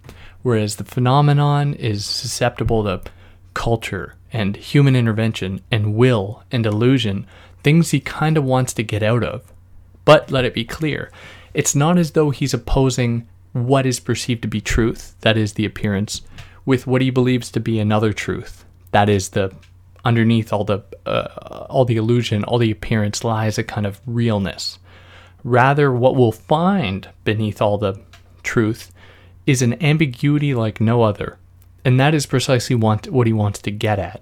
whereas 0.41 0.77
the 0.77 0.83
phenomenon 0.83 1.75
is 1.75 2.07
susceptible 2.07 2.83
to 2.85 3.03
culture 3.53 4.15
and 4.33 4.55
human 4.55 4.95
intervention 4.95 5.61
and 5.69 5.93
will 5.93 6.43
and 6.51 6.65
illusion, 6.65 7.27
things 7.63 7.91
he 7.91 7.99
kind 7.99 8.35
of 8.35 8.43
wants 8.43 8.73
to 8.73 8.81
get 8.81 9.03
out 9.03 9.23
of. 9.23 9.50
But 10.05 10.31
let 10.31 10.45
it 10.45 10.53
be 10.53 10.65
clear, 10.65 11.11
It's 11.53 11.75
not 11.75 11.97
as 11.97 12.11
though 12.11 12.29
he's 12.29 12.53
opposing 12.53 13.27
what 13.53 13.85
is 13.85 13.99
perceived 13.99 14.41
to 14.43 14.47
be 14.47 14.61
truth, 14.61 15.15
that 15.21 15.37
is 15.37 15.53
the 15.53 15.65
appearance, 15.65 16.21
with 16.65 16.87
what 16.87 17.01
he 17.01 17.09
believes 17.09 17.51
to 17.51 17.59
be 17.59 17.79
another 17.79 18.13
truth, 18.13 18.63
that 18.91 19.09
is 19.09 19.29
the 19.29 19.53
underneath 20.05 20.51
all 20.53 20.63
the 20.63 20.79
uh, 21.05 21.65
all 21.69 21.85
the 21.85 21.97
illusion, 21.97 22.43
all 22.43 22.57
the 22.57 22.71
appearance 22.71 23.23
lies 23.23 23.57
a 23.57 23.63
kind 23.63 23.85
of 23.85 23.99
realness. 24.05 24.79
Rather, 25.43 25.91
what 25.91 26.15
we'll 26.15 26.31
find 26.31 27.09
beneath 27.23 27.61
all 27.61 27.77
the 27.77 27.99
truth 28.43 28.91
is 29.47 29.61
an 29.61 29.81
ambiguity 29.83 30.53
like 30.53 30.79
no 30.79 31.01
other, 31.01 31.37
and 31.83 31.99
that 31.99 32.13
is 32.13 32.25
precisely 32.25 32.75
what, 32.75 33.09
what 33.09 33.27
he 33.27 33.33
wants 33.33 33.59
to 33.59 33.71
get 33.71 33.97
at, 33.99 34.21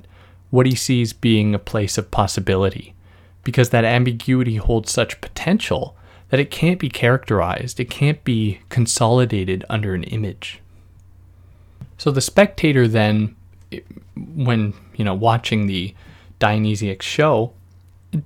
what 0.49 0.65
he 0.65 0.73
sees 0.73 1.11
being 1.11 1.53
a 1.53 1.59
place 1.59 1.97
of 1.97 2.09
possibility, 2.09 2.95
because 3.43 3.69
that 3.69 3.85
ambiguity 3.85 4.57
holds 4.57 4.91
such 4.91 5.21
potential 5.21 5.95
that 6.29 6.39
it 6.39 6.51
can't 6.51 6.79
be 6.79 6.89
characterized, 6.89 7.79
it 7.79 7.89
can't 7.89 8.23
be 8.23 8.59
consolidated 8.69 9.65
under 9.69 9.93
an 9.93 10.03
image. 10.03 10.61
So 11.97 12.11
the 12.11 12.21
spectator 12.21 12.87
then, 12.87 13.35
when 14.15 14.73
you 14.95 15.03
know 15.03 15.13
watching 15.13 15.67
the 15.67 15.93
Dionysiac 16.39 17.01
show, 17.01 17.53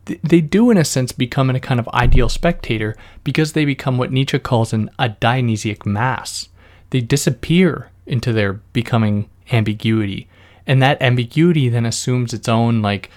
they 0.06 0.42
do 0.42 0.70
in 0.70 0.78
a 0.78 0.86
sense 0.86 1.12
become 1.12 1.50
a 1.50 1.60
kind 1.60 1.80
of 1.80 1.90
ideal 1.90 2.30
spectator 2.30 2.96
because 3.24 3.54
they 3.54 3.66
become 3.66 3.98
what 3.98 4.12
Nietzsche 4.12 4.40
calls 4.40 4.74
an 4.74 4.90
a 5.00 5.10
Dionysiac 5.10 5.86
mass. 5.86 6.50
They 6.92 7.02
disappear 7.02 7.90
into 8.06 8.32
their 8.32 8.54
becoming 8.54 9.30
ambiguity, 9.52 10.28
and 10.68 10.82
that 10.82 11.02
ambiguity 11.02 11.70
then 11.70 11.86
assumes 11.86 12.34
its 12.34 12.48
own 12.48 12.82
like 12.82 13.10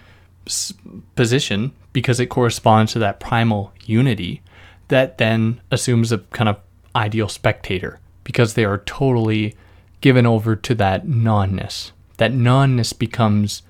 position 1.16 1.72
because 1.96 2.20
it 2.20 2.26
corresponds 2.26 2.92
to 2.92 2.98
that 2.98 3.18
primal 3.18 3.72
unity 3.86 4.42
that 4.88 5.16
then 5.16 5.58
assumes 5.70 6.12
a 6.12 6.18
kind 6.18 6.46
of 6.46 6.60
ideal 6.94 7.26
spectator 7.26 7.98
because 8.22 8.52
they 8.52 8.66
are 8.66 8.82
totally 8.84 9.54
given 10.02 10.26
over 10.26 10.54
to 10.54 10.74
that 10.74 11.08
nonness. 11.08 11.92
That 12.18 12.34
nonness 12.34 12.92
becomes 12.92 13.62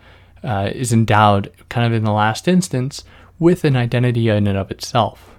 uh, 0.42 0.72
is 0.74 0.92
endowed 0.92 1.52
kind 1.68 1.86
of 1.86 1.92
in 1.92 2.02
the 2.02 2.10
last 2.10 2.48
instance 2.48 3.04
with 3.38 3.62
an 3.62 3.76
identity 3.76 4.28
in 4.28 4.48
and 4.48 4.58
of 4.58 4.72
itself. 4.72 5.36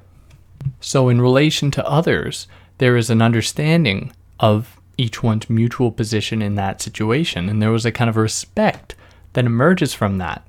So 0.80 1.10
in 1.10 1.20
relation 1.20 1.72
to 1.72 1.86
others, 1.86 2.48
there 2.78 2.96
is 2.96 3.10
an 3.10 3.22
understanding 3.22 4.14
of 4.40 4.80
each 4.98 5.22
one's 5.22 5.50
mutual 5.50 5.92
position 5.92 6.42
in 6.42 6.56
that 6.56 6.82
situation, 6.82 7.50
and 7.50 7.62
there 7.62 7.70
was 7.70 7.86
a 7.86 7.92
kind 7.92 8.10
of 8.10 8.16
respect 8.16 8.96
that 9.34 9.44
emerges 9.44 9.94
from 9.94 10.20
that. 10.20 10.47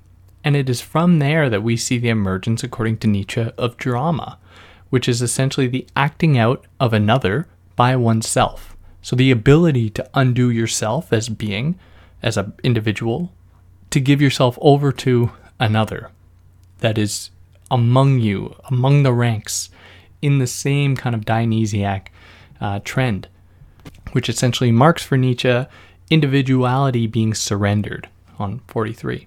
And 0.48 0.56
it 0.56 0.70
is 0.70 0.80
from 0.80 1.18
there 1.18 1.50
that 1.50 1.62
we 1.62 1.76
see 1.76 1.98
the 1.98 2.08
emergence, 2.08 2.64
according 2.64 2.96
to 2.98 3.06
Nietzsche, 3.06 3.50
of 3.58 3.76
drama 3.76 4.38
which 4.90 5.08
is 5.08 5.22
essentially 5.22 5.66
the 5.66 5.86
acting 5.96 6.38
out 6.38 6.64
of 6.80 6.92
another 6.92 7.46
by 7.76 7.96
oneself. 7.96 8.76
So 9.02 9.14
the 9.16 9.30
ability 9.30 9.90
to 9.90 10.10
undo 10.14 10.50
yourself 10.50 11.12
as 11.12 11.28
being, 11.28 11.78
as 12.22 12.36
an 12.36 12.52
individual, 12.62 13.32
to 13.90 14.00
give 14.00 14.20
yourself 14.20 14.58
over 14.60 14.92
to 14.92 15.30
another 15.60 16.10
that 16.80 16.98
is 16.98 17.30
among 17.70 18.20
you, 18.20 18.54
among 18.70 19.02
the 19.02 19.12
ranks, 19.12 19.70
in 20.22 20.38
the 20.38 20.46
same 20.46 20.96
kind 20.96 21.14
of 21.14 21.24
Dionysiac 21.24 22.12
uh, 22.60 22.80
trend, 22.84 23.28
which 24.12 24.28
essentially 24.28 24.72
marks 24.72 25.02
for 25.02 25.16
Nietzsche 25.16 25.66
individuality 26.10 27.06
being 27.06 27.34
surrendered 27.34 28.08
on 28.38 28.60
43. 28.68 29.26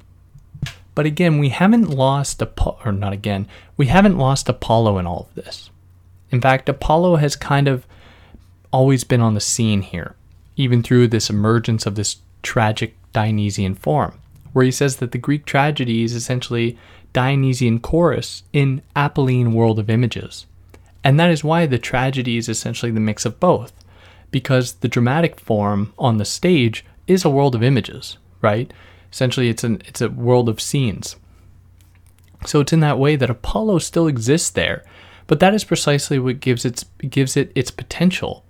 But 1.02 1.08
again, 1.08 1.40
we 1.40 1.50
haven't 1.50 1.90
lost 1.90 2.44
Apollo, 2.44 2.78
or 2.86 2.92
not 2.92 3.12
again, 3.12 3.48
we 3.76 3.88
haven't 3.88 4.20
lost 4.20 4.48
Apollo 4.48 5.00
in 5.00 5.08
all 5.08 5.28
of 5.28 5.34
this. 5.34 5.72
In 6.30 6.40
fact, 6.40 6.70
Apollo 6.70 7.16
has 7.16 7.36
kind 7.36 7.68
of 7.68 7.88
always 8.72 9.04
been 9.04 9.20
on 9.20 9.34
the 9.34 9.40
scene 9.40 9.82
here, 9.82 10.16
even 10.58 10.84
through 10.84 11.08
this 11.08 11.28
emergence 11.28 11.88
of 11.88 11.96
this 11.96 12.18
tragic 12.44 12.96
Dionysian 13.14 13.74
form, 13.74 14.20
where 14.54 14.64
he 14.64 14.70
says 14.70 14.98
that 14.98 15.12
the 15.12 15.18
Greek 15.18 15.44
tragedy 15.44 16.04
is 16.04 16.14
essentially 16.14 16.78
Dionysian 17.14 17.80
chorus 17.80 18.44
in 18.54 18.84
Apolline 18.96 19.54
world 19.54 19.80
of 19.80 19.90
images. 19.90 20.46
And 21.04 21.20
that 21.20 21.32
is 21.32 21.44
why 21.44 21.66
the 21.66 21.80
tragedy 21.80 22.38
is 22.38 22.48
essentially 22.48 22.92
the 22.92 23.00
mix 23.00 23.26
of 23.26 23.40
both, 23.40 23.74
because 24.30 24.74
the 24.74 24.88
dramatic 24.88 25.40
form 25.40 25.96
on 25.98 26.18
the 26.18 26.26
stage 26.26 26.86
is 27.08 27.26
a 27.26 27.30
world 27.32 27.56
of 27.56 27.64
images, 27.64 28.20
right? 28.44 28.72
Essentially, 29.12 29.50
it's 29.50 29.64
an 29.64 29.82
it's 29.86 30.02
a 30.02 30.10
world 30.10 30.50
of 30.50 30.62
scenes. 30.62 31.16
So 32.46 32.60
it's 32.60 32.74
in 32.74 32.80
that 32.80 33.00
way 33.00 33.16
that 33.16 33.30
Apollo 33.30 33.80
still 33.80 34.08
exists 34.08 34.50
there, 34.50 34.84
but 35.28 35.40
that 35.40 35.54
is 35.54 35.64
precisely 35.64 36.18
what 36.18 36.40
gives 36.40 36.66
its 36.66 36.86
gives 37.00 37.38
it 37.38 37.52
its 37.54 37.72
potential, 37.72 38.46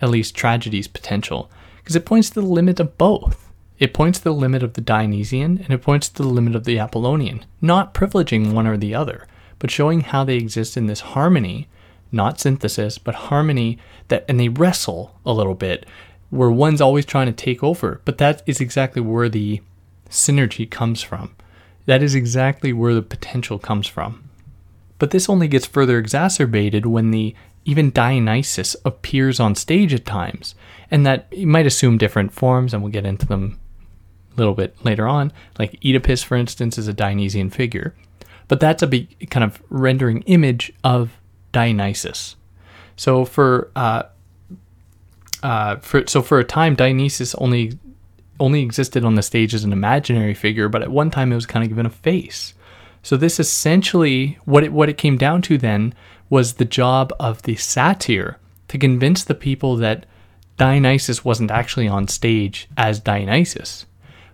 at 0.00 0.10
least 0.10 0.36
tragedy's 0.36 0.88
potential, 0.88 1.50
because 1.78 1.96
it 1.96 2.04
points 2.04 2.30
to 2.30 2.40
the 2.40 2.46
limit 2.46 2.80
of 2.80 2.98
both. 2.98 3.50
It 3.78 3.94
points 3.94 4.18
to 4.18 4.24
the 4.24 4.32
limit 4.32 4.64
of 4.64 4.74
the 4.74 4.80
Dionysian 4.80 5.58
and 5.58 5.70
it 5.70 5.82
points 5.82 6.08
to 6.08 6.22
the 6.22 6.28
limit 6.28 6.56
of 6.56 6.64
the 6.64 6.80
Apollonian, 6.80 7.44
not 7.60 7.94
privileging 7.94 8.52
one 8.52 8.66
or 8.66 8.76
the 8.76 8.94
other, 8.94 9.26
but 9.60 9.70
showing 9.70 10.00
how 10.00 10.24
they 10.24 10.36
exist 10.36 10.76
in 10.76 10.88
this 10.88 11.00
harmony, 11.00 11.68
not 12.10 12.40
synthesis, 12.40 12.98
but 12.98 13.14
harmony 13.14 13.78
that 14.08 14.24
and 14.28 14.40
they 14.40 14.48
wrestle 14.48 15.14
a 15.24 15.32
little 15.32 15.54
bit 15.54 15.86
where 16.30 16.50
one's 16.50 16.80
always 16.80 17.06
trying 17.06 17.26
to 17.26 17.32
take 17.32 17.62
over, 17.62 18.00
but 18.04 18.18
that 18.18 18.42
is 18.46 18.60
exactly 18.60 19.00
where 19.00 19.28
the 19.28 19.60
synergy 20.10 20.68
comes 20.68 21.02
from. 21.02 21.34
That 21.86 22.02
is 22.02 22.14
exactly 22.14 22.72
where 22.72 22.94
the 22.94 23.02
potential 23.02 23.58
comes 23.58 23.86
from. 23.86 24.28
But 24.98 25.10
this 25.10 25.28
only 25.28 25.48
gets 25.48 25.66
further 25.66 25.98
exacerbated 25.98 26.86
when 26.86 27.10
the 27.10 27.34
even 27.64 27.90
Dionysus 27.90 28.76
appears 28.84 29.38
on 29.38 29.54
stage 29.54 29.92
at 29.92 30.04
times, 30.04 30.54
and 30.90 31.04
that 31.06 31.36
might 31.38 31.66
assume 31.66 31.98
different 31.98 32.32
forms, 32.32 32.72
and 32.72 32.82
we'll 32.82 32.92
get 32.92 33.06
into 33.06 33.26
them 33.26 33.58
a 34.34 34.36
little 34.36 34.54
bit 34.54 34.76
later 34.84 35.06
on. 35.06 35.32
Like 35.58 35.78
Oedipus, 35.84 36.22
for 36.22 36.36
instance, 36.36 36.78
is 36.78 36.88
a 36.88 36.94
Dionysian 36.94 37.50
figure, 37.50 37.94
but 38.48 38.60
that's 38.60 38.82
a 38.82 38.86
big 38.86 39.30
kind 39.30 39.44
of 39.44 39.62
rendering 39.68 40.22
image 40.22 40.72
of 40.82 41.20
Dionysus. 41.52 42.36
So 42.96 43.24
for 43.24 43.70
uh, 43.76 44.04
uh, 45.42 45.76
for 45.76 46.06
so 46.06 46.22
for 46.22 46.38
a 46.38 46.44
time, 46.44 46.74
Dionysus 46.74 47.34
only 47.36 47.78
only 48.40 48.62
existed 48.62 49.04
on 49.04 49.14
the 49.14 49.22
stage 49.22 49.54
as 49.54 49.64
an 49.64 49.72
imaginary 49.72 50.34
figure, 50.34 50.68
but 50.68 50.82
at 50.82 50.90
one 50.90 51.10
time 51.10 51.32
it 51.32 51.36
was 51.36 51.46
kind 51.46 51.64
of 51.64 51.68
given 51.68 51.86
a 51.86 51.90
face. 51.90 52.54
So 53.02 53.16
this 53.16 53.40
essentially 53.40 54.38
what 54.44 54.64
it 54.64 54.72
what 54.72 54.88
it 54.88 54.98
came 54.98 55.16
down 55.16 55.42
to 55.42 55.58
then 55.58 55.94
was 56.30 56.54
the 56.54 56.64
job 56.64 57.12
of 57.18 57.42
the 57.42 57.56
satyr 57.56 58.38
to 58.68 58.78
convince 58.78 59.24
the 59.24 59.34
people 59.34 59.76
that 59.76 60.06
Dionysus 60.56 61.24
wasn't 61.24 61.50
actually 61.50 61.88
on 61.88 62.08
stage 62.08 62.68
as 62.76 63.00
Dionysus, 63.00 63.86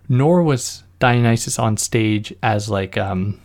nor 0.09 0.43
was 0.43 0.83
Dionysus 0.99 1.59
on 1.59 1.77
stage 1.77 2.33
as 2.41 2.69
like 2.69 2.97
um, 2.97 3.39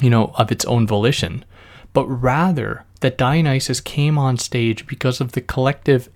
you 0.00 0.10
know 0.10 0.32
of 0.34 0.50
its 0.52 0.64
own 0.64 0.86
volition, 0.86 1.44
but 1.92 2.06
rather 2.06 2.84
that 3.00 3.18
Dionysus 3.18 3.80
came 3.80 4.18
on 4.18 4.36
stage 4.36 4.86
because 4.86 5.20
of 5.20 5.32
the 5.32 5.40
collective 5.40 6.08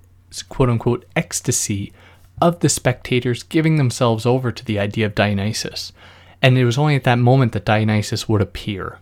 quote 0.49 0.71
unquote 0.71 1.05
ecstasy 1.17 1.93
of 2.41 2.61
the 2.61 2.69
spectators 2.69 3.43
giving 3.43 3.77
themselves 3.77 4.25
over 4.25 4.51
to 4.51 4.65
the 4.65 4.79
idea 4.79 5.07
of 5.07 5.15
Dionysus. 5.15 5.93
And 6.41 6.57
it 6.57 6.65
was 6.65 6.79
only 6.79 6.97
at 6.97 7.05
that 7.05 7.19
moment 7.19 7.53
that 7.53 7.67
Dionysus 7.67 8.29
would 8.29 8.41
appear. 8.41 8.99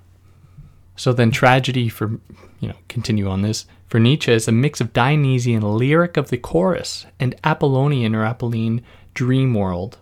So 0.96 1.12
then 1.12 1.30
tragedy 1.30 1.88
for 1.88 2.18
you 2.60 2.68
know, 2.68 2.74
continue 2.88 3.28
on 3.28 3.42
this, 3.42 3.66
for 3.86 4.00
Nietzsche 4.00 4.32
is 4.32 4.48
a 4.48 4.52
mix 4.52 4.80
of 4.80 4.92
Dionysian 4.92 5.62
lyric 5.62 6.16
of 6.16 6.30
the 6.30 6.36
chorus 6.36 7.06
and 7.20 7.34
Apollonian 7.44 8.14
or 8.14 8.24
Apolline 8.24 8.82
dream 9.14 9.54
world. 9.54 9.98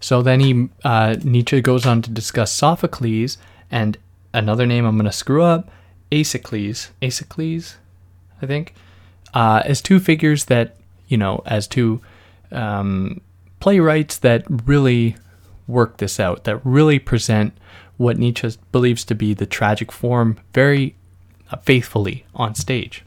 So 0.00 0.22
then 0.22 0.40
he 0.40 0.68
uh, 0.84 1.16
Nietzsche 1.22 1.60
goes 1.60 1.86
on 1.86 2.02
to 2.02 2.10
discuss 2.10 2.52
Sophocles 2.52 3.38
and 3.70 3.98
another 4.32 4.66
name 4.66 4.84
I'm 4.84 4.96
going 4.96 5.04
to 5.04 5.12
screw 5.12 5.42
up, 5.42 5.70
Aeschylus, 6.10 6.90
Aeschylus, 7.00 7.76
I 8.42 8.46
think, 8.46 8.74
uh, 9.34 9.62
as 9.64 9.80
two 9.80 10.00
figures 10.00 10.46
that 10.46 10.76
you 11.10 11.18
know, 11.18 11.42
as 11.44 11.66
two 11.66 12.00
um, 12.52 13.20
playwrights 13.58 14.18
that 14.18 14.44
really 14.66 15.16
work 15.66 15.98
this 15.98 16.18
out, 16.18 16.44
that 16.44 16.64
really 16.64 16.98
present 16.98 17.52
what 17.98 18.16
Nietzsche 18.16 18.52
believes 18.72 19.04
to 19.04 19.14
be 19.14 19.34
the 19.34 19.44
tragic 19.44 19.92
form 19.92 20.38
very 20.54 20.94
uh, 21.50 21.56
faithfully 21.58 22.24
on 22.34 22.54
stage. 22.54 23.04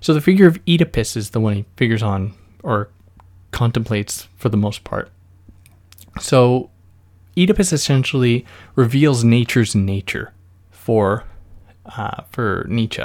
So 0.00 0.12
the 0.12 0.20
figure 0.20 0.46
of 0.48 0.58
Oedipus 0.68 1.16
is 1.16 1.30
the 1.30 1.40
one 1.40 1.54
he 1.54 1.64
figures 1.76 2.02
on 2.02 2.34
or 2.62 2.88
contemplates 3.52 4.28
for 4.36 4.48
the 4.48 4.56
most 4.56 4.82
part. 4.82 5.10
So 6.20 6.70
Oedipus 7.38 7.72
essentially 7.72 8.44
reveals 8.74 9.22
nature's 9.24 9.74
nature 9.74 10.32
for 10.70 11.24
uh, 11.86 12.22
for 12.30 12.66
Nietzsche, 12.68 13.02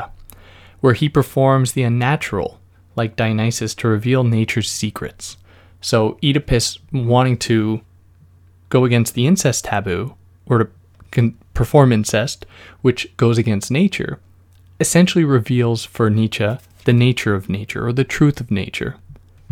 where 0.80 0.93
he 0.93 1.09
performs 1.09 1.73
the 1.73 1.84
unnatural 1.84 2.59
like 2.97 3.15
Dionysus, 3.15 3.73
to 3.75 3.88
reveal 3.88 4.25
nature's 4.25 4.69
secrets. 4.69 5.38
So 5.80 6.17
Oedipus 6.23 6.80
wanting 6.91 7.38
to 7.38 7.82
go 8.69 8.84
against 8.84 9.13
the 9.13 9.28
incest 9.28 9.63
taboo 9.65 10.15
or 10.47 10.57
to 10.57 10.67
con- 11.11 11.38
perform 11.53 11.93
incest, 11.93 12.47
which 12.82 13.15
goes 13.15 13.38
against 13.38 13.69
nature, 13.71 14.19
essentially 14.80 15.23
reveals 15.23 15.86
for 15.86 16.09
Nietzsche 16.09 16.57
the 16.86 16.93
nature 16.93 17.36
of 17.36 17.49
nature 17.49 17.86
or 17.86 17.93
the 17.93 18.03
truth 18.03 18.41
of 18.41 18.49
nature. 18.49 18.95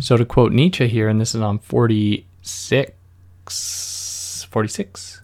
So 0.00 0.16
to 0.16 0.24
quote 0.24 0.52
Nietzsche 0.52 0.88
here, 0.88 1.08
and 1.08 1.20
this 1.20 1.34
is 1.34 1.40
on 1.40 1.60
46, 1.60 2.92
46? 4.50 5.22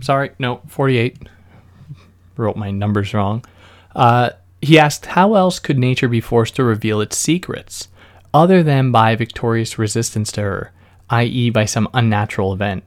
Sorry, 0.00 0.30
no, 0.38 0.62
48. 0.68 1.28
Wrote 2.36 2.56
my 2.56 2.70
numbers 2.70 3.12
wrong. 3.12 3.44
Uh, 3.94 4.30
he 4.60 4.78
asked, 4.78 5.06
how 5.06 5.34
else 5.34 5.58
could 5.58 5.78
nature 5.78 6.08
be 6.08 6.20
forced 6.20 6.56
to 6.56 6.64
reveal 6.64 7.00
its 7.00 7.16
secrets, 7.16 7.88
other 8.34 8.62
than 8.62 8.90
by 8.90 9.14
victorious 9.14 9.78
resistance 9.78 10.32
to 10.32 10.42
her, 10.42 10.72
i.e., 11.10 11.50
by 11.50 11.64
some 11.64 11.88
unnatural 11.94 12.52
event? 12.52 12.84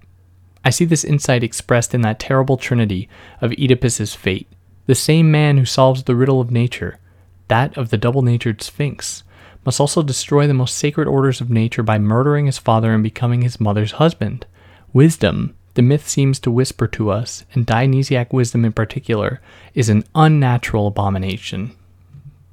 I 0.64 0.70
see 0.70 0.86
this 0.86 1.04
insight 1.04 1.44
expressed 1.44 1.96
in 1.96 2.02
that 2.02 2.20
terrible 2.20 2.58
trinity 2.58 3.10
of 3.40 3.52
Oedipus's 3.52 4.14
fate, 4.14 4.48
the 4.86 4.96
same 4.96 5.32
man 5.32 5.58
who 5.58 5.66
solves 5.66 6.04
the 6.04 6.16
riddle 6.16 6.42
of 6.42 6.52
nature, 6.52 7.00
that 7.48 7.78
of 7.78 7.90
the 7.90 7.98
double 7.98 8.22
natured 8.22 8.62
Sphinx, 8.62 9.24
must 9.66 9.80
also 9.80 10.04
destroy 10.04 10.48
the 10.48 10.54
most 10.54 10.76
sacred 10.76 11.08
orders 11.08 11.42
of 11.42 11.50
nature 11.50 11.84
by 11.84 11.98
murdering 11.98 12.46
his 12.46 12.58
father 12.58 12.94
and 12.94 13.04
becoming 13.04 13.42
his 13.42 13.60
mother's 13.60 13.94
husband. 13.94 14.46
Wisdom, 14.94 15.56
the 15.74 15.82
myth 15.82 16.08
seems 16.08 16.40
to 16.40 16.52
whisper 16.52 16.88
to 16.88 17.10
us, 17.10 17.46
and 17.54 17.66
Dionysiac 17.66 18.34
wisdom 18.34 18.66
in 18.66 18.74
particular, 18.74 19.40
is 19.74 19.90
an 19.90 20.04
unnatural 20.14 20.88
abomination. 20.88 21.76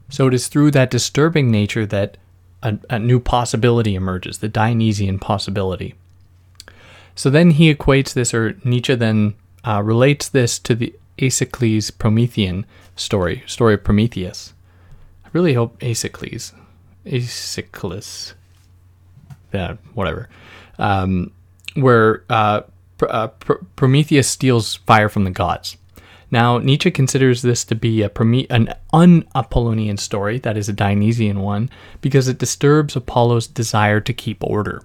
So 0.08 0.28
it 0.28 0.34
is 0.34 0.48
through 0.48 0.70
that 0.72 0.90
disturbing 0.90 1.50
nature 1.50 1.84
that 1.86 2.16
a, 2.62 2.78
a 2.88 2.98
new 2.98 3.20
possibility 3.20 3.94
emerges, 3.94 4.38
the 4.38 4.48
Dionysian 4.48 5.18
possibility. 5.18 5.94
So 7.14 7.30
then 7.30 7.50
he 7.52 7.74
equates 7.74 8.12
this, 8.14 8.32
or 8.32 8.56
Nietzsche 8.64 8.94
then 8.94 9.34
uh, 9.64 9.82
relates 9.82 10.28
this 10.28 10.58
to 10.60 10.74
the 10.74 10.94
Aeschylus 11.18 11.90
Promethean 11.90 12.64
story, 12.94 13.42
story 13.46 13.74
of 13.74 13.84
Prometheus. 13.84 14.54
I 15.24 15.28
really 15.32 15.54
hope 15.54 15.78
Aeschylus, 15.80 16.52
Aeschylus, 17.04 18.34
yeah, 19.52 19.76
whatever, 19.94 20.28
um, 20.78 21.32
where 21.74 22.22
uh, 22.30 22.62
uh, 23.02 23.28
Prometheus 23.76 24.28
steals 24.28 24.76
fire 24.76 25.08
from 25.08 25.24
the 25.24 25.30
gods. 25.30 25.76
Now, 26.30 26.58
Nietzsche 26.58 26.90
considers 26.90 27.40
this 27.42 27.64
to 27.64 27.74
be 27.74 28.02
a 28.02 28.08
Prome- 28.08 28.46
an 28.50 28.74
un-Apollonian 28.92 29.96
story, 29.96 30.38
that 30.40 30.56
is 30.56 30.68
a 30.68 30.74
Dionysian 30.74 31.40
one, 31.40 31.70
because 32.00 32.28
it 32.28 32.38
disturbs 32.38 32.96
Apollo's 32.96 33.46
desire 33.46 34.00
to 34.00 34.12
keep 34.12 34.44
order. 34.44 34.82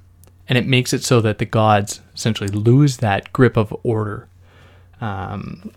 And 0.48 0.58
it 0.58 0.68
makes 0.68 0.94
it 0.94 1.04
so 1.04 1.22
that 1.22 1.38
the 1.38 1.46
gods 1.46 2.02
essentially 2.16 2.50
lose 2.50 2.98
that 2.98 3.34
grip 3.34 3.58
of 3.58 3.76
order. 3.84 4.28
Um, 5.02 5.72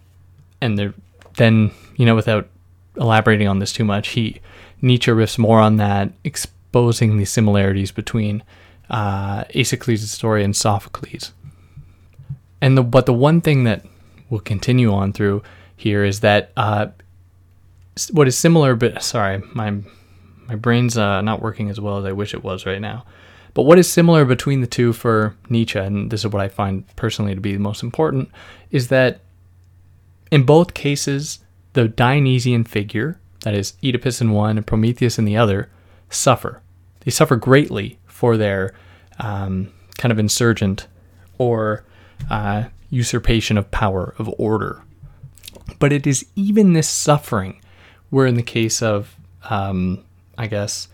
and 0.61 0.95
then, 1.37 1.73
you 1.97 2.07
know, 2.07 2.15
without 2.15 2.49
elaborating 2.97 3.49
on 3.49 3.59
this 3.59 3.73
too 3.73 3.85
much, 3.85 4.09
he 4.09 4.41
Nietzsche 4.83 5.11
riffs 5.11 5.39
more 5.39 5.61
on 5.61 5.77
that, 5.77 6.13
exposing 6.23 7.17
the 7.17 7.25
similarities 7.25 7.91
between 7.91 8.43
uh, 8.89 9.45
story 9.53 10.45
and 10.45 10.55
Sophocles. 10.55 11.33
And 12.67 12.77
the 12.77 12.83
but 12.83 13.07
the 13.07 13.13
one 13.13 13.41
thing 13.41 13.63
that 13.63 13.85
we'll 14.29 14.41
continue 14.41 14.93
on 14.93 15.13
through 15.13 15.45
here 15.77 16.03
is 16.03 16.19
that 16.21 16.51
uh, 16.57 16.89
what 18.11 18.27
is 18.27 18.37
similar, 18.37 18.75
but 18.75 19.05
sorry, 19.05 19.41
my 19.55 19.71
my 20.49 20.57
brain's 20.57 20.99
uh, 20.99 21.21
not 21.21 21.41
working 21.41 21.71
as 21.71 21.81
well 21.81 21.99
as 21.99 22.05
I 22.05 22.11
wish 22.11 22.35
it 22.35 22.43
was 22.43 22.67
right 22.67 22.81
now. 22.81 23.07
But 23.55 23.63
what 23.63 23.79
is 23.79 23.89
similar 23.89 24.25
between 24.25 24.63
the 24.63 24.67
two 24.67 24.93
for 24.93 25.37
Nietzsche, 25.49 25.79
and 25.79 26.11
this 26.11 26.25
is 26.25 26.33
what 26.33 26.43
I 26.43 26.49
find 26.49 26.85
personally 26.97 27.37
to 27.37 27.41
be 27.41 27.53
the 27.53 27.61
most 27.61 27.85
important, 27.85 28.33
is 28.73 28.89
that 28.89 29.21
in 30.33 30.43
both 30.43 30.75
cases, 30.75 31.39
the 31.75 31.87
Dionysian 31.87 32.65
figure, 32.65 33.21
that 33.43 33.55
is 33.55 33.75
Oedipus 33.85 34.21
in 34.21 34.33
one 34.33 34.57
and 34.57 34.67
Prometheus 34.67 35.21
in 35.21 35.25
the 35.25 35.37
other, 35.37 35.71
suffer. 36.11 36.63
They 37.05 37.13
suffer 37.13 37.37
greatly 37.37 38.01
for 38.09 38.37
their 38.37 38.75
um, 39.21 39.73
kind 39.99 40.11
of 40.11 40.19
insurgent 40.19 40.89
or 41.39 41.85
uh, 42.31 42.65
usurpation 42.91 43.59
of 43.59 43.71
power, 43.71 44.15
of 44.19 44.33
order. 44.39 44.83
But 45.79 45.93
it 45.93 46.07
is 46.07 46.27
even 46.37 46.73
this 46.73 46.89
suffering 46.89 47.61
where, 48.11 48.27
in 48.27 48.37
the 48.37 48.43
case 48.43 48.83
of, 48.83 49.17
um, 49.51 50.05
I 50.39 50.47
guess, 50.47 50.89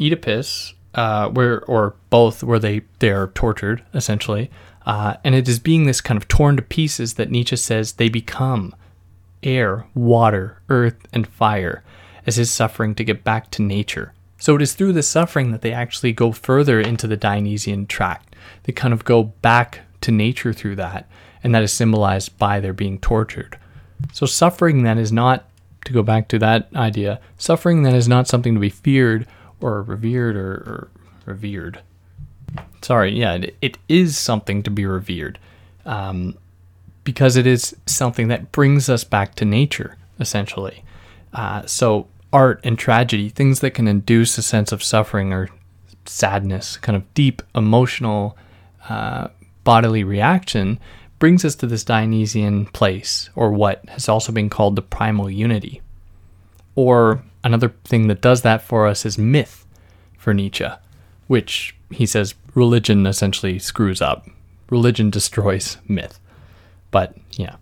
Oedipus, 0.00 0.74
uh, 0.94 1.28
where 1.30 1.64
or 1.64 1.94
both, 2.10 2.42
where 2.42 2.58
they 2.58 2.82
they 2.98 3.10
are 3.10 3.28
tortured 3.28 3.82
essentially, 3.94 4.50
uh, 4.84 5.14
and 5.24 5.34
it 5.34 5.48
is 5.48 5.58
being 5.58 5.86
this 5.86 6.00
kind 6.00 6.18
of 6.18 6.28
torn 6.28 6.56
to 6.56 6.62
pieces 6.62 7.14
that 7.14 7.30
Nietzsche 7.30 7.56
says 7.56 7.92
they 7.92 8.08
become 8.08 8.74
air, 9.42 9.86
water, 9.94 10.60
earth, 10.68 11.06
and 11.12 11.26
fire 11.26 11.82
as 12.26 12.36
his 12.36 12.50
suffering 12.50 12.94
to 12.94 13.04
get 13.04 13.24
back 13.24 13.50
to 13.50 13.62
nature. 13.62 14.12
So 14.38 14.56
it 14.56 14.62
is 14.62 14.74
through 14.74 14.92
the 14.92 15.02
suffering 15.02 15.52
that 15.52 15.62
they 15.62 15.72
actually 15.72 16.12
go 16.12 16.32
further 16.32 16.80
into 16.80 17.06
the 17.06 17.16
Dionysian 17.16 17.86
tract. 17.86 18.34
They 18.64 18.72
kind 18.72 18.92
of 18.92 19.04
go 19.04 19.24
back 19.24 19.80
to 20.02 20.12
nature 20.12 20.52
through 20.52 20.76
that, 20.76 21.08
and 21.42 21.54
that 21.54 21.62
is 21.62 21.72
symbolized 21.72 22.36
by 22.38 22.60
their 22.60 22.72
being 22.72 22.98
tortured. 22.98 23.58
So, 24.12 24.26
suffering 24.26 24.82
then 24.82 24.98
is 24.98 25.12
not, 25.12 25.44
to 25.84 25.92
go 25.92 26.02
back 26.02 26.28
to 26.28 26.38
that 26.40 26.68
idea, 26.74 27.20
suffering 27.38 27.82
then 27.82 27.94
is 27.94 28.08
not 28.08 28.28
something 28.28 28.54
to 28.54 28.60
be 28.60 28.68
feared 28.68 29.26
or 29.60 29.82
revered 29.82 30.36
or, 30.36 30.52
or 30.52 30.88
revered. 31.26 31.80
Sorry, 32.82 33.12
yeah, 33.12 33.34
it, 33.34 33.56
it 33.62 33.78
is 33.88 34.18
something 34.18 34.62
to 34.64 34.70
be 34.70 34.84
revered 34.84 35.38
um, 35.86 36.36
because 37.04 37.36
it 37.36 37.46
is 37.46 37.76
something 37.86 38.28
that 38.28 38.52
brings 38.52 38.88
us 38.88 39.04
back 39.04 39.34
to 39.36 39.44
nature, 39.44 39.96
essentially. 40.18 40.84
Uh, 41.32 41.64
so, 41.66 42.08
art 42.32 42.60
and 42.64 42.78
tragedy, 42.78 43.28
things 43.28 43.60
that 43.60 43.72
can 43.72 43.86
induce 43.86 44.38
a 44.38 44.42
sense 44.42 44.72
of 44.72 44.82
suffering 44.82 45.32
or 45.32 45.48
sadness, 46.06 46.76
kind 46.78 46.96
of 46.96 47.14
deep 47.14 47.42
emotional 47.54 48.36
uh, 48.88 49.28
bodily 49.64 50.04
reaction 50.04 50.78
brings 51.18 51.44
us 51.44 51.54
to 51.54 51.66
this 51.66 51.84
Dionysian 51.84 52.66
place, 52.66 53.30
or 53.36 53.52
what 53.52 53.88
has 53.90 54.08
also 54.08 54.32
been 54.32 54.50
called 54.50 54.74
the 54.74 54.82
primal 54.82 55.30
unity. 55.30 55.80
Or 56.74 57.22
another 57.44 57.72
thing 57.84 58.08
that 58.08 58.20
does 58.20 58.42
that 58.42 58.62
for 58.62 58.86
us 58.86 59.06
is 59.06 59.18
myth 59.18 59.64
for 60.18 60.34
Nietzsche, 60.34 60.66
which 61.26 61.76
he 61.90 62.06
says 62.06 62.34
religion 62.54 63.06
essentially 63.06 63.58
screws 63.58 64.02
up. 64.02 64.28
Religion 64.70 65.10
destroys 65.10 65.78
myth. 65.86 66.18
But 66.90 67.16
yeah. 67.32 67.56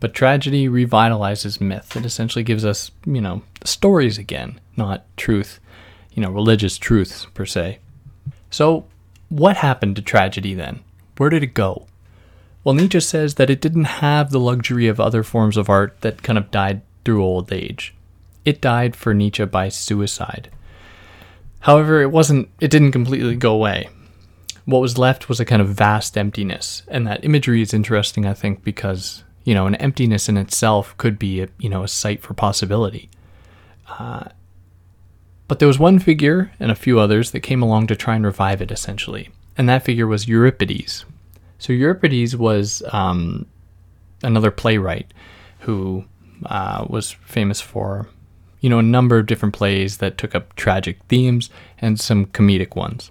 But 0.00 0.14
tragedy 0.14 0.68
revitalizes 0.68 1.60
myth. 1.60 1.96
It 1.96 2.04
essentially 2.04 2.44
gives 2.44 2.64
us, 2.64 2.90
you 3.06 3.20
know, 3.20 3.42
stories 3.64 4.18
again, 4.18 4.60
not 4.76 5.04
truth, 5.16 5.60
you 6.12 6.22
know, 6.22 6.30
religious 6.30 6.78
truths 6.78 7.26
per 7.34 7.46
se. 7.46 7.78
So 8.50 8.86
what 9.28 9.58
happened 9.58 9.96
to 9.96 10.02
tragedy 10.02 10.54
then? 10.54 10.80
Where 11.16 11.30
did 11.30 11.42
it 11.42 11.54
go? 11.54 11.86
Well, 12.64 12.74
Nietzsche 12.74 13.00
says 13.00 13.34
that 13.34 13.50
it 13.50 13.60
didn't 13.60 13.84
have 13.84 14.30
the 14.30 14.40
luxury 14.40 14.88
of 14.88 15.00
other 15.00 15.22
forms 15.22 15.56
of 15.56 15.68
art 15.68 16.00
that 16.00 16.22
kind 16.22 16.38
of 16.38 16.50
died 16.50 16.82
through 17.04 17.24
old 17.24 17.52
age. 17.52 17.94
It 18.44 18.60
died 18.60 18.96
for 18.96 19.14
Nietzsche 19.14 19.44
by 19.44 19.68
suicide. 19.68 20.50
However, 21.60 22.02
it 22.02 22.10
wasn't 22.10 22.48
it 22.60 22.70
didn't 22.70 22.92
completely 22.92 23.36
go 23.36 23.54
away. 23.54 23.88
What 24.64 24.80
was 24.80 24.98
left 24.98 25.28
was 25.28 25.40
a 25.40 25.44
kind 25.44 25.62
of 25.62 25.68
vast 25.68 26.16
emptiness, 26.18 26.82
and 26.88 27.06
that 27.06 27.24
imagery 27.24 27.62
is 27.62 27.72
interesting 27.72 28.26
I 28.26 28.34
think 28.34 28.62
because, 28.62 29.24
you 29.44 29.54
know, 29.54 29.66
an 29.66 29.74
emptiness 29.76 30.28
in 30.28 30.36
itself 30.36 30.96
could 30.98 31.18
be 31.18 31.40
a, 31.40 31.48
you 31.58 31.68
know, 31.68 31.82
a 31.82 31.88
site 31.88 32.22
for 32.22 32.34
possibility. 32.34 33.08
Uh, 33.88 34.24
but 35.48 35.58
there 35.58 35.68
was 35.68 35.78
one 35.78 35.98
figure 35.98 36.52
and 36.60 36.70
a 36.70 36.76
few 36.76 37.00
others 37.00 37.32
that 37.32 37.40
came 37.40 37.62
along 37.62 37.88
to 37.88 37.96
try 37.96 38.14
and 38.14 38.24
revive 38.24 38.62
it, 38.62 38.70
essentially. 38.70 39.30
And 39.56 39.68
that 39.68 39.84
figure 39.84 40.06
was 40.06 40.28
Euripides. 40.28 41.04
So 41.58 41.72
Euripides 41.72 42.36
was 42.36 42.82
um, 42.92 43.46
another 44.22 44.50
playwright 44.50 45.12
who 45.60 46.04
uh, 46.46 46.86
was 46.88 47.10
famous 47.10 47.60
for, 47.60 48.08
you 48.60 48.70
know, 48.70 48.78
a 48.78 48.82
number 48.82 49.18
of 49.18 49.26
different 49.26 49.54
plays 49.54 49.98
that 49.98 50.18
took 50.18 50.34
up 50.34 50.54
tragic 50.54 50.98
themes 51.08 51.50
and 51.80 51.98
some 51.98 52.26
comedic 52.26 52.76
ones. 52.76 53.10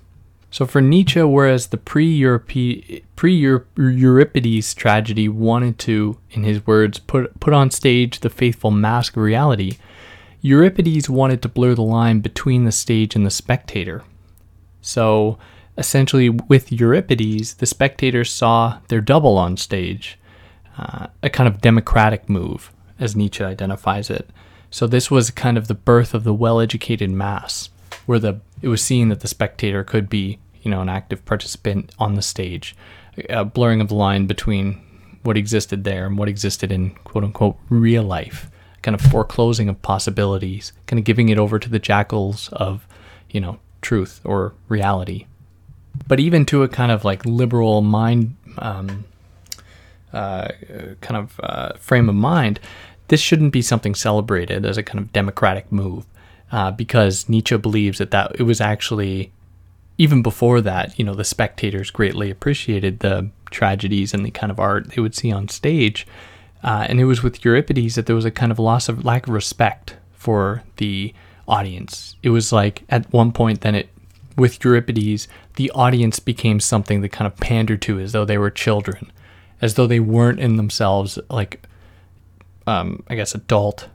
So 0.50 0.66
for 0.66 0.80
Nietzsche, 0.80 1.22
whereas 1.22 1.68
the 1.68 1.78
pre-Euripides 1.78 4.74
tragedy 4.74 5.28
wanted 5.28 5.80
to, 5.80 6.18
in 6.32 6.44
his 6.44 6.66
words, 6.66 7.00
put 7.00 7.38
put 7.42 7.54
on 7.54 7.70
stage 7.70 8.22
the 8.22 8.30
faithful 8.30 8.72
mask 8.72 9.18
of 9.18 9.24
reality, 9.24 9.78
Euripides 10.42 11.10
wanted 11.10 11.42
to 11.42 11.50
blur 11.50 11.74
the 11.74 11.82
line 11.82 12.20
between 12.20 12.64
the 12.64 12.72
stage 12.72 13.16
and 13.16 13.26
the 13.26 13.32
spectator. 13.32 14.04
So 14.82 15.38
essentially, 15.78 16.30
with 16.30 16.72
Euripides, 16.72 17.56
the 17.56 17.66
spectators 17.66 18.32
saw 18.32 18.80
their 18.88 19.02
double 19.02 19.38
on 19.38 19.58
stage, 19.58 20.20
uh, 20.78 21.08
a 21.24 21.30
kind 21.30 21.48
of 21.48 21.62
democratic 21.62 22.30
move, 22.30 22.72
as 23.00 23.16
Nietzsche 23.16 23.44
identifies 23.44 24.10
it. 24.10 24.30
So 24.70 24.86
this 24.86 25.10
was 25.10 25.32
kind 25.32 25.58
of 25.58 25.68
the 25.68 25.74
birth 25.74 26.14
of 26.14 26.24
the 26.24 26.34
well-educated 26.34 27.10
mass, 27.10 27.70
where 28.06 28.20
the 28.20 28.42
it 28.62 28.68
was 28.68 28.84
seen 28.84 29.10
that 29.10 29.22
the 29.22 29.28
spectator 29.28 29.84
could 29.84 30.10
be, 30.10 30.40
you 30.62 30.72
know, 30.72 30.82
an 30.82 30.90
active 30.90 31.24
participant 31.26 31.92
on 32.00 32.16
the 32.16 32.22
stage, 32.22 32.76
a 33.30 33.46
blurring 33.46 33.82
of 33.82 33.88
the 33.88 33.96
line 33.96 34.26
between 34.26 34.82
what 35.24 35.38
existed 35.38 35.84
there 35.84 36.06
and 36.06 36.18
what 36.18 36.30
existed 36.30 36.72
in 36.72 36.92
quote 37.04 37.24
unquote 37.24 37.58
real 37.70 38.04
life 38.04 38.50
kind 38.88 38.96
of 38.96 39.02
foreclosing 39.12 39.68
of 39.68 39.82
possibilities, 39.82 40.72
kind 40.86 40.98
of 40.98 41.04
giving 41.04 41.28
it 41.28 41.38
over 41.38 41.60
to 41.60 41.68
the 41.68 41.78
jackals 41.78 42.48
of, 42.54 42.88
you 43.30 43.42
know, 43.42 43.60
truth 43.82 44.22
or 44.24 44.54
reality. 44.70 45.26
But 46.08 46.22
even 46.22 46.46
to 46.46 46.64
a 46.64 46.70
kind 46.70 46.90
of 46.90 47.04
like 47.04 47.26
liberal 47.26 47.82
mind, 47.82 48.38
um, 48.60 49.04
uh, 50.14 50.48
kind 51.02 51.18
of 51.18 51.38
uh, 51.44 51.74
frame 51.74 52.08
of 52.08 52.16
mind, 52.16 52.62
this 53.10 53.20
shouldn't 53.20 53.52
be 53.52 53.62
something 53.62 53.94
celebrated 53.94 54.66
as 54.66 54.78
a 54.78 54.84
kind 54.84 55.00
of 55.00 55.12
democratic 55.12 55.70
move, 55.70 56.06
uh, 56.54 56.72
because 56.72 57.28
Nietzsche 57.28 57.58
believes 57.58 57.98
that 57.98 58.12
that 58.12 58.38
it 58.40 58.44
was 58.44 58.62
actually 58.62 59.34
even 59.98 60.22
before 60.22 60.62
that, 60.62 60.98
you 60.98 61.04
know, 61.04 61.14
the 61.14 61.26
spectators 61.26 61.92
greatly 61.92 62.32
appreciated 62.32 63.00
the 63.00 63.30
tragedies 63.52 64.14
and 64.14 64.26
the 64.26 64.32
kind 64.32 64.50
of 64.50 64.62
art 64.62 64.92
they 64.92 65.02
would 65.02 65.14
see 65.14 65.30
on 65.30 65.50
stage. 65.50 66.08
Uh, 66.64 66.86
and 66.90 67.00
it 67.00 67.06
was 67.06 67.24
with 67.24 67.46
Euripides 67.46 67.96
that 67.96 68.06
there 68.06 68.16
was 68.16 68.26
a 68.26 68.32
kind 68.32 68.52
of 68.52 68.60
loss 68.60 68.90
of 68.90 69.06
lack 69.06 69.28
of 69.28 69.34
respect 69.34 69.96
for 70.14 70.64
the 70.78 71.14
audience. 71.48 72.16
It 72.24 72.30
was 72.30 72.52
like 72.52 72.84
at 72.90 73.12
one 73.14 73.32
point, 73.32 73.62
then 73.62 73.76
it, 73.76 73.90
with 74.36 74.64
Euripides, 74.64 75.28
the 75.56 75.72
audience 75.72 76.20
became 76.20 76.60
something 76.60 77.02
that 77.02 77.10
kind 77.10 77.32
of 77.32 77.38
pandered 77.38 77.82
to 77.84 78.00
as 78.00 78.12
though 78.12 78.26
they 78.26 78.38
were 78.38 78.52
children, 78.52 79.12
as 79.62 79.76
though 79.76 79.88
they 79.88 80.00
weren't 80.00 80.40
in 80.40 80.58
themselves 80.58 81.18
like, 81.30 81.64
um, 82.66 83.04
I 83.08 83.16
guess, 83.16 83.34
adult, 83.34 83.88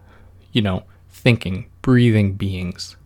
you 0.52 0.62
know, 0.62 0.84
thinking, 1.10 1.66
breathing 1.82 2.34
beings. 2.34 2.96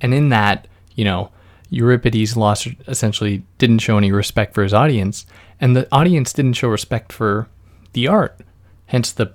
And 0.00 0.14
in 0.14 0.28
that, 0.30 0.68
you 0.94 1.04
know, 1.04 1.30
Euripides 1.70 2.36
lost 2.36 2.68
essentially 2.86 3.42
didn't 3.58 3.80
show 3.80 3.98
any 3.98 4.12
respect 4.12 4.54
for 4.54 4.62
his 4.62 4.74
audience, 4.74 5.26
and 5.60 5.74
the 5.74 5.88
audience 5.90 6.32
didn't 6.32 6.52
show 6.52 6.68
respect 6.68 7.12
for 7.12 7.48
the 7.92 8.06
art. 8.06 8.38
Hence 8.86 9.12
the, 9.12 9.32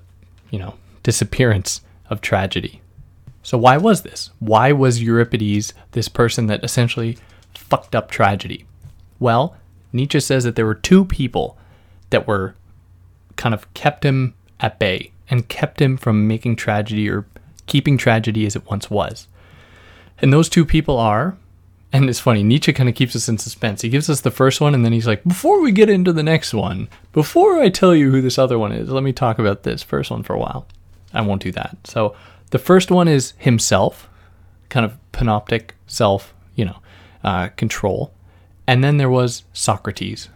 you 0.50 0.58
know, 0.58 0.74
disappearance 1.02 1.80
of 2.08 2.20
tragedy. 2.20 2.80
So 3.42 3.56
why 3.56 3.76
was 3.76 4.02
this? 4.02 4.30
Why 4.38 4.72
was 4.72 5.02
Euripides 5.02 5.72
this 5.92 6.08
person 6.08 6.46
that 6.46 6.64
essentially 6.64 7.18
fucked 7.54 7.94
up 7.94 8.10
tragedy? 8.10 8.66
Well, 9.18 9.56
Nietzsche 9.92 10.20
says 10.20 10.44
that 10.44 10.56
there 10.56 10.66
were 10.66 10.74
two 10.74 11.04
people 11.04 11.58
that 12.10 12.26
were 12.26 12.54
kind 13.36 13.54
of 13.54 13.72
kept 13.74 14.04
him 14.04 14.34
at 14.60 14.78
bay 14.78 15.12
and 15.28 15.48
kept 15.48 15.80
him 15.80 15.96
from 15.96 16.28
making 16.28 16.56
tragedy 16.56 17.08
or 17.08 17.26
keeping 17.66 17.96
tragedy 17.96 18.44
as 18.46 18.56
it 18.56 18.68
once 18.68 18.90
was. 18.90 19.28
And 20.18 20.32
those 20.32 20.48
two 20.48 20.66
people 20.66 20.98
are 20.98 21.36
and 21.92 22.08
it's 22.08 22.20
funny, 22.20 22.42
Nietzsche 22.42 22.72
kind 22.72 22.88
of 22.88 22.94
keeps 22.94 23.16
us 23.16 23.28
in 23.28 23.38
suspense. 23.38 23.82
He 23.82 23.88
gives 23.88 24.08
us 24.08 24.20
the 24.20 24.30
first 24.30 24.60
one, 24.60 24.74
and 24.74 24.84
then 24.84 24.92
he's 24.92 25.06
like, 25.06 25.24
before 25.24 25.60
we 25.60 25.72
get 25.72 25.90
into 25.90 26.12
the 26.12 26.22
next 26.22 26.54
one, 26.54 26.88
before 27.12 27.60
I 27.60 27.68
tell 27.68 27.94
you 27.94 28.10
who 28.10 28.20
this 28.20 28.38
other 28.38 28.58
one 28.58 28.72
is, 28.72 28.88
let 28.90 29.02
me 29.02 29.12
talk 29.12 29.38
about 29.38 29.64
this 29.64 29.82
first 29.82 30.10
one 30.10 30.22
for 30.22 30.34
a 30.34 30.38
while. 30.38 30.66
I 31.12 31.22
won't 31.22 31.42
do 31.42 31.50
that. 31.52 31.76
So 31.84 32.14
the 32.50 32.58
first 32.58 32.90
one 32.90 33.08
is 33.08 33.34
himself, 33.38 34.08
kind 34.68 34.86
of 34.86 34.96
panoptic 35.12 35.70
self, 35.88 36.32
you 36.54 36.64
know, 36.64 36.78
uh, 37.24 37.48
control. 37.56 38.12
And 38.66 38.84
then 38.84 38.98
there 38.98 39.10
was 39.10 39.42
Socrates. 39.52 40.28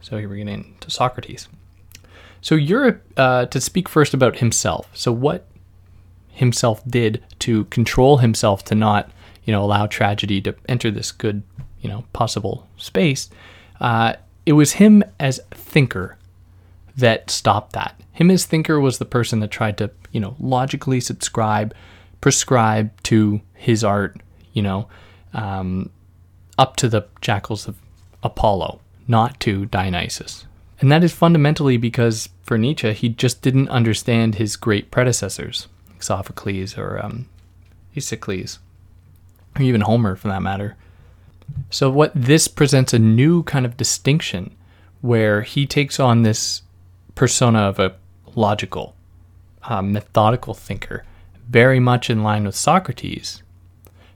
So 0.00 0.16
here 0.16 0.28
we're 0.28 0.36
getting 0.36 0.64
into 0.78 0.90
Socrates. 0.90 1.48
So 2.40 2.54
you're 2.54 3.02
uh, 3.16 3.46
to 3.46 3.60
speak 3.60 3.88
first 3.88 4.14
about 4.14 4.38
himself. 4.38 4.88
So 4.94 5.12
what 5.12 5.46
himself 6.32 6.82
did 6.86 7.22
to 7.40 7.64
control 7.66 8.18
himself 8.18 8.64
to 8.64 8.74
not 8.74 9.10
you 9.44 9.52
know, 9.52 9.62
allow 9.62 9.86
tragedy 9.86 10.40
to 10.42 10.54
enter 10.68 10.90
this 10.90 11.12
good, 11.12 11.42
you 11.80 11.88
know, 11.88 12.04
possible 12.12 12.66
space. 12.76 13.30
Uh, 13.80 14.14
it 14.46 14.52
was 14.52 14.72
him 14.72 15.02
as 15.18 15.40
thinker 15.50 16.16
that 16.96 17.30
stopped 17.30 17.72
that. 17.72 18.00
Him 18.12 18.30
as 18.30 18.44
thinker 18.44 18.80
was 18.80 18.98
the 18.98 19.04
person 19.04 19.40
that 19.40 19.50
tried 19.50 19.78
to, 19.78 19.90
you 20.12 20.20
know, 20.20 20.36
logically 20.38 21.00
subscribe, 21.00 21.74
prescribe 22.20 22.90
to 23.04 23.40
his 23.54 23.82
art, 23.82 24.20
you 24.52 24.62
know, 24.62 24.88
um, 25.32 25.90
up 26.56 26.76
to 26.76 26.88
the 26.88 27.06
jackals 27.20 27.66
of 27.66 27.76
Apollo, 28.22 28.80
not 29.08 29.40
to 29.40 29.66
Dionysus. 29.66 30.46
And 30.80 30.90
that 30.92 31.04
is 31.04 31.12
fundamentally 31.12 31.76
because 31.76 32.28
for 32.42 32.58
Nietzsche, 32.58 32.92
he 32.92 33.08
just 33.08 33.42
didn't 33.42 33.68
understand 33.68 34.36
his 34.36 34.56
great 34.56 34.90
predecessors, 34.90 35.68
Sophocles 35.98 36.76
or 36.76 37.04
um, 37.04 37.26
or 39.56 39.62
even 39.62 39.82
Homer 39.82 40.16
for 40.16 40.28
that 40.28 40.42
matter. 40.42 40.76
So, 41.70 41.90
what 41.90 42.12
this 42.14 42.48
presents 42.48 42.92
a 42.92 42.98
new 42.98 43.42
kind 43.42 43.66
of 43.66 43.76
distinction 43.76 44.54
where 45.00 45.42
he 45.42 45.66
takes 45.66 46.00
on 46.00 46.22
this 46.22 46.62
persona 47.14 47.60
of 47.60 47.78
a 47.78 47.94
logical, 48.34 48.94
uh, 49.64 49.82
methodical 49.82 50.54
thinker, 50.54 51.04
very 51.48 51.80
much 51.80 52.08
in 52.08 52.22
line 52.22 52.44
with 52.44 52.56
Socrates. 52.56 53.42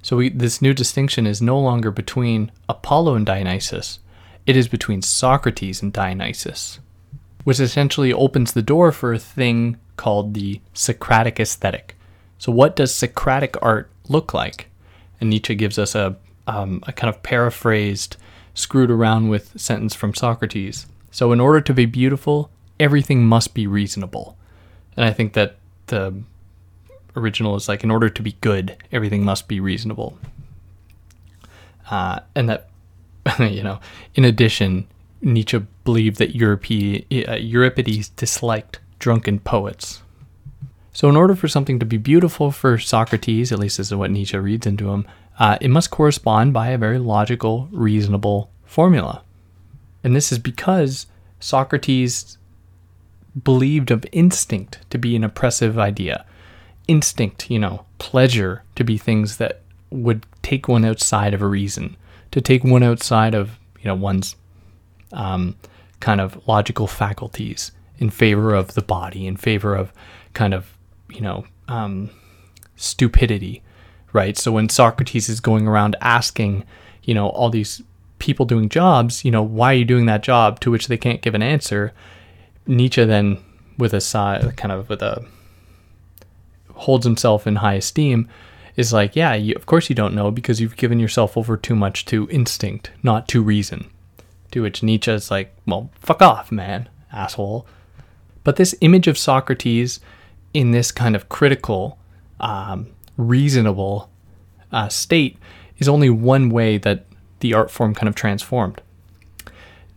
So, 0.02 0.16
we, 0.16 0.30
this 0.30 0.62
new 0.62 0.72
distinction 0.72 1.26
is 1.26 1.42
no 1.42 1.58
longer 1.58 1.90
between 1.90 2.50
Apollo 2.68 3.16
and 3.16 3.26
Dionysus, 3.26 3.98
it 4.46 4.56
is 4.56 4.66
between 4.66 5.02
Socrates 5.02 5.82
and 5.82 5.92
Dionysus, 5.92 6.80
which 7.44 7.60
essentially 7.60 8.12
opens 8.12 8.52
the 8.52 8.62
door 8.62 8.92
for 8.92 9.12
a 9.12 9.18
thing 9.18 9.76
called 9.96 10.32
the 10.32 10.60
Socratic 10.72 11.38
aesthetic. 11.38 11.96
So, 12.38 12.50
what 12.52 12.74
does 12.74 12.94
Socratic 12.94 13.56
art 13.60 13.90
look 14.08 14.32
like? 14.32 14.67
And 15.20 15.30
Nietzsche 15.30 15.54
gives 15.54 15.78
us 15.78 15.94
a, 15.94 16.16
um, 16.46 16.82
a 16.86 16.92
kind 16.92 17.12
of 17.12 17.22
paraphrased, 17.22 18.16
screwed 18.54 18.90
around 18.90 19.28
with 19.28 19.60
sentence 19.60 19.94
from 19.94 20.14
Socrates. 20.14 20.86
So, 21.10 21.32
in 21.32 21.40
order 21.40 21.60
to 21.60 21.74
be 21.74 21.86
beautiful, 21.86 22.50
everything 22.78 23.24
must 23.26 23.54
be 23.54 23.66
reasonable. 23.66 24.36
And 24.96 25.04
I 25.04 25.12
think 25.12 25.32
that 25.34 25.56
the 25.86 26.22
original 27.16 27.56
is 27.56 27.68
like, 27.68 27.84
in 27.84 27.90
order 27.90 28.08
to 28.08 28.22
be 28.22 28.36
good, 28.40 28.76
everything 28.92 29.24
must 29.24 29.48
be 29.48 29.60
reasonable. 29.60 30.18
Uh, 31.90 32.20
and 32.34 32.48
that, 32.48 32.68
you 33.38 33.62
know, 33.62 33.80
in 34.14 34.24
addition, 34.24 34.86
Nietzsche 35.20 35.60
believed 35.84 36.18
that 36.18 36.30
uh, 36.30 37.34
Euripides 37.34 38.08
disliked 38.10 38.80
drunken 38.98 39.38
poets. 39.40 40.02
So, 40.98 41.08
in 41.08 41.14
order 41.14 41.36
for 41.36 41.46
something 41.46 41.78
to 41.78 41.86
be 41.86 41.96
beautiful 41.96 42.50
for 42.50 42.76
Socrates, 42.76 43.52
at 43.52 43.60
least 43.60 43.78
this 43.78 43.86
is 43.86 43.94
what 43.94 44.10
Nietzsche 44.10 44.36
reads 44.36 44.66
into 44.66 44.90
him, 44.90 45.06
uh, 45.38 45.56
it 45.60 45.68
must 45.68 45.92
correspond 45.92 46.52
by 46.52 46.70
a 46.70 46.76
very 46.76 46.98
logical, 46.98 47.68
reasonable 47.70 48.50
formula. 48.64 49.22
And 50.02 50.16
this 50.16 50.32
is 50.32 50.40
because 50.40 51.06
Socrates 51.38 52.36
believed 53.44 53.92
of 53.92 54.04
instinct 54.10 54.80
to 54.90 54.98
be 54.98 55.14
an 55.14 55.22
oppressive 55.22 55.78
idea. 55.78 56.26
Instinct, 56.88 57.48
you 57.48 57.60
know, 57.60 57.84
pleasure 57.98 58.64
to 58.74 58.82
be 58.82 58.98
things 58.98 59.36
that 59.36 59.60
would 59.90 60.26
take 60.42 60.66
one 60.66 60.84
outside 60.84 61.32
of 61.32 61.42
a 61.42 61.46
reason, 61.46 61.96
to 62.32 62.40
take 62.40 62.64
one 62.64 62.82
outside 62.82 63.36
of, 63.36 63.56
you 63.78 63.84
know, 63.84 63.94
one's 63.94 64.34
um, 65.12 65.54
kind 66.00 66.20
of 66.20 66.48
logical 66.48 66.88
faculties 66.88 67.70
in 68.00 68.10
favor 68.10 68.52
of 68.52 68.74
the 68.74 68.82
body, 68.82 69.28
in 69.28 69.36
favor 69.36 69.76
of 69.76 69.92
kind 70.34 70.52
of 70.52 70.74
you 71.10 71.20
know, 71.20 71.44
um, 71.68 72.10
stupidity, 72.76 73.62
right? 74.12 74.36
So 74.36 74.52
when 74.52 74.68
Socrates 74.68 75.28
is 75.28 75.40
going 75.40 75.66
around 75.66 75.96
asking, 76.00 76.64
you 77.02 77.14
know, 77.14 77.28
all 77.28 77.50
these 77.50 77.82
people 78.18 78.46
doing 78.46 78.68
jobs, 78.68 79.24
you 79.24 79.30
know, 79.30 79.42
why 79.42 79.72
are 79.72 79.76
you 79.76 79.84
doing 79.84 80.06
that 80.06 80.22
job? 80.22 80.60
To 80.60 80.70
which 80.70 80.88
they 80.88 80.96
can't 80.96 81.22
give 81.22 81.34
an 81.34 81.42
answer. 81.42 81.92
Nietzsche 82.66 83.04
then, 83.04 83.38
with 83.76 83.94
a 83.94 84.00
side, 84.00 84.56
kind 84.56 84.72
of 84.72 84.88
with 84.88 85.02
a 85.02 85.24
holds 86.74 87.04
himself 87.04 87.46
in 87.46 87.56
high 87.56 87.74
esteem, 87.74 88.28
is 88.76 88.92
like, 88.92 89.16
yeah, 89.16 89.34
you, 89.34 89.54
of 89.54 89.66
course 89.66 89.88
you 89.88 89.96
don't 89.96 90.14
know 90.14 90.30
because 90.30 90.60
you've 90.60 90.76
given 90.76 91.00
yourself 91.00 91.36
over 91.36 91.56
too 91.56 91.74
much 91.74 92.04
to 92.06 92.28
instinct, 92.30 92.90
not 93.02 93.26
to 93.28 93.42
reason. 93.42 93.90
To 94.52 94.62
which 94.62 94.82
Nietzsche 94.82 95.10
is 95.10 95.30
like, 95.30 95.54
well, 95.66 95.90
fuck 95.96 96.22
off, 96.22 96.52
man, 96.52 96.88
asshole. 97.12 97.66
But 98.44 98.56
this 98.56 98.74
image 98.80 99.08
of 99.08 99.18
Socrates 99.18 100.00
in 100.54 100.70
this 100.72 100.90
kind 100.90 101.14
of 101.14 101.28
critical, 101.28 101.98
um, 102.40 102.88
reasonable 103.16 104.10
uh, 104.72 104.88
state 104.88 105.38
is 105.78 105.88
only 105.88 106.10
one 106.10 106.50
way 106.50 106.78
that 106.78 107.04
the 107.40 107.54
art 107.54 107.70
form 107.70 107.94
kind 107.94 108.08
of 108.08 108.14
transformed. 108.14 108.80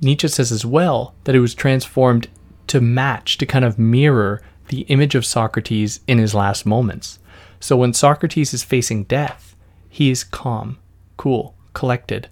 Nietzsche 0.01 0.27
says 0.27 0.51
as 0.51 0.65
well 0.65 1.13
that 1.23 1.35
it 1.35 1.39
was 1.39 1.53
transformed 1.53 2.27
to 2.67 2.81
match, 2.81 3.37
to 3.37 3.45
kind 3.45 3.65
of 3.65 3.77
mirror 3.77 4.41
the 4.69 4.81
image 4.81 5.15
of 5.15 5.25
Socrates 5.25 5.99
in 6.07 6.17
his 6.17 6.33
last 6.33 6.65
moments. 6.65 7.19
So 7.59 7.77
when 7.77 7.93
Socrates 7.93 8.53
is 8.53 8.63
facing 8.63 9.03
death, 9.03 9.55
he 9.89 10.09
is 10.09 10.23
calm, 10.23 10.79
cool, 11.17 11.55
collected. 11.73 12.29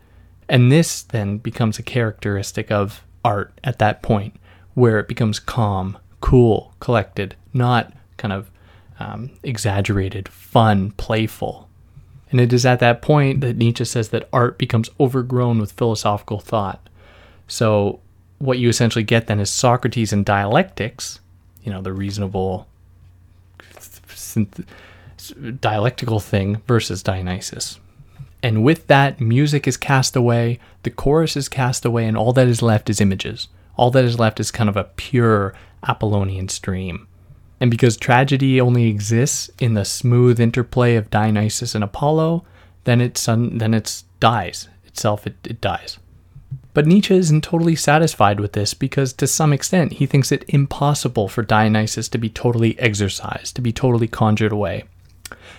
And 0.47 0.71
this 0.71 1.03
then 1.03 1.37
becomes 1.37 1.77
a 1.77 1.83
characteristic 1.83 2.71
of 2.71 3.03
art 3.23 3.59
at 3.63 3.79
that 3.79 4.01
point, 4.01 4.35
where 4.73 4.97
it 4.97 5.07
becomes 5.07 5.39
calm, 5.39 5.97
cool, 6.21 6.73
collected, 6.79 7.35
not 7.53 7.93
kind 8.19 8.33
of 8.33 8.51
um, 8.99 9.31
exaggerated, 9.41 10.29
fun, 10.29 10.91
playful. 10.91 11.67
And 12.29 12.39
it 12.39 12.53
is 12.53 12.65
at 12.65 12.79
that 12.79 13.01
point 13.01 13.41
that 13.41 13.57
Nietzsche 13.57 13.85
says 13.85 14.09
that 14.09 14.29
art 14.31 14.59
becomes 14.59 14.89
overgrown 14.99 15.59
with 15.59 15.71
philosophical 15.71 16.39
thought. 16.39 16.87
So, 17.47 18.01
what 18.37 18.59
you 18.59 18.69
essentially 18.69 19.03
get 19.03 19.27
then 19.27 19.39
is 19.39 19.49
Socrates 19.49 20.13
and 20.13 20.23
dialectics, 20.23 21.19
you 21.63 21.71
know, 21.71 21.81
the 21.81 21.91
reasonable 21.91 22.67
synth- 24.09 24.65
dialectical 25.59 26.19
thing 26.19 26.61
versus 26.67 27.03
Dionysus. 27.03 27.79
And 28.41 28.63
with 28.63 28.87
that, 28.87 29.19
music 29.19 29.67
is 29.67 29.75
cast 29.75 30.15
away, 30.15 30.59
the 30.83 30.89
chorus 30.89 31.35
is 31.35 31.49
cast 31.49 31.83
away, 31.83 32.05
and 32.05 32.15
all 32.15 32.31
that 32.33 32.47
is 32.47 32.61
left 32.61 32.89
is 32.89 33.01
images. 33.01 33.49
All 33.75 33.91
that 33.91 34.05
is 34.05 34.19
left 34.19 34.39
is 34.39 34.51
kind 34.51 34.69
of 34.69 34.77
a 34.77 34.85
pure 34.95 35.53
Apollonian 35.83 36.47
stream. 36.47 37.07
And 37.59 37.69
because 37.69 37.97
tragedy 37.97 38.61
only 38.61 38.87
exists 38.87 39.49
in 39.59 39.73
the 39.73 39.85
smooth 39.85 40.39
interplay 40.39 40.95
of 40.95 41.09
Dionysus 41.09 41.75
and 41.75 41.83
Apollo, 41.83 42.45
then 42.85 43.01
it's 43.01 43.25
then 43.25 43.73
it's 43.73 44.05
dies 44.19 44.69
itself. 44.85 45.27
It, 45.27 45.35
it 45.43 45.61
dies. 45.61 45.99
But 46.73 46.85
Nietzsche 46.85 47.15
isn't 47.15 47.43
totally 47.43 47.75
satisfied 47.75 48.39
with 48.39 48.53
this 48.53 48.73
because, 48.73 49.11
to 49.13 49.27
some 49.27 49.51
extent, 49.51 49.93
he 49.93 50.05
thinks 50.05 50.31
it 50.31 50.45
impossible 50.47 51.27
for 51.27 51.41
Dionysus 51.41 52.07
to 52.09 52.17
be 52.17 52.29
totally 52.29 52.79
exorcised, 52.79 53.55
to 53.55 53.61
be 53.61 53.73
totally 53.73 54.07
conjured 54.07 54.51
away. 54.51 54.83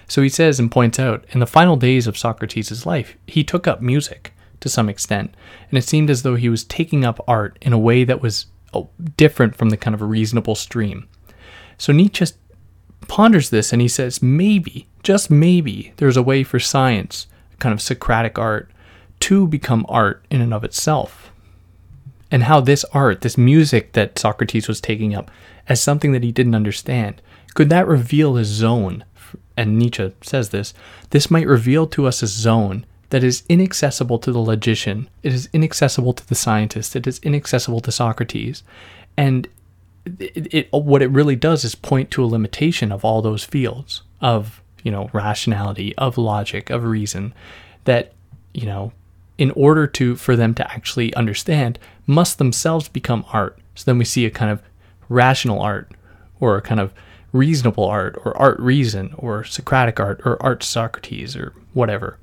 So 0.09 0.23
he 0.23 0.29
says 0.29 0.59
and 0.59 0.71
points 0.71 0.99
out, 0.99 1.25
in 1.31 1.41
the 1.41 1.47
final 1.47 1.77
days 1.77 2.07
of 2.07 2.17
Socrates' 2.17 2.87
life, 2.87 3.17
he 3.27 3.45
took 3.45 3.67
up 3.67 3.83
music 3.83 4.33
to 4.61 4.69
some 4.69 4.89
extent, 4.89 5.35
and 5.69 5.79
it 5.79 5.85
seemed 5.85 6.11
as 6.11 6.23
though 6.23 6.37
he 6.37 6.49
was 6.49 6.65
taking 6.65 7.05
up 7.05 7.23
art 7.27 7.59
in 7.61 7.73
a 7.73 7.79
way 7.79 8.05
that 8.05 8.23
was 8.23 8.47
oh, 8.73 8.89
different 9.17 9.57
from 9.57 9.71
the 9.71 9.77
kind 9.77 9.95
of 9.95 10.03
reasonable 10.03 10.55
stream. 10.55 11.09
So 11.81 11.95
Nietzsche 11.95 12.26
ponders 13.09 13.49
this 13.49 13.72
and 13.72 13.81
he 13.81 13.89
says, 13.89 14.22
maybe, 14.22 14.87
just 15.03 15.31
maybe, 15.31 15.95
there's 15.97 16.18
a 16.18 16.22
way 16.22 16.45
for 16.45 16.61
science, 16.61 17.26
kind 17.59 17.72
of 17.72 17.81
Socratic 17.81 18.39
art, 18.39 18.70
to 19.20 19.47
become 19.47 19.87
art 19.89 20.22
in 20.31 20.43
and 20.43 20.53
of 20.53 20.62
itself. 20.62 21.33
And 22.31 22.43
how 22.43 22.61
this 22.61 22.85
art, 22.93 23.22
this 23.22 23.39
music 23.39 23.93
that 23.95 24.18
Socrates 24.18 24.68
was 24.68 24.78
taking 24.78 25.14
up 25.14 25.31
as 25.70 25.81
something 25.81 26.12
that 26.12 26.22
he 26.22 26.31
didn't 26.31 26.55
understand, 26.55 27.22
could 27.55 27.70
that 27.70 27.89
reveal 27.89 28.37
a 28.37 28.45
zone? 28.45 29.03
And 29.57 29.78
Nietzsche 29.78 30.12
says 30.20 30.51
this 30.51 30.74
this 31.09 31.31
might 31.31 31.47
reveal 31.47 31.87
to 31.87 32.07
us 32.07 32.22
a 32.22 32.26
zone 32.26 32.85
that 33.09 33.24
is 33.24 33.43
inaccessible 33.49 34.18
to 34.18 34.33
the 34.33 34.39
logician, 34.39 35.09
it 35.22 35.33
is 35.33 35.49
inaccessible 35.55 36.12
to 36.12 36.28
the 36.28 36.35
scientist, 36.35 36.95
it 36.95 37.07
is 37.07 37.20
inaccessible 37.20 37.81
to 37.81 37.91
Socrates. 37.91 38.62
And 39.16 39.49
it, 40.05 40.55
it, 40.55 40.69
what 40.73 41.03
it 41.03 41.11
really 41.11 41.37
does 41.37 41.65
is 41.65 41.75
point 41.75 42.11
to 42.13 42.25
a 42.25 42.27
limitation 42.27 42.91
of 42.91 43.05
all 43.05 43.23
those 43.23 43.45
fields 43.45 44.03
of 44.21 44.63
you 44.83 44.91
know 44.91 45.11
rationality 45.13 45.95
of 45.97 46.17
logic 46.17 46.71
of 46.71 46.85
reason 46.85 47.35
that 47.85 48.13
you 48.55 48.67
know 48.67 48.93
in 49.39 49.51
order 49.53 49.87
to 49.87 50.17
for 50.17 50.37
them 50.37 50.55
to 50.55 50.73
actually 50.73 51.15
understand 51.15 51.79
must 52.07 52.39
themselves 52.39 52.89
become 52.89 53.25
art. 53.33 53.59
So 53.75 53.85
then 53.85 53.99
we 53.99 54.05
see 54.05 54.27
a 54.27 54.31
kind 54.31 54.51
of 54.51 54.63
rational 55.09 55.61
art 55.61 55.91
or 56.41 56.57
a 56.57 56.63
kind 56.63 56.81
of 56.81 56.93
reasonable 57.33 57.85
art 57.85 58.21
or 58.25 58.37
art 58.37 58.59
reason 58.59 59.15
or 59.17 59.45
socratic 59.45 59.99
art 60.01 60.21
or 60.25 60.43
art 60.43 60.63
socrates 60.63 61.37
or 61.37 61.55
whatever 61.73 62.19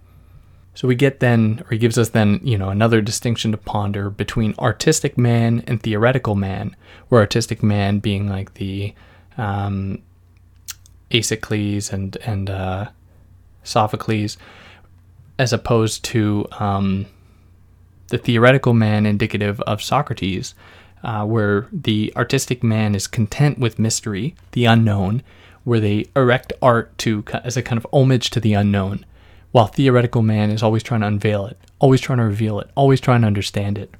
so 0.77 0.87
we 0.87 0.93
get 0.93 1.21
then 1.21 1.63
or 1.65 1.71
he 1.71 1.77
gives 1.79 1.97
us 1.97 2.09
then 2.09 2.39
you 2.43 2.55
know 2.55 2.69
another 2.69 3.01
distinction 3.01 3.51
to 3.51 3.57
ponder 3.57 4.11
between 4.11 4.53
artistic 4.59 5.17
man 5.17 5.63
and 5.65 5.81
theoretical 5.81 6.35
man 6.35 6.75
where 7.09 7.19
artistic 7.19 7.63
man 7.63 7.97
being 7.97 8.29
like 8.29 8.53
the 8.53 8.93
um, 9.39 9.97
and 11.09 12.17
and 12.23 12.49
uh, 12.51 12.89
Sophocles 13.63 14.37
as 15.39 15.51
opposed 15.51 16.03
to 16.03 16.47
um, 16.59 17.07
the 18.09 18.19
theoretical 18.19 18.73
man 18.73 19.07
indicative 19.07 19.59
of 19.61 19.81
Socrates, 19.81 20.53
uh, 21.03 21.25
where 21.25 21.67
the 21.71 22.13
artistic 22.15 22.63
man 22.63 22.93
is 22.93 23.07
content 23.07 23.57
with 23.57 23.79
mystery, 23.79 24.35
the 24.51 24.65
unknown, 24.65 25.23
where 25.63 25.79
they 25.79 26.05
erect 26.15 26.53
art 26.61 26.95
to 26.99 27.23
as 27.43 27.57
a 27.57 27.63
kind 27.63 27.77
of 27.77 27.87
homage 27.91 28.29
to 28.29 28.39
the 28.39 28.53
unknown, 28.53 29.05
while 29.57 29.65
theoretical 29.65 30.21
man 30.21 30.51
is 30.51 30.61
always 30.61 30.83
trying 30.83 31.01
to 31.01 31.07
unveil 31.07 31.47
it, 31.47 31.57
always 31.79 31.99
trying 31.99 32.19
to 32.19 32.23
reveal 32.23 32.59
it, 32.59 32.69
always 32.75 33.01
trying 33.01 33.21
to 33.21 33.27
understand 33.27 33.75
it. 33.75 33.91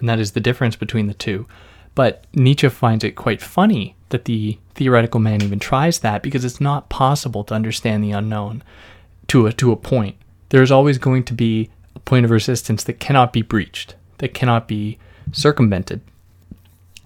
And 0.00 0.08
that 0.08 0.18
is 0.18 0.32
the 0.32 0.40
difference 0.40 0.74
between 0.74 1.06
the 1.06 1.12
two. 1.12 1.46
But 1.94 2.24
Nietzsche 2.32 2.70
finds 2.70 3.04
it 3.04 3.10
quite 3.10 3.42
funny 3.42 3.94
that 4.08 4.24
the 4.24 4.58
theoretical 4.74 5.20
man 5.20 5.42
even 5.42 5.58
tries 5.58 5.98
that 5.98 6.22
because 6.22 6.46
it's 6.46 6.62
not 6.62 6.88
possible 6.88 7.44
to 7.44 7.52
understand 7.52 8.02
the 8.02 8.12
unknown 8.12 8.62
to 9.28 9.46
a, 9.46 9.52
to 9.52 9.70
a 9.70 9.76
point 9.76 10.16
there's 10.48 10.70
always 10.70 10.96
going 10.96 11.24
to 11.24 11.34
be 11.34 11.68
a 11.94 11.98
point 11.98 12.24
of 12.24 12.30
resistance 12.30 12.82
that 12.84 12.98
cannot 12.98 13.34
be 13.34 13.42
breached, 13.42 13.96
that 14.16 14.32
cannot 14.32 14.66
be 14.66 14.98
circumvented, 15.30 16.00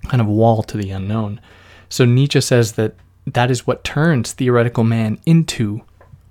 kind 0.07 0.21
of 0.21 0.29
a 0.29 0.31
wall 0.31 0.63
to 0.63 0.77
the 0.77 0.91
unknown. 0.91 1.41
So 1.89 2.05
Nietzsche 2.05 2.41
says 2.41 2.75
that 2.75 2.95
that 3.27 3.51
is 3.51 3.67
what 3.67 3.83
turns 3.83 4.33
theoretical 4.33 4.85
man 4.85 5.19
into 5.27 5.83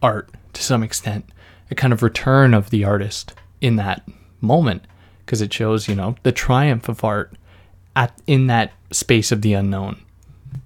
art 0.02 0.30
some 0.70 0.84
extent, 0.84 1.26
a 1.70 1.76
kind 1.76 1.92
of 1.92 2.02
return 2.04 2.54
of 2.54 2.70
the 2.70 2.86
artist 2.86 3.34
in 3.60 3.76
that 3.76 4.08
moment, 4.40 4.84
because 5.26 5.42
it 5.42 5.52
shows, 5.52 5.88
you 5.90 5.96
know, 5.96 6.16
the 6.24 6.32
triumph 6.32 6.88
of 6.88 7.04
art 7.04 7.34
at 7.96 8.14
in 8.26 8.48
that 8.48 8.72
space 8.92 9.32
of 9.32 9.42
the 9.42 9.54
unknown. 9.54 10.02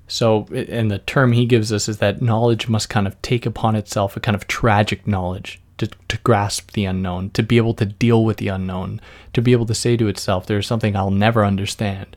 So, 0.08 0.46
and 0.54 0.92
the 0.92 1.00
term 1.00 1.32
he 1.32 1.46
gives 1.46 1.72
us 1.72 1.90
is 1.90 1.98
that 1.98 2.22
knowledge 2.22 2.68
must 2.68 2.90
kind 2.90 3.08
of 3.08 3.20
take 3.22 3.46
upon 3.46 3.76
itself 3.76 4.16
a 4.16 4.20
kind 4.20 4.36
of 4.36 4.46
tragic 4.48 5.08
knowledge 5.08 5.60
to, 5.80 5.88
to 6.10 6.18
grasp 6.18 6.72
the 6.72 6.86
unknown, 6.86 7.32
to 7.32 7.42
be 7.42 7.58
able 7.58 7.74
to 7.76 7.86
deal 7.86 8.24
with 8.24 8.38
the 8.38 8.50
unknown, 8.50 9.02
to 9.34 9.42
be 9.42 9.54
able 9.54 9.66
to 9.66 9.74
say 9.74 9.98
to 9.98 10.08
itself, 10.08 10.46
there's 10.46 10.68
something 10.68 10.96
I'll 10.96 11.10
never 11.12 11.44
understand, 11.44 12.16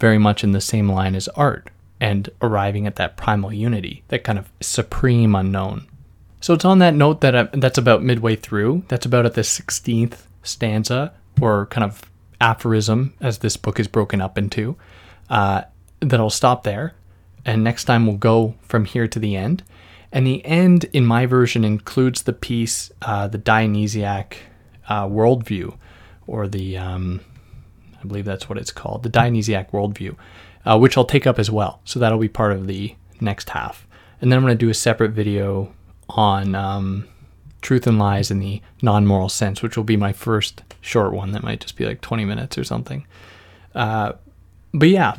very 0.00 0.18
much 0.18 0.42
in 0.42 0.52
the 0.52 0.60
same 0.60 0.88
line 0.90 1.14
as 1.14 1.28
art, 1.28 1.70
and 2.00 2.28
arriving 2.42 2.86
at 2.86 2.96
that 2.96 3.16
primal 3.16 3.52
unity, 3.52 4.02
that 4.08 4.24
kind 4.24 4.38
of 4.38 4.50
supreme 4.60 5.34
unknown. 5.34 5.86
So 6.40 6.54
it's 6.54 6.64
on 6.64 6.78
that 6.80 6.94
note 6.94 7.20
that 7.22 7.34
I, 7.34 7.42
that's 7.52 7.78
about 7.78 8.02
midway 8.02 8.36
through. 8.36 8.84
That's 8.88 9.06
about 9.06 9.26
at 9.26 9.34
the 9.34 9.42
16th 9.42 10.26
stanza, 10.42 11.12
or 11.40 11.66
kind 11.66 11.84
of 11.84 12.02
aphorism, 12.40 13.14
as 13.20 13.38
this 13.38 13.56
book 13.56 13.80
is 13.80 13.88
broken 13.88 14.20
up 14.20 14.38
into, 14.38 14.76
uh, 15.28 15.62
that 16.00 16.20
I'll 16.20 16.30
stop 16.30 16.62
there. 16.62 16.94
And 17.44 17.62
next 17.62 17.84
time 17.84 18.06
we'll 18.06 18.16
go 18.16 18.54
from 18.62 18.84
here 18.84 19.06
to 19.08 19.18
the 19.18 19.36
end. 19.36 19.62
And 20.12 20.26
the 20.26 20.44
end, 20.44 20.84
in 20.92 21.04
my 21.04 21.26
version, 21.26 21.64
includes 21.64 22.22
the 22.22 22.32
piece, 22.32 22.90
uh, 23.02 23.28
the 23.28 23.38
Dionysiac 23.38 24.38
uh, 24.88 25.06
worldview, 25.06 25.76
or 26.26 26.48
the, 26.48 26.76
um, 26.76 27.20
I 28.02 28.06
believe 28.06 28.24
that's 28.24 28.48
what 28.48 28.58
it's 28.58 28.70
called, 28.70 29.02
the 29.02 29.08
Dionysiac 29.08 29.72
worldview, 29.72 30.16
uh, 30.64 30.78
which 30.78 30.96
I'll 30.96 31.04
take 31.04 31.26
up 31.26 31.38
as 31.38 31.50
well. 31.50 31.80
So 31.84 31.98
that'll 31.98 32.18
be 32.18 32.28
part 32.28 32.52
of 32.52 32.66
the 32.66 32.94
next 33.20 33.50
half. 33.50 33.86
And 34.20 34.30
then 34.30 34.38
I'm 34.38 34.44
going 34.44 34.56
to 34.56 34.64
do 34.64 34.70
a 34.70 34.74
separate 34.74 35.10
video 35.12 35.72
on 36.08 36.54
um, 36.54 37.08
truth 37.60 37.86
and 37.86 37.98
lies 37.98 38.30
in 38.30 38.38
the 38.38 38.62
non 38.82 39.06
moral 39.06 39.28
sense, 39.28 39.62
which 39.62 39.76
will 39.76 39.84
be 39.84 39.96
my 39.96 40.12
first 40.12 40.62
short 40.80 41.12
one 41.12 41.32
that 41.32 41.42
might 41.42 41.60
just 41.60 41.76
be 41.76 41.84
like 41.84 42.00
20 42.00 42.24
minutes 42.24 42.56
or 42.56 42.64
something. 42.64 43.06
Uh, 43.74 44.12
but 44.72 44.88
yeah, 44.88 45.16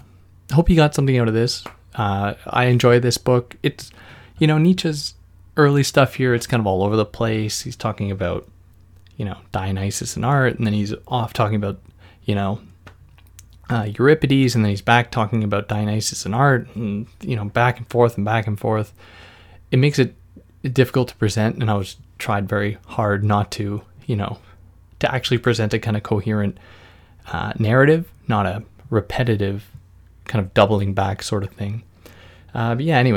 hope 0.53 0.69
you 0.69 0.75
got 0.75 0.95
something 0.95 1.17
out 1.17 1.27
of 1.27 1.33
this. 1.33 1.63
Uh, 1.95 2.35
I 2.47 2.65
enjoy 2.65 2.99
this 2.99 3.17
book. 3.17 3.55
It's 3.63 3.91
you 4.39 4.47
know, 4.47 4.57
Nietzsche's 4.57 5.15
early 5.55 5.83
stuff 5.83 6.15
here, 6.15 6.33
it's 6.33 6.47
kind 6.47 6.61
of 6.61 6.67
all 6.67 6.83
over 6.83 6.95
the 6.95 7.05
place. 7.05 7.61
He's 7.61 7.75
talking 7.75 8.11
about, 8.11 8.47
you 9.17 9.25
know, 9.25 9.37
Dionysus 9.51 10.15
and 10.15 10.23
art, 10.23 10.57
and 10.57 10.65
then 10.65 10.73
he's 10.73 10.93
off 11.07 11.33
talking 11.33 11.55
about, 11.55 11.79
you 12.23 12.35
know, 12.35 12.61
uh, 13.69 13.87
Euripides, 13.97 14.55
and 14.55 14.63
then 14.63 14.69
he's 14.69 14.81
back 14.81 15.11
talking 15.11 15.43
about 15.43 15.67
Dionysus 15.67 16.25
and 16.25 16.35
art, 16.35 16.67
and, 16.75 17.07
you 17.21 17.35
know, 17.35 17.45
back 17.45 17.77
and 17.77 17.87
forth 17.89 18.15
and 18.15 18.25
back 18.25 18.47
and 18.47 18.59
forth. 18.59 18.93
It 19.71 19.77
makes 19.77 19.99
it 19.99 20.15
difficult 20.73 21.09
to 21.09 21.15
present, 21.15 21.57
and 21.57 21.69
I 21.69 21.75
was 21.75 21.97
tried 22.17 22.47
very 22.47 22.77
hard 22.87 23.23
not 23.23 23.51
to, 23.53 23.81
you 24.05 24.15
know, 24.15 24.39
to 24.99 25.13
actually 25.13 25.37
present 25.37 25.73
a 25.73 25.79
kind 25.79 25.95
of 25.97 26.03
coherent 26.03 26.57
uh, 27.31 27.53
narrative, 27.59 28.09
not 28.27 28.45
a 28.45 28.63
repetitive 28.89 29.69
kind 30.25 30.43
of 30.43 30.53
doubling 30.53 30.93
back 30.93 31.23
sort 31.23 31.43
of 31.43 31.51
thing. 31.51 31.83
Uh, 32.53 32.75
but 32.75 32.83
yeah, 32.83 32.97
anyway. 32.97 33.05